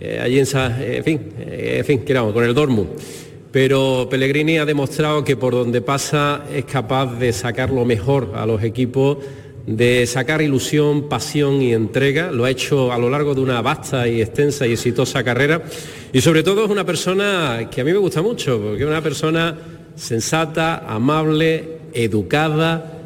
eh, 0.00 0.18
allí 0.20 0.38
en, 0.38 0.42
esa, 0.42 0.84
en 0.84 1.04
fin, 1.04 1.20
eh, 1.38 1.76
en 1.78 1.84
fin, 1.84 2.00
que 2.00 2.12
con 2.12 2.42
el 2.42 2.54
Dortmund 2.54 2.88
pero 3.50 4.08
Pellegrini 4.10 4.58
ha 4.58 4.66
demostrado 4.66 5.24
que 5.24 5.36
por 5.36 5.54
donde 5.54 5.80
pasa 5.80 6.44
es 6.52 6.64
capaz 6.64 7.18
de 7.18 7.32
sacar 7.32 7.70
lo 7.70 7.84
mejor 7.84 8.32
a 8.34 8.44
los 8.44 8.62
equipos, 8.62 9.18
de 9.66 10.06
sacar 10.06 10.40
ilusión, 10.42 11.08
pasión 11.08 11.60
y 11.60 11.72
entrega. 11.72 12.30
Lo 12.30 12.44
ha 12.44 12.50
hecho 12.50 12.92
a 12.92 12.98
lo 12.98 13.10
largo 13.10 13.34
de 13.34 13.40
una 13.40 13.60
vasta 13.60 14.08
y 14.08 14.20
extensa 14.20 14.66
y 14.66 14.72
exitosa 14.72 15.24
carrera. 15.24 15.62
Y 16.12 16.20
sobre 16.20 16.42
todo 16.42 16.64
es 16.64 16.70
una 16.70 16.84
persona 16.84 17.68
que 17.70 17.80
a 17.80 17.84
mí 17.84 17.92
me 17.92 17.98
gusta 17.98 18.22
mucho, 18.22 18.60
porque 18.60 18.82
es 18.82 18.88
una 18.88 19.02
persona 19.02 19.56
sensata, 19.94 20.86
amable, 20.86 21.78
educada, 21.92 22.98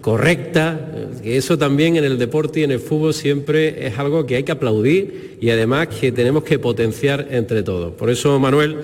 correcta, 0.00 0.90
que 1.22 1.36
eso 1.36 1.56
también 1.56 1.96
en 1.96 2.04
el 2.04 2.18
deporte 2.18 2.60
y 2.60 2.64
en 2.64 2.72
el 2.72 2.80
fútbol 2.80 3.14
siempre 3.14 3.86
es 3.86 3.98
algo 3.98 4.26
que 4.26 4.36
hay 4.36 4.42
que 4.42 4.52
aplaudir 4.52 5.38
y 5.40 5.50
además 5.50 5.88
que 5.88 6.10
tenemos 6.10 6.42
que 6.42 6.58
potenciar 6.58 7.28
entre 7.30 7.62
todos. 7.62 7.92
Por 7.94 8.10
eso, 8.10 8.38
Manuel, 8.40 8.78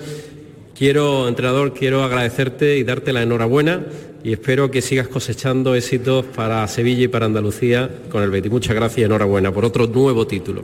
Quiero, 0.79 1.27
entrenador, 1.27 1.73
quiero 1.73 2.05
agradecerte 2.05 2.77
y 2.77 2.85
darte 2.85 3.11
la 3.11 3.21
enhorabuena 3.21 3.85
y 4.23 4.31
espero 4.31 4.71
que 4.71 4.81
sigas 4.81 5.09
cosechando 5.09 5.75
éxitos 5.75 6.23
para 6.23 6.65
Sevilla 6.69 7.03
y 7.03 7.07
para 7.09 7.25
Andalucía 7.25 7.89
con 8.09 8.23
el 8.23 8.29
Betis. 8.29 8.49
Muchas 8.49 8.77
gracias 8.77 8.99
y 8.99 9.03
enhorabuena 9.03 9.51
por 9.51 9.65
otro 9.65 9.87
nuevo 9.87 10.25
título. 10.25 10.63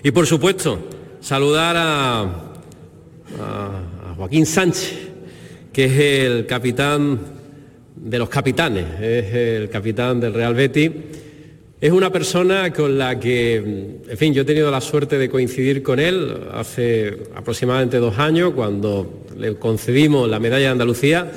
Y 0.00 0.12
por 0.12 0.28
supuesto, 0.28 0.78
saludar 1.20 1.74
a, 1.76 2.20
a 3.40 4.14
Joaquín 4.16 4.46
Sánchez, 4.46 4.96
que 5.72 5.86
es 5.86 5.98
el 5.98 6.46
capitán 6.46 7.18
de 7.96 8.16
los 8.20 8.28
capitanes, 8.28 8.84
es 9.00 9.34
el 9.34 9.70
capitán 9.70 10.20
del 10.20 10.34
Real 10.34 10.54
Betis 10.54 10.92
es 11.84 11.92
una 11.92 12.10
persona 12.10 12.72
con 12.72 12.96
la 12.96 13.20
que, 13.20 13.56
en 13.56 14.16
fin, 14.16 14.32
yo 14.32 14.40
he 14.40 14.44
tenido 14.46 14.70
la 14.70 14.80
suerte 14.80 15.18
de 15.18 15.28
coincidir 15.28 15.82
con 15.82 16.00
él 16.00 16.34
hace 16.54 17.24
aproximadamente 17.34 17.98
dos 17.98 18.18
años 18.18 18.54
cuando 18.54 19.26
le 19.36 19.56
concedimos 19.56 20.26
la 20.26 20.38
medalla 20.38 20.64
de 20.64 20.70
Andalucía, 20.70 21.30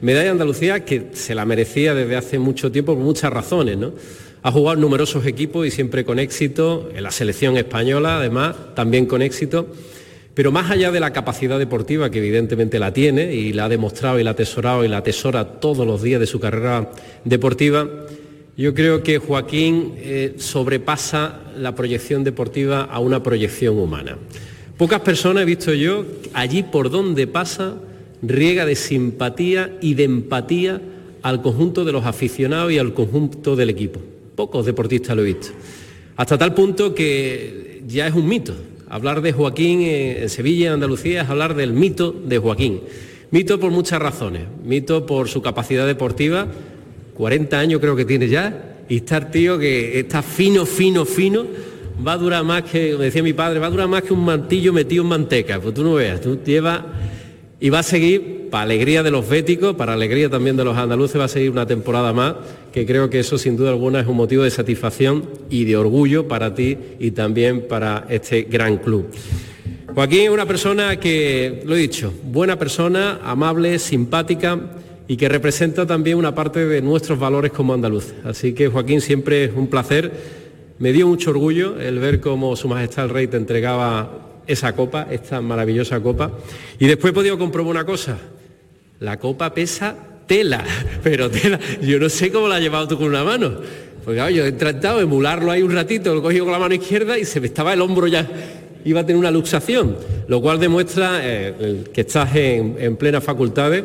medalla 0.00 0.24
de 0.24 0.30
Andalucía 0.30 0.84
que 0.84 1.10
se 1.12 1.36
la 1.36 1.44
merecía 1.44 1.94
desde 1.94 2.16
hace 2.16 2.40
mucho 2.40 2.72
tiempo 2.72 2.96
por 2.96 3.04
muchas 3.04 3.32
razones, 3.32 3.78
¿no? 3.78 3.92
Ha 4.42 4.50
jugado 4.50 4.74
en 4.74 4.80
numerosos 4.80 5.24
equipos 5.24 5.68
y 5.68 5.70
siempre 5.70 6.04
con 6.04 6.18
éxito, 6.18 6.90
en 6.92 7.04
la 7.04 7.12
selección 7.12 7.56
española 7.56 8.16
además, 8.16 8.56
también 8.74 9.06
con 9.06 9.22
éxito. 9.22 9.68
Pero 10.34 10.50
más 10.50 10.68
allá 10.68 10.90
de 10.90 10.98
la 10.98 11.12
capacidad 11.12 11.60
deportiva, 11.60 12.10
que 12.10 12.18
evidentemente 12.18 12.80
la 12.80 12.92
tiene 12.92 13.32
y 13.32 13.52
la 13.52 13.66
ha 13.66 13.68
demostrado 13.68 14.18
y 14.18 14.24
la 14.24 14.30
ha 14.30 14.32
atesorado 14.32 14.84
y 14.84 14.88
la 14.88 14.96
atesora 14.96 15.60
todos 15.60 15.86
los 15.86 16.02
días 16.02 16.18
de 16.18 16.26
su 16.26 16.40
carrera 16.40 16.90
deportiva, 17.24 17.88
yo 18.56 18.74
creo 18.74 19.02
que 19.02 19.18
Joaquín 19.18 19.94
eh, 19.96 20.34
sobrepasa 20.38 21.52
la 21.56 21.74
proyección 21.74 22.24
deportiva 22.24 22.82
a 22.82 22.98
una 22.98 23.22
proyección 23.22 23.78
humana. 23.78 24.18
Pocas 24.76 25.00
personas 25.00 25.42
he 25.42 25.46
visto 25.46 25.72
yo 25.72 26.04
allí 26.34 26.62
por 26.62 26.90
donde 26.90 27.26
pasa 27.26 27.76
riega 28.22 28.64
de 28.64 28.76
simpatía 28.76 29.76
y 29.80 29.94
de 29.94 30.04
empatía 30.04 30.80
al 31.22 31.42
conjunto 31.42 31.84
de 31.84 31.92
los 31.92 32.04
aficionados 32.04 32.72
y 32.72 32.78
al 32.78 32.94
conjunto 32.94 33.56
del 33.56 33.70
equipo. 33.70 34.00
Pocos 34.34 34.66
deportistas 34.66 35.16
lo 35.16 35.22
he 35.22 35.26
visto. 35.26 35.48
Hasta 36.16 36.38
tal 36.38 36.54
punto 36.54 36.94
que 36.94 37.82
ya 37.86 38.06
es 38.06 38.14
un 38.14 38.28
mito. 38.28 38.54
Hablar 38.88 39.22
de 39.22 39.32
Joaquín 39.32 39.82
en 39.82 40.28
Sevilla, 40.28 40.68
en 40.68 40.74
Andalucía, 40.74 41.22
es 41.22 41.28
hablar 41.28 41.54
del 41.54 41.72
mito 41.72 42.12
de 42.12 42.38
Joaquín. 42.38 42.80
Mito 43.30 43.58
por 43.58 43.70
muchas 43.70 44.00
razones. 44.00 44.42
Mito 44.64 45.06
por 45.06 45.28
su 45.28 45.40
capacidad 45.40 45.86
deportiva, 45.86 46.48
40 47.14 47.58
años 47.58 47.80
creo 47.80 47.96
que 47.96 48.04
tiene 48.04 48.28
ya, 48.28 48.76
y 48.88 48.96
estar 48.96 49.30
tío 49.30 49.58
que 49.58 50.00
está 50.00 50.22
fino, 50.22 50.66
fino, 50.66 51.04
fino, 51.04 51.46
va 52.06 52.14
a 52.14 52.18
durar 52.18 52.44
más 52.44 52.62
que, 52.62 52.92
como 52.92 53.04
decía 53.04 53.22
mi 53.22 53.32
padre, 53.32 53.58
va 53.58 53.66
a 53.66 53.70
durar 53.70 53.88
más 53.88 54.02
que 54.02 54.12
un 54.12 54.24
mantillo 54.24 54.72
metido 54.72 55.02
en 55.02 55.08
manteca, 55.08 55.60
pues 55.60 55.74
tú 55.74 55.82
no 55.82 55.94
veas, 55.94 56.20
tú 56.20 56.38
llevas 56.44 56.80
y 57.60 57.70
va 57.70 57.78
a 57.78 57.82
seguir, 57.84 58.48
para 58.50 58.64
alegría 58.64 59.02
de 59.02 59.10
los 59.10 59.26
béticos, 59.26 59.76
para 59.76 59.94
alegría 59.94 60.28
también 60.28 60.56
de 60.56 60.64
los 60.64 60.76
andaluces, 60.76 61.18
va 61.18 61.24
a 61.24 61.28
seguir 61.28 61.50
una 61.50 61.66
temporada 61.66 62.12
más, 62.12 62.34
que 62.72 62.84
creo 62.84 63.08
que 63.08 63.20
eso 63.20 63.38
sin 63.38 63.56
duda 63.56 63.70
alguna 63.70 64.00
es 64.00 64.06
un 64.06 64.16
motivo 64.16 64.42
de 64.42 64.50
satisfacción 64.50 65.24
y 65.48 65.64
de 65.64 65.76
orgullo 65.76 66.28
para 66.28 66.54
ti 66.54 66.76
y 66.98 67.12
también 67.12 67.66
para 67.68 68.04
este 68.10 68.42
gran 68.42 68.78
club. 68.78 69.06
Joaquín 69.94 70.22
es 70.22 70.30
una 70.30 70.44
persona 70.44 70.98
que, 70.98 71.62
lo 71.64 71.76
he 71.76 71.78
dicho, 71.78 72.12
buena 72.24 72.58
persona, 72.58 73.20
amable, 73.24 73.78
simpática, 73.78 74.58
y 75.08 75.16
que 75.16 75.28
representa 75.28 75.86
también 75.86 76.16
una 76.16 76.34
parte 76.34 76.64
de 76.66 76.80
nuestros 76.80 77.18
valores 77.18 77.52
como 77.52 77.74
andaluces. 77.74 78.14
Así 78.24 78.52
que 78.52 78.68
Joaquín, 78.68 79.00
siempre 79.00 79.44
es 79.44 79.52
un 79.54 79.66
placer. 79.68 80.12
Me 80.78 80.92
dio 80.92 81.06
mucho 81.06 81.30
orgullo 81.30 81.78
el 81.80 81.98
ver 81.98 82.20
cómo 82.20 82.56
Su 82.56 82.68
Majestad 82.68 83.04
el 83.04 83.10
Rey 83.10 83.26
te 83.26 83.36
entregaba 83.36 84.40
esa 84.46 84.74
copa, 84.74 85.08
esta 85.10 85.40
maravillosa 85.40 86.00
copa. 86.00 86.32
Y 86.78 86.86
después 86.86 87.12
he 87.12 87.14
podido 87.14 87.38
comprobar 87.38 87.70
una 87.70 87.84
cosa. 87.84 88.18
La 89.00 89.18
copa 89.18 89.52
pesa 89.52 89.94
tela, 90.26 90.64
pero 91.02 91.30
tela. 91.30 91.58
Yo 91.82 91.98
no 91.98 92.08
sé 92.08 92.30
cómo 92.30 92.48
la 92.48 92.56
has 92.56 92.62
llevado 92.62 92.88
tú 92.88 92.96
con 92.96 93.08
una 93.08 93.24
mano. 93.24 93.52
Porque 94.04 94.34
yo 94.34 94.44
he 94.44 94.52
tratado 94.52 94.98
de 94.98 95.04
emularlo 95.04 95.50
ahí 95.50 95.62
un 95.62 95.72
ratito, 95.72 96.12
lo 96.14 96.22
cogido 96.22 96.44
con 96.44 96.52
la 96.52 96.58
mano 96.58 96.74
izquierda 96.74 97.16
y 97.18 97.24
se 97.24 97.40
me 97.40 97.46
estaba 97.46 97.72
el 97.72 97.80
hombro 97.80 98.08
ya 98.08 98.28
iba 98.84 99.00
a 99.00 99.06
tener 99.06 99.18
una 99.18 99.30
luxación, 99.30 99.96
lo 100.26 100.40
cual 100.42 100.58
demuestra 100.58 101.20
eh, 101.22 101.84
que 101.92 102.00
estás 102.00 102.34
en, 102.34 102.74
en 102.80 102.96
plenas 102.96 103.22
facultades 103.22 103.84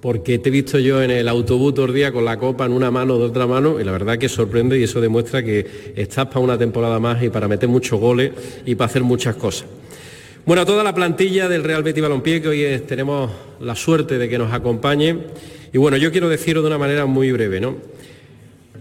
porque 0.00 0.38
te 0.38 0.48
he 0.48 0.52
visto 0.52 0.78
yo 0.78 1.02
en 1.02 1.10
el 1.10 1.28
autobús 1.28 1.74
todo 1.74 1.86
el 1.86 1.94
día 1.94 2.12
con 2.12 2.24
la 2.24 2.38
copa 2.38 2.64
en 2.64 2.72
una 2.72 2.90
mano, 2.90 3.18
de 3.18 3.24
otra 3.24 3.46
mano, 3.46 3.80
y 3.80 3.84
la 3.84 3.92
verdad 3.92 4.18
que 4.18 4.28
sorprende 4.28 4.78
y 4.78 4.84
eso 4.84 5.00
demuestra 5.00 5.42
que 5.42 5.92
estás 5.94 6.26
para 6.26 6.40
una 6.40 6.56
temporada 6.56 6.98
más 6.98 7.22
y 7.22 7.28
para 7.28 7.48
meter 7.48 7.68
muchos 7.68 8.00
goles 8.00 8.32
y 8.64 8.74
para 8.74 8.86
hacer 8.86 9.02
muchas 9.02 9.36
cosas. 9.36 9.66
Bueno, 10.46 10.62
a 10.62 10.64
toda 10.66 10.82
la 10.82 10.94
plantilla 10.94 11.48
del 11.48 11.62
Real 11.62 11.82
Betis 11.82 12.02
Balompié, 12.02 12.40
que 12.40 12.48
hoy 12.48 12.82
tenemos 12.86 13.30
la 13.60 13.76
suerte 13.76 14.16
de 14.16 14.28
que 14.28 14.38
nos 14.38 14.52
acompañe. 14.52 15.16
Y 15.72 15.78
bueno, 15.78 15.98
yo 15.98 16.10
quiero 16.10 16.30
decirlo 16.30 16.62
de 16.62 16.68
una 16.68 16.78
manera 16.78 17.04
muy 17.04 17.30
breve, 17.30 17.60
¿no? 17.60 17.76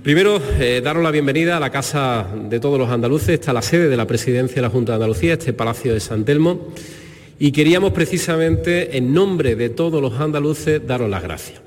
Primero, 0.02 0.42
eh, 0.58 0.80
daros 0.82 1.04
la 1.04 1.12
bienvenida 1.12 1.58
a 1.58 1.60
la 1.60 1.70
Casa 1.70 2.26
de 2.34 2.62
Todos 2.62 2.80
los 2.80 2.90
Andaluces, 2.90 3.32
está 3.32 3.52
la 3.52 3.62
sede 3.62 3.90
de 3.90 3.98
la 3.98 4.08
Presidencia 4.08 4.56
de 4.56 4.62
la 4.62 4.70
Junta 4.70 4.94
de 4.94 4.96
Andalucía, 4.96 5.34
este 5.34 5.52
Palacio 5.52 5.94
de 5.94 6.00
San 6.00 6.24
Telmo, 6.24 6.70
y 7.40 7.54
queríamos 7.54 7.94
precisamente, 7.94 8.98
en 8.98 9.14
nombre 9.14 9.56
de 9.56 9.70
todos 9.70 10.02
los 10.02 10.20
andaluces, 10.20 10.86
daros 10.86 11.10
las 11.10 11.24
gracias. 11.24 11.62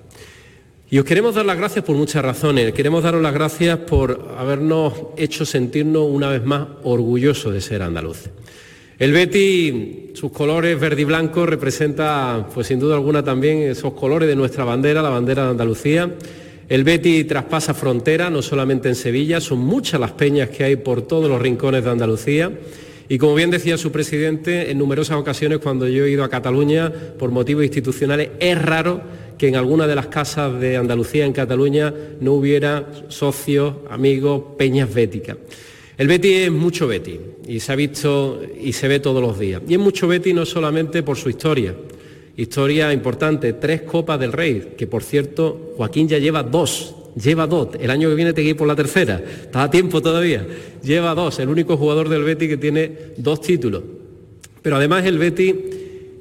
Y 0.91 0.99
os 0.99 1.07
queremos 1.07 1.35
dar 1.35 1.47
las 1.47 1.57
gracias 1.57 1.83
por 1.87 1.97
muchas 1.97 2.23
razones. 2.23 2.75
Queremos 2.75 3.03
daros 3.03 3.23
las 3.23 3.33
gracias 3.33 3.79
por 3.79 4.35
habernos 4.37 4.93
hecho 5.17 5.47
sentirnos 5.47 6.07
una 6.07 6.29
vez 6.29 6.45
más 6.45 6.69
orgullosos 6.83 7.55
de 7.55 7.63
ser 7.63 7.81
andaluces. 7.81 8.31
El 8.99 9.13
Betty, 9.13 10.11
sus 10.13 10.31
colores 10.31 10.79
verde 10.79 11.01
y 11.01 11.05
blanco, 11.05 11.47
representa, 11.47 12.47
pues 12.53 12.67
sin 12.67 12.79
duda 12.79 12.97
alguna 12.97 13.25
también 13.25 13.63
esos 13.63 13.95
colores 13.95 14.29
de 14.29 14.37
nuestra 14.37 14.65
bandera, 14.65 15.01
la 15.01 15.09
bandera 15.09 15.45
de 15.45 15.51
Andalucía. 15.53 16.15
El 16.69 16.85
Betty 16.85 17.25
traspasa 17.25 17.73
frontera, 17.73 18.29
no 18.29 18.43
solamente 18.43 18.91
en 18.91 18.95
Sevilla, 18.95 19.41
son 19.41 19.61
muchas 19.61 19.99
las 19.99 20.13
peñas 20.13 20.51
que 20.51 20.65
hay 20.65 20.77
por 20.77 21.01
todos 21.03 21.31
los 21.31 21.41
rincones 21.41 21.83
de 21.83 21.91
Andalucía. 21.91 22.53
Y 23.09 23.19
como 23.19 23.35
bien 23.35 23.51
decía 23.51 23.77
su 23.77 23.93
presidente, 23.93 24.71
en 24.71 24.79
numerosas 24.79 25.17
ocasiones 25.17 25.59
cuando 25.59 25.89
yo 25.89 26.05
he 26.05 26.11
ido 26.11 26.25
a 26.25 26.31
Cataluña 26.31 26.93
por 27.19 27.31
motivos 27.31 27.65
institucionales, 27.65 28.31
es 28.41 28.61
raro 28.61 29.03
que 29.37 29.49
en 29.49 29.57
alguna 29.57 29.87
de 29.87 29.95
las 29.95 30.07
casas 30.07 30.61
de 30.61 30.77
Andalucía, 30.77 31.27
en 31.27 31.33
Cataluña, 31.33 31.93
no 32.21 32.35
hubiera 32.35 32.87
socios, 33.09 33.75
amigos, 33.91 34.43
peñas 34.57 34.93
béticas. 34.93 35.37
El 35.99 36.09
Betty 36.09 36.33
es 36.35 36.51
mucho 36.51 36.87
Betty 36.87 37.21
y 37.47 37.61
se 37.61 37.73
ha 37.73 37.77
visto 37.77 38.41
y 38.61 38.73
se 38.73 38.89
ve 38.89 39.01
todos 39.01 39.21
los 39.21 39.39
días. 39.39 39.63
Y 39.69 39.75
es 39.75 39.81
mucho 39.81 40.09
Betty 40.09 40.33
no 40.33 40.47
solamente 40.47 41.03
por 41.03 41.17
su 41.17 41.29
historia, 41.29 41.75
historia 42.37 42.93
importante, 42.93 43.53
tres 43.55 43.83
copas 43.83 44.19
del 44.19 44.33
Rey, 44.33 44.75
que 44.77 44.87
por 44.87 45.03
cierto 45.03 45.75
Joaquín 45.77 46.09
ya 46.09 46.19
lleva 46.19 46.43
dos, 46.43 46.95
lleva 47.15 47.47
dos. 47.47 47.69
El 47.81 47.91
año 47.91 48.09
que 48.09 48.15
viene 48.15 48.33
te 48.33 48.43
ir 48.43 48.57
por 48.57 48.67
la 48.69 48.77
tercera, 48.77 49.21
está 49.43 49.65
a 49.65 49.71
tiempo 49.71 50.01
todavía. 50.03 50.47
Lleva 50.83 51.15
dos, 51.15 51.39
el 51.39 51.49
único 51.49 51.77
jugador 51.77 52.09
del 52.09 52.23
Betty 52.25 52.49
que 52.49 52.57
tiene 52.57 52.93
dos 53.17 53.41
títulos. 53.41 53.83
Pero 54.63 54.77
además 54.77 55.05
el 55.07 55.19
Betty 55.19 55.55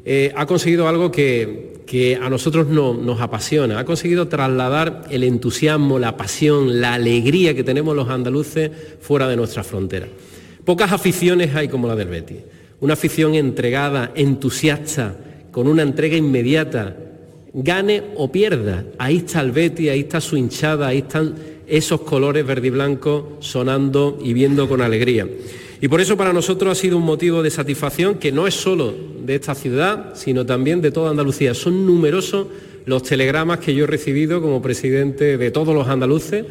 eh, 0.05 0.31
ha 0.35 0.45
conseguido 0.45 0.87
algo 0.87 1.11
que, 1.11 1.83
que 1.85 2.15
a 2.15 2.29
nosotros 2.29 2.67
no- 2.67 2.93
nos 2.93 3.21
apasiona. 3.21 3.77
Ha 3.79 3.85
conseguido 3.85 4.27
trasladar 4.27 5.03
el 5.11 5.23
entusiasmo, 5.23 5.99
la 5.99 6.17
pasión, 6.17 6.81
la 6.81 6.95
alegría 6.95 7.53
que 7.55 7.63
tenemos 7.63 7.95
los 7.95 8.09
andaluces 8.09 8.71
fuera 8.99 9.27
de 9.27 9.35
nuestras 9.35 9.67
fronteras. 9.67 10.09
Pocas 10.65 10.91
aficiones 10.91 11.55
hay 11.55 11.67
como 11.67 11.87
la 11.87 11.95
del 11.95 12.07
Betty. 12.07 12.35
Una 12.79 12.93
afición 12.93 13.35
entregada, 13.35 14.11
entusiasta, 14.15 15.15
con 15.51 15.67
una 15.67 15.83
entrega 15.83 16.17
inmediata, 16.17 16.95
gane 17.53 18.03
o 18.15 18.31
pierda. 18.31 18.85
Ahí 18.97 19.17
está 19.17 19.41
el 19.41 19.51
ahí 19.57 19.99
está 20.01 20.21
su 20.21 20.37
hinchada, 20.37 20.87
ahí 20.87 20.99
están 20.99 21.35
esos 21.67 22.01
colores 22.01 22.45
verde 22.45 22.67
y 22.67 22.71
blanco 22.71 23.37
sonando 23.39 24.19
y 24.23 24.33
viendo 24.33 24.67
con 24.67 24.81
alegría. 24.81 25.27
Y 25.79 25.87
por 25.87 25.99
eso 25.99 26.15
para 26.15 26.33
nosotros 26.33 26.71
ha 26.71 26.79
sido 26.79 26.97
un 26.97 27.03
motivo 27.03 27.41
de 27.41 27.49
satisfacción 27.49 28.15
que 28.15 28.31
no 28.31 28.45
es 28.45 28.53
solo 28.53 28.93
de 29.23 29.35
esta 29.35 29.55
ciudad, 29.55 30.11
sino 30.15 30.45
también 30.45 30.81
de 30.81 30.91
toda 30.91 31.09
Andalucía. 31.09 31.53
Son 31.53 31.85
numerosos 31.87 32.47
los 32.85 33.03
telegramas 33.03 33.59
que 33.59 33.73
yo 33.73 33.85
he 33.85 33.87
recibido 33.87 34.41
como 34.41 34.61
presidente 34.61 35.37
de 35.37 35.51
todos 35.51 35.73
los 35.73 35.87
andaluces, 35.87 36.45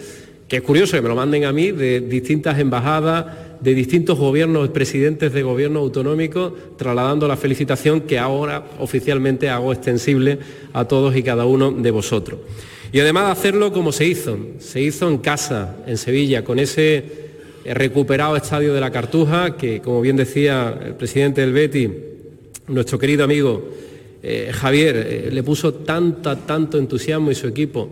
que 0.49 0.57
es 0.57 0.63
curioso 0.63 0.97
que 0.97 1.03
me 1.03 1.09
lo 1.09 1.15
manden 1.15 1.45
a 1.45 1.53
mí, 1.53 1.71
de 1.71 2.01
distintas 2.01 2.59
embajadas, 2.59 3.27
de 3.61 3.75
distintos 3.75 4.19
gobiernos, 4.19 4.69
presidentes 4.71 5.33
de 5.33 5.43
gobiernos 5.43 5.83
autonómicos, 5.83 6.53
trasladando 6.77 7.29
la 7.29 7.37
felicitación 7.37 8.03
que 8.03 8.19
ahora 8.19 8.65
oficialmente 8.79 9.49
hago 9.49 9.73
extensible 9.73 10.39
a 10.73 10.87
todos 10.87 11.15
y 11.17 11.23
cada 11.23 11.45
uno 11.45 11.71
de 11.71 11.91
vosotros. 11.91 12.41
Y 12.93 13.01
además 13.01 13.27
de 13.27 13.33
hacerlo 13.33 13.73
como 13.73 13.93
se 13.93 14.07
hizo, 14.07 14.39
se 14.59 14.81
hizo 14.81 15.09
en 15.09 15.19
casa, 15.19 15.77
en 15.87 15.97
Sevilla, 15.97 16.43
con 16.43 16.59
ese 16.59 17.05
recuperado 17.65 18.37
estadio 18.37 18.75
de 18.75 18.81
la 18.81 18.91
Cartuja, 18.91 19.57
que 19.57 19.81
como 19.81 20.01
bien 20.01 20.17
decía 20.17 20.79
el 20.85 20.95
presidente 20.95 21.43
del 21.43 21.53
Betty, 21.53 21.91
nuestro 22.69 22.99
querido 22.99 23.25
amigo 23.25 23.69
eh, 24.23 24.51
Javier, 24.53 24.97
eh, 24.97 25.29
le 25.33 25.43
puso 25.43 25.75
tanta, 25.75 26.37
tanto 26.37 26.79
entusiasmo 26.79 27.31
y 27.31 27.35
su 27.35 27.47
equipo 27.47 27.91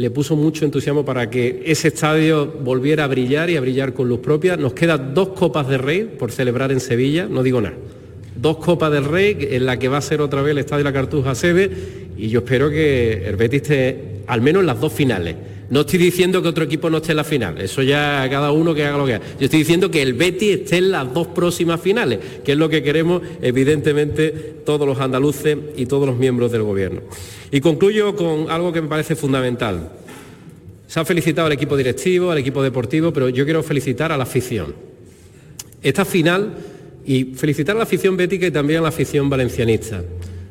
le 0.00 0.10
puso 0.10 0.34
mucho 0.34 0.64
entusiasmo 0.64 1.04
para 1.04 1.28
que 1.28 1.62
ese 1.66 1.88
estadio 1.88 2.46
volviera 2.46 3.04
a 3.04 3.06
brillar 3.06 3.50
y 3.50 3.56
a 3.56 3.60
brillar 3.60 3.92
con 3.92 4.08
luz 4.08 4.20
propia. 4.20 4.56
Nos 4.56 4.72
quedan 4.72 5.12
dos 5.12 5.28
copas 5.28 5.68
de 5.68 5.76
Rey 5.76 6.04
por 6.18 6.32
celebrar 6.32 6.72
en 6.72 6.80
Sevilla, 6.80 7.26
no 7.28 7.42
digo 7.42 7.60
nada. 7.60 7.76
Dos 8.34 8.56
copas 8.56 8.90
del 8.90 9.04
Rey 9.04 9.36
en 9.50 9.66
la 9.66 9.78
que 9.78 9.88
va 9.88 9.98
a 9.98 10.00
ser 10.00 10.22
otra 10.22 10.40
vez 10.40 10.52
el 10.52 10.58
Estadio 10.58 10.84
de 10.84 10.90
la 10.90 10.94
Cartuja 10.94 11.34
sede 11.34 11.70
y 12.16 12.28
yo 12.28 12.38
espero 12.38 12.70
que 12.70 13.28
el 13.28 13.36
Betis 13.36 13.60
esté 13.60 14.22
al 14.26 14.40
menos 14.40 14.60
en 14.60 14.68
las 14.68 14.80
dos 14.80 14.90
finales. 14.90 15.36
No 15.70 15.82
estoy 15.82 16.00
diciendo 16.00 16.42
que 16.42 16.48
otro 16.48 16.64
equipo 16.64 16.90
no 16.90 16.96
esté 16.96 17.12
en 17.12 17.16
la 17.16 17.24
final, 17.24 17.60
eso 17.60 17.80
ya 17.82 18.26
cada 18.28 18.50
uno 18.50 18.74
que 18.74 18.84
haga 18.84 18.98
lo 18.98 19.06
que 19.06 19.14
haga. 19.14 19.24
Yo 19.38 19.44
estoy 19.44 19.60
diciendo 19.60 19.88
que 19.88 20.02
el 20.02 20.14
Betis 20.14 20.60
esté 20.60 20.78
en 20.78 20.90
las 20.90 21.14
dos 21.14 21.28
próximas 21.28 21.80
finales, 21.80 22.18
que 22.44 22.52
es 22.52 22.58
lo 22.58 22.68
que 22.68 22.82
queremos 22.82 23.22
evidentemente 23.40 24.30
todos 24.66 24.84
los 24.84 24.98
andaluces 24.98 25.56
y 25.76 25.86
todos 25.86 26.08
los 26.08 26.16
miembros 26.16 26.50
del 26.50 26.64
gobierno. 26.64 27.02
Y 27.52 27.60
concluyo 27.60 28.16
con 28.16 28.50
algo 28.50 28.72
que 28.72 28.82
me 28.82 28.88
parece 28.88 29.14
fundamental. 29.14 29.92
Se 30.88 30.98
ha 30.98 31.04
felicitado 31.04 31.46
al 31.46 31.52
equipo 31.52 31.76
directivo, 31.76 32.32
al 32.32 32.38
equipo 32.38 32.64
deportivo, 32.64 33.12
pero 33.12 33.28
yo 33.28 33.44
quiero 33.44 33.62
felicitar 33.62 34.10
a 34.10 34.16
la 34.16 34.24
afición. 34.24 34.74
Esta 35.80 36.04
final 36.04 36.52
y 37.06 37.26
felicitar 37.36 37.76
a 37.76 37.78
la 37.78 37.84
afición 37.84 38.16
bética 38.16 38.44
y 38.44 38.50
también 38.50 38.80
a 38.80 38.82
la 38.82 38.88
afición 38.88 39.30
valencianista. 39.30 40.02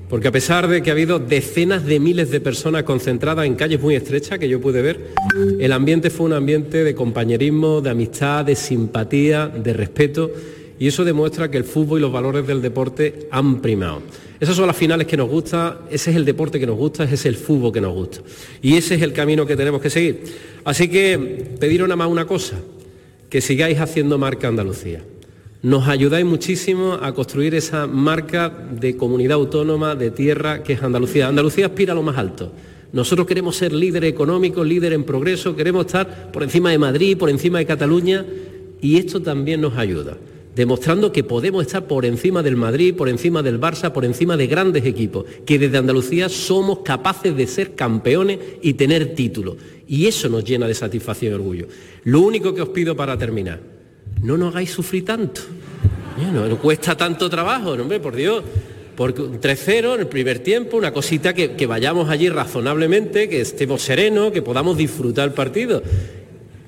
Porque 0.10 0.28
a 0.28 0.32
pesar 0.32 0.68
de 0.68 0.82
que 0.82 0.90
ha 0.90 0.94
habido 0.94 1.20
decenas 1.20 1.86
de 1.86 2.00
miles 2.00 2.32
de 2.32 2.42
personas 2.42 2.84
concentradas 2.84 3.46
en 3.46 3.56
calles 3.56 3.80
muy 3.80 3.94
estrechas 3.94 4.40
que 4.40 4.50
yo 4.50 4.60
pude 4.60 4.82
ver, 4.82 5.14
el 5.60 5.72
ambiente 5.72 6.10
fue 6.10 6.26
un 6.26 6.34
ambiente 6.34 6.84
de 6.84 6.96
compañerismo, 6.96 7.80
de 7.80 7.92
amistad, 7.92 8.44
de 8.44 8.56
simpatía, 8.56 9.48
de 9.48 9.72
respeto 9.72 10.32
y 10.80 10.88
eso 10.88 11.04
demuestra 11.04 11.52
que 11.52 11.58
el 11.58 11.64
fútbol 11.64 12.00
y 12.00 12.02
los 12.02 12.12
valores 12.12 12.48
del 12.48 12.62
deporte 12.62 13.28
han 13.30 13.62
primado. 13.62 14.02
Esas 14.40 14.56
son 14.56 14.66
las 14.66 14.78
finales 14.78 15.06
que 15.06 15.18
nos 15.18 15.30
gustan, 15.30 15.80
ese 15.92 16.10
es 16.10 16.16
el 16.16 16.26
deporte 16.26 16.60
que 16.60 16.66
nos 16.66 16.78
gusta, 16.78 17.04
ese 17.04 17.16
es 17.16 17.26
el 17.26 17.36
fútbol 17.36 17.74
que 17.74 17.82
nos 17.82 17.94
gusta. 17.94 18.22
Y 18.62 18.78
ese 18.78 18.96
es 18.96 19.02
el 19.02 19.14
camino 19.14 19.46
que 19.46 19.58
tenemos 19.58 19.82
que 19.82 19.90
seguir. 19.90 20.24
Así 20.64 20.88
que 20.88 21.54
pediros 21.60 21.88
nada 21.88 21.98
más 21.98 22.08
una 22.08 22.26
cosa, 22.26 22.58
que 23.30 23.42
sigáis 23.42 23.80
haciendo 23.80 24.18
marca 24.18 24.48
Andalucía. 24.48 25.04
Nos 25.62 25.90
ayudáis 25.90 26.26
muchísimo 26.26 26.94
a 26.94 27.14
construir 27.14 27.54
esa 27.54 27.86
marca 27.86 28.48
de 28.48 28.96
comunidad 28.96 29.34
autónoma, 29.34 29.94
de 29.94 30.10
tierra, 30.10 30.64
que 30.64 30.72
es 30.72 30.82
Andalucía. 30.82 31.28
Andalucía 31.28 31.66
aspira 31.66 31.92
a 31.92 31.96
lo 31.98 32.02
más 32.02 32.18
alto. 32.18 32.54
Nosotros 32.94 33.28
queremos 33.28 33.58
ser 33.58 33.74
líder 33.74 34.06
económico, 34.06 34.64
líder 34.64 34.94
en 34.94 35.04
progreso, 35.04 35.58
queremos 35.58 35.86
estar 35.86 36.32
por 36.32 36.44
encima 36.44 36.72
de 36.72 36.78
Madrid, 36.78 37.18
por 37.18 37.30
encima 37.30 37.60
de 37.60 37.66
Cataluña, 37.66 38.26
y 38.80 39.00
esto 39.00 39.22
también 39.22 39.60
nos 39.60 39.78
ayuda, 39.78 40.16
demostrando 40.56 41.12
que 41.12 41.26
podemos 41.26 41.66
estar 41.66 41.86
por 41.88 42.06
encima 42.06 42.42
del 42.42 42.56
Madrid, 42.56 42.96
por 42.96 43.10
encima 43.10 43.44
del 43.44 43.60
Barça, 43.60 43.92
por 43.92 44.06
encima 44.06 44.38
de 44.38 44.48
grandes 44.48 44.86
equipos, 44.86 45.26
que 45.46 45.60
desde 45.60 45.78
Andalucía 45.78 46.30
somos 46.30 46.80
capaces 46.86 47.36
de 47.36 47.48
ser 47.48 47.76
campeones 47.76 48.40
y 48.62 48.76
tener 48.76 49.14
títulos. 49.14 49.58
Y 49.90 50.08
eso 50.08 50.30
nos 50.30 50.46
llena 50.46 50.70
de 50.70 50.74
satisfacción 50.74 51.34
y 51.34 51.36
orgullo. 51.36 51.68
Lo 52.06 52.22
único 52.22 52.54
que 52.54 52.62
os 52.62 52.70
pido 52.70 52.96
para 52.96 53.18
terminar, 53.18 53.79
no 54.22 54.38
nos 54.38 54.54
hagáis 54.54 54.72
sufrir 54.72 55.06
tanto. 55.06 55.42
No, 56.34 56.48
no 56.48 56.58
cuesta 56.58 56.96
tanto 56.98 57.30
trabajo, 57.30 57.72
hombre, 57.72 58.00
por 58.00 58.16
Dios. 58.16 58.44
Porque 58.96 59.22
un 59.22 59.40
3-0 59.40 59.96
en 59.96 60.00
el 60.02 60.08
primer 60.08 60.40
tiempo, 60.40 60.76
una 60.76 60.92
cosita 60.92 61.34
que, 61.34 61.52
que 61.52 61.66
vayamos 61.66 62.10
allí 62.10 62.28
razonablemente, 62.28 63.30
que 63.30 63.42
estemos 63.42 63.82
serenos, 63.82 64.32
que 64.32 64.42
podamos 64.42 64.76
disfrutar 64.76 65.30
el 65.30 65.34
partido. 65.34 65.82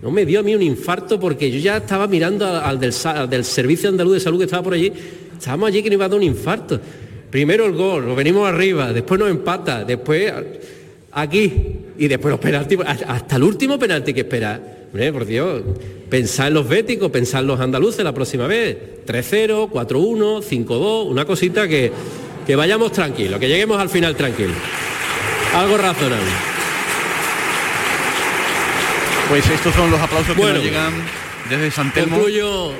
No 0.02 0.10
me 0.10 0.26
dio 0.26 0.40
a 0.40 0.44
mí 0.44 0.56
un 0.56 0.62
infarto 0.62 1.20
porque 1.20 1.52
yo 1.52 1.60
ya 1.60 1.78
estaba 1.78 2.08
mirando 2.08 2.48
al 2.48 2.80
del 2.80 3.44
Servicio 3.44 3.90
Andaluz 3.90 4.14
de 4.14 4.20
Salud 4.22 4.40
que 4.40 4.46
estaba 4.46 4.64
por 4.64 4.74
allí. 4.74 4.92
Estábamos 5.38 5.68
allí 5.68 5.84
que 5.84 5.90
nos 5.90 5.96
iba 5.96 6.06
a 6.06 6.10
dar 6.10 6.18
un 6.18 6.24
infarto. 6.24 6.80
Primero 7.30 7.66
el 7.66 7.74
gol, 7.74 8.06
lo 8.06 8.16
venimos 8.16 8.48
arriba, 8.48 8.92
después 8.92 9.20
nos 9.20 9.30
empata, 9.30 9.84
después 9.84 10.34
aquí 11.12 11.52
y 12.02 12.08
después 12.08 12.32
los 12.32 12.40
penaltis, 12.40 12.80
hasta 13.08 13.36
el 13.36 13.44
último 13.44 13.78
penalti 13.78 14.12
que 14.12 14.22
esperar. 14.22 14.60
Hombre, 14.88 15.14
por 15.14 15.24
Dios, 15.24 15.62
pensar 16.10 16.48
en 16.48 16.56
los 16.56 16.68
béticos, 16.68 17.12
pensar 17.12 17.42
en 17.42 17.48
los 17.48 17.60
andaluces 17.60 18.04
la 18.04 18.12
próxima 18.12 18.48
vez. 18.48 18.76
3-0, 19.06 19.70
4-1, 19.70 20.42
5-2, 20.42 21.08
una 21.08 21.26
cosita 21.26 21.68
que, 21.68 21.92
que 22.48 22.56
vayamos 22.56 22.92
tranquilos, 22.92 23.40
que 23.40 23.48
lleguemos 23.48 23.80
al 23.80 23.90
final 23.90 24.16
tranquilos. 24.16 24.56
Algo 25.54 25.78
razonable. 25.78 26.32
Pues 29.30 29.48
estos 29.48 29.76
son 29.76 29.92
los 29.92 30.00
aplausos 30.00 30.36
que 30.36 30.42
nos 30.42 30.64
llegan 30.64 30.94
desde 31.52 31.70
San 31.70 31.94
Telmo. 31.94 32.16
Concluyo, 32.16 32.72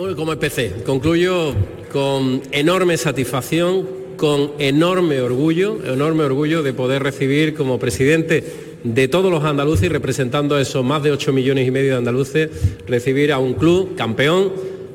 uy, 0.00 0.16
como 0.16 0.32
empecé, 0.32 0.82
concluyo 0.84 1.54
con 1.92 2.42
enorme 2.50 2.96
satisfacción, 2.96 3.86
con 4.16 4.52
enorme 4.58 5.20
orgullo, 5.20 5.78
enorme 5.84 6.24
orgullo 6.24 6.62
de 6.62 6.72
poder 6.72 7.02
recibir 7.02 7.54
como 7.54 7.78
presidente 7.78 8.44
de 8.82 9.08
todos 9.08 9.30
los 9.30 9.44
andaluces 9.44 9.90
representando 9.90 10.56
a 10.56 10.60
esos 10.60 10.84
más 10.84 11.02
de 11.02 11.12
8 11.12 11.32
millones 11.32 11.66
y 11.66 11.70
medio 11.70 11.92
de 11.92 11.98
andaluces, 11.98 12.50
recibir 12.86 13.32
a 13.32 13.38
un 13.38 13.54
club 13.54 13.96
campeón, 13.96 14.52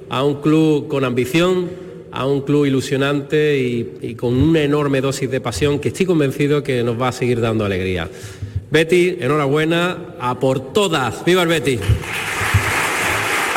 a 0.10 0.24
un 0.24 0.42
club 0.42 0.88
con 0.88 1.04
ambición, 1.04 1.70
a 2.12 2.26
un 2.26 2.42
club 2.42 2.66
ilusionante 2.66 3.58
y, 3.58 3.98
y 4.02 4.16
con 4.16 4.36
una 4.36 4.62
enorme 4.62 5.02
dosis 5.02 5.30
de 5.30 5.42
pasión 5.42 5.80
que 5.80 5.90
estoy 5.90 6.06
convencido 6.06 6.64
que 6.64 6.84
nos 6.84 7.00
va 7.00 7.10
a 7.10 7.12
seguir 7.12 7.42
dando 7.42 7.66
alegría. 7.66 8.10
Betty, 8.72 9.18
enhorabuena, 9.20 10.16
a 10.20 10.40
por 10.40 10.74
todas. 10.74 11.26
¡Viva 11.26 11.42
el 11.42 11.48
Betty! 11.48 11.80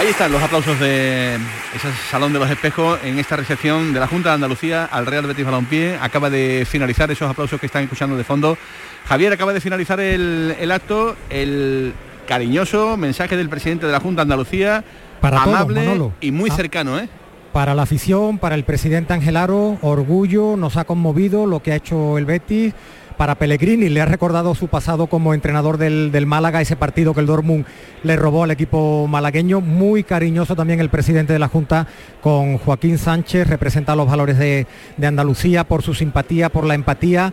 Ahí 0.02 0.08
están 0.08 0.32
los 0.32 0.42
aplausos 0.42 0.80
de 0.80 1.36
ese 1.36 1.88
Salón 2.10 2.32
de 2.32 2.40
los 2.40 2.50
Espejos 2.50 2.98
en 3.04 3.20
esta 3.20 3.36
recepción 3.36 3.92
de 3.92 4.00
la 4.00 4.08
Junta 4.08 4.30
de 4.30 4.34
Andalucía 4.34 4.84
al 4.86 5.06
Real 5.06 5.24
Betis 5.26 5.44
Balompié. 5.44 5.96
Acaba 6.02 6.28
de 6.28 6.66
finalizar 6.68 7.08
esos 7.12 7.30
aplausos 7.30 7.60
que 7.60 7.66
están 7.66 7.84
escuchando 7.84 8.16
de 8.16 8.24
fondo. 8.24 8.58
Javier, 9.06 9.32
acaba 9.32 9.52
de 9.52 9.60
finalizar 9.60 10.00
el, 10.00 10.56
el 10.58 10.72
acto, 10.72 11.14
el 11.30 11.92
cariñoso 12.26 12.96
mensaje 12.96 13.36
del 13.36 13.48
presidente 13.48 13.86
de 13.86 13.92
la 13.92 14.00
Junta 14.00 14.22
de 14.22 14.22
Andalucía, 14.24 14.82
Para 15.20 15.40
amable 15.44 16.10
y 16.20 16.32
muy 16.32 16.50
Ah. 16.50 16.56
cercano, 16.56 16.98
¿eh? 16.98 17.08
Para 17.52 17.72
la 17.76 17.82
afición, 17.82 18.38
para 18.38 18.56
el 18.56 18.64
presidente 18.64 19.12
Angelaro, 19.12 19.78
orgullo, 19.82 20.56
nos 20.56 20.76
ha 20.78 20.84
conmovido 20.84 21.46
lo 21.46 21.62
que 21.62 21.70
ha 21.70 21.76
hecho 21.76 22.18
el 22.18 22.24
Betis. 22.24 22.74
Para 23.22 23.36
Pellegrini 23.36 23.88
le 23.88 24.00
ha 24.00 24.04
recordado 24.04 24.52
su 24.56 24.66
pasado 24.66 25.06
como 25.06 25.32
entrenador 25.32 25.78
del, 25.78 26.10
del 26.10 26.26
Málaga, 26.26 26.60
ese 26.60 26.74
partido 26.74 27.14
que 27.14 27.20
el 27.20 27.26
Dortmund 27.26 27.64
le 28.02 28.16
robó 28.16 28.42
al 28.42 28.50
equipo 28.50 29.06
malagueño. 29.06 29.60
Muy 29.60 30.02
cariñoso 30.02 30.56
también 30.56 30.80
el 30.80 30.88
presidente 30.88 31.32
de 31.32 31.38
la 31.38 31.46
Junta 31.46 31.86
con 32.20 32.58
Joaquín 32.58 32.98
Sánchez, 32.98 33.46
representa 33.46 33.94
los 33.94 34.08
valores 34.08 34.38
de, 34.38 34.66
de 34.96 35.06
Andalucía 35.06 35.62
por 35.62 35.82
su 35.82 35.94
simpatía, 35.94 36.48
por 36.48 36.64
la 36.64 36.74
empatía. 36.74 37.32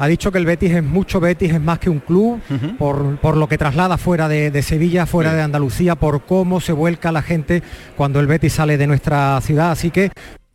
Ha 0.00 0.08
dicho 0.08 0.32
que 0.32 0.38
el 0.38 0.46
Betis 0.46 0.72
es 0.72 0.82
mucho 0.82 1.20
Betis, 1.20 1.52
es 1.52 1.60
más 1.60 1.78
que 1.78 1.90
un 1.90 2.00
club, 2.00 2.40
por, 2.76 3.18
por 3.18 3.36
lo 3.36 3.48
que 3.48 3.58
traslada 3.58 3.96
fuera 3.96 4.28
de, 4.28 4.50
de 4.50 4.62
Sevilla, 4.62 5.06
fuera 5.06 5.34
de 5.34 5.42
Andalucía, 5.42 5.94
por 5.94 6.22
cómo 6.22 6.60
se 6.60 6.72
vuelca 6.72 7.12
la 7.12 7.22
gente 7.22 7.62
cuando 7.96 8.18
el 8.18 8.26
Betis 8.26 8.54
sale 8.54 8.76
de 8.76 8.88
nuestra 8.88 9.40
ciudad. 9.40 9.70
Así 9.70 9.92
que 9.92 10.10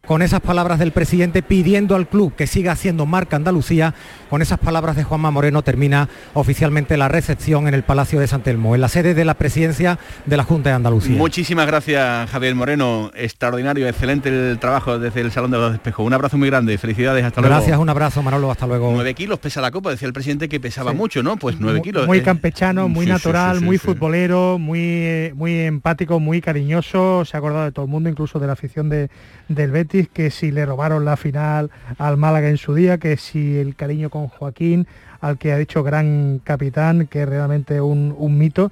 con 0.06 0.22
esas 0.22 0.42
palabras 0.42 0.80
del 0.80 0.92
presidente 0.92 1.42
pidiendo 1.42 1.96
al 1.96 2.10
club 2.10 2.36
que 2.36 2.46
siga 2.46 2.74
haciendo 2.74 3.06
marca 3.06 3.38
Andalucía, 3.38 3.94
con 4.30 4.42
esas 4.42 4.60
palabras 4.60 4.98
de 4.98 5.06
Juanma 5.06 5.32
Moreno 5.32 5.62
termina 5.62 6.10
oficialmente 6.34 6.98
la 6.98 7.08
recepción 7.08 7.70
en 7.70 7.74
el 7.74 7.84
Palacio 7.84 8.20
de 8.20 8.28
San 8.28 8.42
Telmo, 8.42 8.76
en 8.76 8.82
la 8.82 8.90
sede 8.90 9.14
de 9.14 9.24
la 9.24 9.36
presidencia 9.36 9.98
de 10.26 10.36
la 10.36 10.44
Junta 10.44 10.72
de 10.72 10.76
Andalucía. 10.76 11.16
Muchísimas 11.16 11.68
gracias, 11.68 12.30
Javier 12.30 12.54
Moreno. 12.54 13.12
Extraordinario, 13.16 13.88
excelente 13.88 14.28
el 14.28 14.60
trabajo 14.60 15.00
desde 15.00 15.22
el 15.22 15.32
Salón 15.32 15.52
de 15.52 15.58
los 15.58 15.74
Espejos. 15.74 16.06
Un 16.06 16.14
abrazo 16.14 16.38
muy 16.38 16.50
grande, 16.50 16.78
felicidades, 16.78 17.24
hasta 17.24 17.40
luego. 17.40 17.56
Gracias, 17.56 17.80
un 17.80 17.88
abrazo 17.88 18.22
Manolo, 18.22 18.52
hasta 18.52 18.68
luego. 18.68 18.92
9 18.92 19.14
kilos 19.14 19.40
pesa 19.40 19.62
la 19.62 19.72
copa, 19.72 19.92
decía 19.92 20.10
el 20.10 20.14
presidente 20.14 20.50
que 20.50 20.60
pesaba 20.60 20.92
mucho, 20.92 21.24
¿no? 21.24 21.38
Pues 21.38 21.62
9 21.62 21.82
kilos. 21.82 22.08
Muy 22.08 22.20
campechano, 22.20 22.90
muy 22.90 23.06
Sí, 23.06 23.08
sí, 23.08 23.14
natural, 23.14 23.60
sí, 23.60 23.64
muy 23.64 23.78
futbolero, 23.78 24.60
muy, 24.60 24.82
eh, 24.82 25.34
muy 25.34 25.62
empático, 25.62 26.20
muy 26.20 26.42
cariñoso. 26.42 27.24
Se 27.24 27.38
ha 27.38 27.40
acordado 27.40 27.64
de 27.64 27.72
todo 27.72 27.86
el 27.86 27.92
mundo, 27.92 28.10
incluso 28.10 28.38
de 28.38 28.48
la 28.48 28.54
afición 28.54 28.90
de, 28.90 29.10
del 29.48 29.72
Betis, 29.72 29.93
que 30.12 30.32
si 30.32 30.52
le 30.52 30.66
robaron 30.66 31.06
la 31.06 31.18
final 31.18 31.70
al 31.98 32.18
Málaga 32.18 32.50
en 32.50 32.58
su 32.58 32.74
día, 32.74 32.98
que 32.98 33.16
si 33.18 33.58
el 33.58 33.76
cariño 33.76 34.10
con 34.10 34.28
Joaquín, 34.28 34.88
al 35.22 35.38
que 35.38 35.54
ha 35.54 35.58
dicho 35.58 35.84
gran 35.84 36.42
capitán, 36.44 37.08
que 37.08 37.22
es 37.22 37.30
realmente 37.30 37.80
un, 37.80 38.14
un 38.18 38.38
mito. 38.38 38.72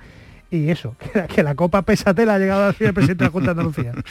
Y 0.51 0.69
eso, 0.69 0.95
que 1.13 1.19
la, 1.19 1.27
que 1.27 1.43
la 1.43 1.55
Copa 1.55 1.81
Pesatela 1.81 2.35
ha 2.35 2.39
llegado 2.39 2.63
a 2.63 2.67
decir 2.67 2.87
el 2.87 2.93
presidente 2.93 3.23
de 3.23 3.27
la 3.29 3.31
Junta 3.31 3.53
de 3.53 3.61
Andalucía. 3.61 3.93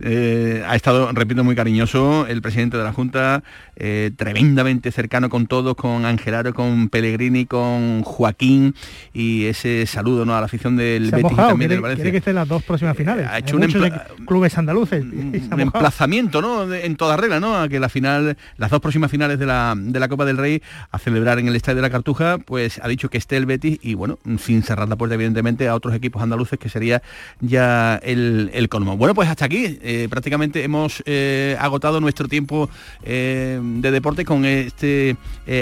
Eh, 0.00 0.62
ha 0.66 0.76
estado, 0.76 1.10
repito, 1.12 1.42
muy 1.42 1.56
cariñoso 1.56 2.24
el 2.28 2.40
presidente 2.40 2.76
de 2.76 2.84
la 2.84 2.92
Junta, 2.92 3.42
eh, 3.74 4.12
tremendamente 4.16 4.92
cercano 4.92 5.28
con 5.28 5.48
todos, 5.48 5.74
con 5.74 6.04
Angelaro, 6.04 6.54
con 6.54 6.88
Pellegrini, 6.88 7.46
con 7.46 8.02
Joaquín 8.04 8.74
y 9.12 9.46
ese 9.46 9.86
saludo 9.86 10.24
¿no? 10.24 10.36
a 10.36 10.40
la 10.40 10.46
afición 10.46 10.76
del 10.76 11.10
Se 11.10 11.16
Betis 11.16 11.32
y 11.32 11.34
también 11.36 11.58
quiere, 11.58 11.74
del 11.74 11.80
Valencia. 11.80 12.02
quiere 12.04 12.12
que 12.12 12.18
estén 12.18 12.36
las 12.36 12.46
dos 12.46 12.62
próximas 12.62 12.96
finales. 12.96 13.26
ha 13.26 13.34
Hay 13.34 13.40
hecho 13.42 13.56
un 13.56 13.64
empla- 13.64 14.04
clubes 14.24 14.56
andaluces. 14.56 15.02
un 15.02 15.32
emplazamiento 15.60 16.40
¿no? 16.40 16.66
De- 16.68 16.86
en 16.86 16.94
toda 16.96 17.16
regla 17.16 17.40
¿no? 17.40 17.58
a 17.60 17.68
que 17.68 17.80
la 17.80 17.88
final 17.88 18.36
las 18.56 18.70
dos 18.70 18.80
próximas 18.80 19.10
finales 19.10 19.40
de 19.40 19.46
la, 19.46 19.74
de 19.76 19.98
la 19.98 20.06
Copa 20.08 20.24
del 20.26 20.36
Rey 20.36 20.62
a 20.92 20.98
celebrar 21.00 21.40
en 21.40 21.48
el 21.48 21.56
Estadio 21.56 21.76
de 21.76 21.82
la 21.82 21.90
Cartuja 21.90 22.38
pues 22.38 22.80
ha 22.84 22.86
dicho 22.86 23.08
que 23.10 23.18
esté 23.18 23.36
el 23.36 23.46
Betis 23.46 23.80
y 23.82 23.94
bueno 23.94 24.18
sin 24.38 24.62
cerrar 24.62 24.88
la 24.88 24.94
puerta 24.94 25.16
evidentemente 25.16 25.66
a 25.68 25.74
otros 25.78 25.94
equipos 25.94 26.22
andaluces 26.22 26.58
que 26.58 26.68
sería 26.68 27.02
ya 27.40 27.96
el, 28.02 28.50
el 28.52 28.68
colmo. 28.68 28.96
Bueno 28.96 29.14
pues 29.14 29.28
hasta 29.28 29.44
aquí 29.44 29.78
eh, 29.82 30.06
prácticamente 30.10 30.62
hemos 30.64 31.02
eh, 31.06 31.56
agotado 31.58 32.00
nuestro 32.00 32.28
tiempo 32.28 32.68
eh, 33.02 33.60
de 33.62 33.90
deporte 33.90 34.24
con 34.24 34.44
este 34.44 35.16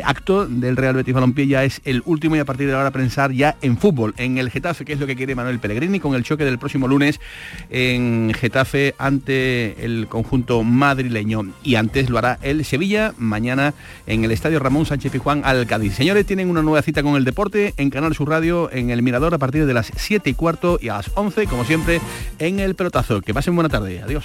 acto 0.04 0.46
del 0.46 0.76
Real 0.76 0.94
Betis 0.94 1.14
Balompié. 1.14 1.46
Ya 1.46 1.64
es 1.64 1.80
el 1.84 2.02
último 2.04 2.36
y 2.36 2.38
a 2.40 2.44
partir 2.44 2.66
de 2.66 2.74
ahora 2.74 2.90
pensar 2.90 3.32
ya 3.32 3.56
en 3.62 3.78
fútbol 3.78 4.14
en 4.16 4.38
el 4.38 4.50
Getafe 4.50 4.84
que 4.84 4.92
es 4.92 5.00
lo 5.00 5.06
que 5.06 5.16
quiere 5.16 5.34
Manuel 5.34 5.58
Pellegrini 5.58 6.00
con 6.00 6.14
el 6.14 6.22
choque 6.22 6.44
del 6.44 6.58
próximo 6.58 6.88
lunes 6.88 7.20
en 7.70 8.32
Getafe 8.34 8.94
ante 8.98 9.84
el 9.84 10.08
conjunto 10.08 10.62
madrileño. 10.62 11.52
Y 11.62 11.76
antes 11.76 12.10
lo 12.10 12.18
hará 12.18 12.38
el 12.42 12.64
Sevilla 12.64 13.14
mañana 13.18 13.74
en 14.06 14.24
el 14.24 14.30
Estadio 14.32 14.58
Ramón 14.58 14.86
Sánchez 14.86 15.12
Pizjuán 15.12 15.42
al 15.44 15.66
Cádiz. 15.66 15.94
Señores, 15.94 16.26
tienen 16.26 16.50
una 16.50 16.62
nueva 16.62 16.82
cita 16.82 17.02
con 17.02 17.16
el 17.16 17.24
deporte 17.24 17.74
en 17.76 17.90
Canal 17.90 18.14
Sur 18.14 18.28
Radio 18.28 18.70
en 18.72 18.90
el 18.90 19.02
Mirador 19.02 19.34
a 19.34 19.38
partir 19.38 19.66
de 19.66 19.74
las 19.74 19.92
7 20.06 20.30
y 20.30 20.34
cuarto 20.34 20.78
y 20.80 20.88
a 20.88 20.94
las 20.94 21.10
11 21.14 21.46
como 21.46 21.64
siempre 21.64 22.00
en 22.38 22.60
el 22.60 22.74
pelotazo. 22.74 23.20
Que 23.20 23.34
pasen 23.34 23.54
buena 23.54 23.68
tarde. 23.68 24.02
Adiós. 24.02 24.24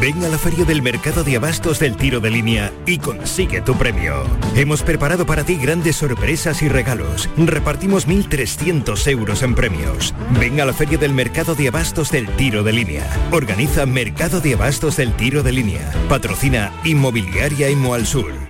Ven 0.00 0.24
a 0.24 0.28
la 0.28 0.38
feria 0.38 0.64
del 0.64 0.80
mercado 0.80 1.22
de 1.22 1.36
abastos 1.36 1.78
del 1.78 1.94
tiro 1.94 2.20
de 2.20 2.30
línea 2.30 2.72
y 2.86 2.96
consigue 2.96 3.60
tu 3.60 3.76
premio. 3.76 4.24
Hemos 4.56 4.82
preparado 4.82 5.26
para 5.26 5.44
ti 5.44 5.56
grandes 5.56 5.96
sorpresas 5.96 6.62
y 6.62 6.70
regalos. 6.70 7.28
Repartimos 7.36 8.08
1.300 8.08 9.06
euros 9.08 9.42
en 9.42 9.54
premios. 9.54 10.14
Ven 10.38 10.58
a 10.58 10.64
la 10.64 10.72
feria 10.72 10.96
del 10.96 11.12
mercado 11.12 11.54
de 11.54 11.68
abastos 11.68 12.10
del 12.10 12.28
tiro 12.36 12.62
de 12.62 12.72
línea. 12.72 13.04
Organiza 13.30 13.84
Mercado 13.84 14.40
de 14.40 14.54
Abastos 14.54 14.96
del 14.96 15.12
Tiro 15.12 15.42
de 15.42 15.52
Línea. 15.52 15.92
Patrocina 16.08 16.72
Inmobiliaria 16.84 17.68
Imo 17.68 17.92
al 17.92 18.06
Sur. 18.06 18.49